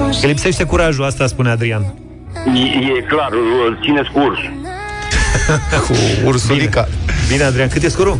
Că 0.10 0.12
și 0.12 0.26
lipsește 0.26 0.64
curajul, 0.64 1.06
asta 1.06 1.28
spune 1.28 1.50
Adrian. 1.50 1.94
E, 2.56 2.60
e 2.60 3.02
clar, 3.08 3.30
îl 3.68 3.80
țineți 3.84 4.10
curs. 4.12 4.40
Cu 5.88 6.28
ursulica. 6.28 6.88
Bine, 7.28 7.44
Adrian, 7.44 7.68
cât 7.68 7.84
e 7.84 7.90
scorul? 7.90 8.20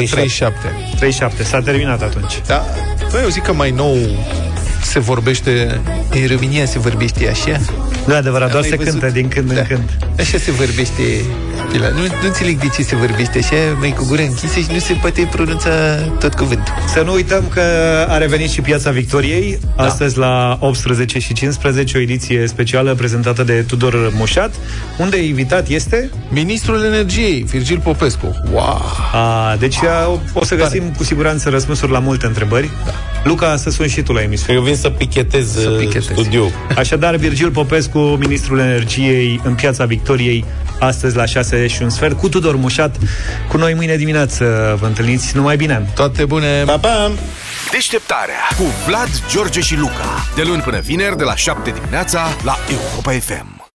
Uh, 0.00 0.08
37. 0.10 0.56
37, 0.98 1.42
s-a 1.42 1.60
terminat 1.60 2.02
atunci. 2.02 2.40
Da. 2.46 2.64
Băi, 3.10 3.22
eu 3.22 3.28
zic 3.28 3.42
că 3.42 3.52
mai 3.52 3.70
nou 3.70 3.96
se 4.90 4.98
vorbește 4.98 5.80
În 6.10 6.26
România 6.26 6.64
se 6.64 6.78
vorbește 6.78 7.28
așa 7.28 7.60
Nu 8.06 8.12
e 8.14 8.16
adevărat, 8.16 8.50
doar 8.50 8.62
Am 8.64 8.68
se 8.70 8.76
mai 8.76 8.84
văzut. 8.84 9.00
cântă 9.00 9.14
din 9.18 9.28
când 9.28 9.52
Da. 9.52 9.60
în 9.60 9.66
când. 9.66 9.96
Așa 10.18 10.38
se 10.38 10.50
vorbește 10.50 11.02
Pila. 11.72 11.88
Nu, 11.88 12.00
nu 12.00 12.26
înțeleg 12.26 12.58
de 12.58 12.66
ce 12.76 12.82
se 12.82 12.96
vorbește 12.96 13.38
așa 13.38 13.56
Mai 13.78 13.94
cu 13.98 14.04
gura 14.08 14.22
închisă 14.22 14.58
și 14.60 14.66
nu 14.72 14.78
se 14.78 14.92
poate 14.92 15.28
pronunța 15.30 15.70
tot 16.18 16.34
cuvântul 16.34 16.74
Să 16.94 17.02
nu 17.04 17.12
uităm 17.12 17.44
că 17.54 17.60
a 18.08 18.16
revenit 18.18 18.50
și 18.50 18.60
Piața 18.60 18.90
Victoriei, 18.90 19.58
da. 19.76 19.82
astăzi 19.82 20.18
la 20.18 20.56
18 20.60 21.18
și 21.18 21.32
15, 21.32 21.98
o 21.98 22.00
ediție 22.00 22.46
specială 22.46 22.94
prezentată 22.94 23.42
de 23.42 23.52
Tudor 23.66 24.12
Moșat, 24.16 24.54
unde 24.98 25.22
invitat 25.24 25.68
este... 25.68 26.10
Ministrul 26.28 26.84
Energiei, 26.84 27.42
Virgil 27.50 27.78
Popescu 27.78 28.40
Wow! 28.52 28.82
A, 29.12 29.56
deci 29.58 29.76
a, 29.82 30.20
o 30.32 30.44
să 30.44 30.54
găsim 30.54 30.82
cu 30.96 31.04
siguranță 31.04 31.48
răspunsuri 31.48 31.92
la 31.92 31.98
multe 31.98 32.26
întrebări. 32.26 32.70
Da. 32.84 32.92
Luca, 33.24 33.56
să 33.56 33.70
suni 33.70 33.88
și 33.88 34.02
tu 34.02 34.12
la 34.12 34.22
emisiune. 34.22 34.58
Eu 34.58 34.64
vin 34.64 34.76
să 34.80 34.90
pichetez, 34.90 35.52
să 35.52 35.68
pichetez. 35.68 36.04
studiul. 36.04 36.50
Așadar, 36.76 37.16
Virgil 37.16 37.50
Popescu, 37.50 37.98
ministrul 37.98 38.58
energiei 38.58 39.40
în 39.44 39.54
Piața 39.54 39.84
Victoriei, 39.84 40.44
astăzi 40.80 41.16
la 41.16 41.24
6 41.24 41.66
și 41.66 41.82
un 41.82 41.90
sfert, 41.90 42.18
cu 42.18 42.28
Tudor 42.28 42.56
Mușat. 42.56 42.96
Cu 43.48 43.56
noi 43.56 43.74
mâine 43.74 43.96
dimineață 43.96 44.76
vă 44.80 44.86
întâlniți. 44.86 45.36
Numai 45.36 45.56
bine! 45.56 45.90
Toate 45.94 46.24
bune! 46.24 46.62
Pa, 46.66 46.78
pa! 46.78 47.12
Deșteptarea 47.70 48.56
cu 48.56 48.64
Vlad, 48.86 49.08
George 49.30 49.60
și 49.60 49.76
Luca. 49.76 50.26
De 50.34 50.42
luni 50.42 50.62
până 50.62 50.78
vineri, 50.78 51.16
de 51.16 51.24
la 51.24 51.36
7 51.36 51.70
dimineața, 51.70 52.28
la 52.44 52.56
Europa 52.70 53.10
FM. 53.10 53.59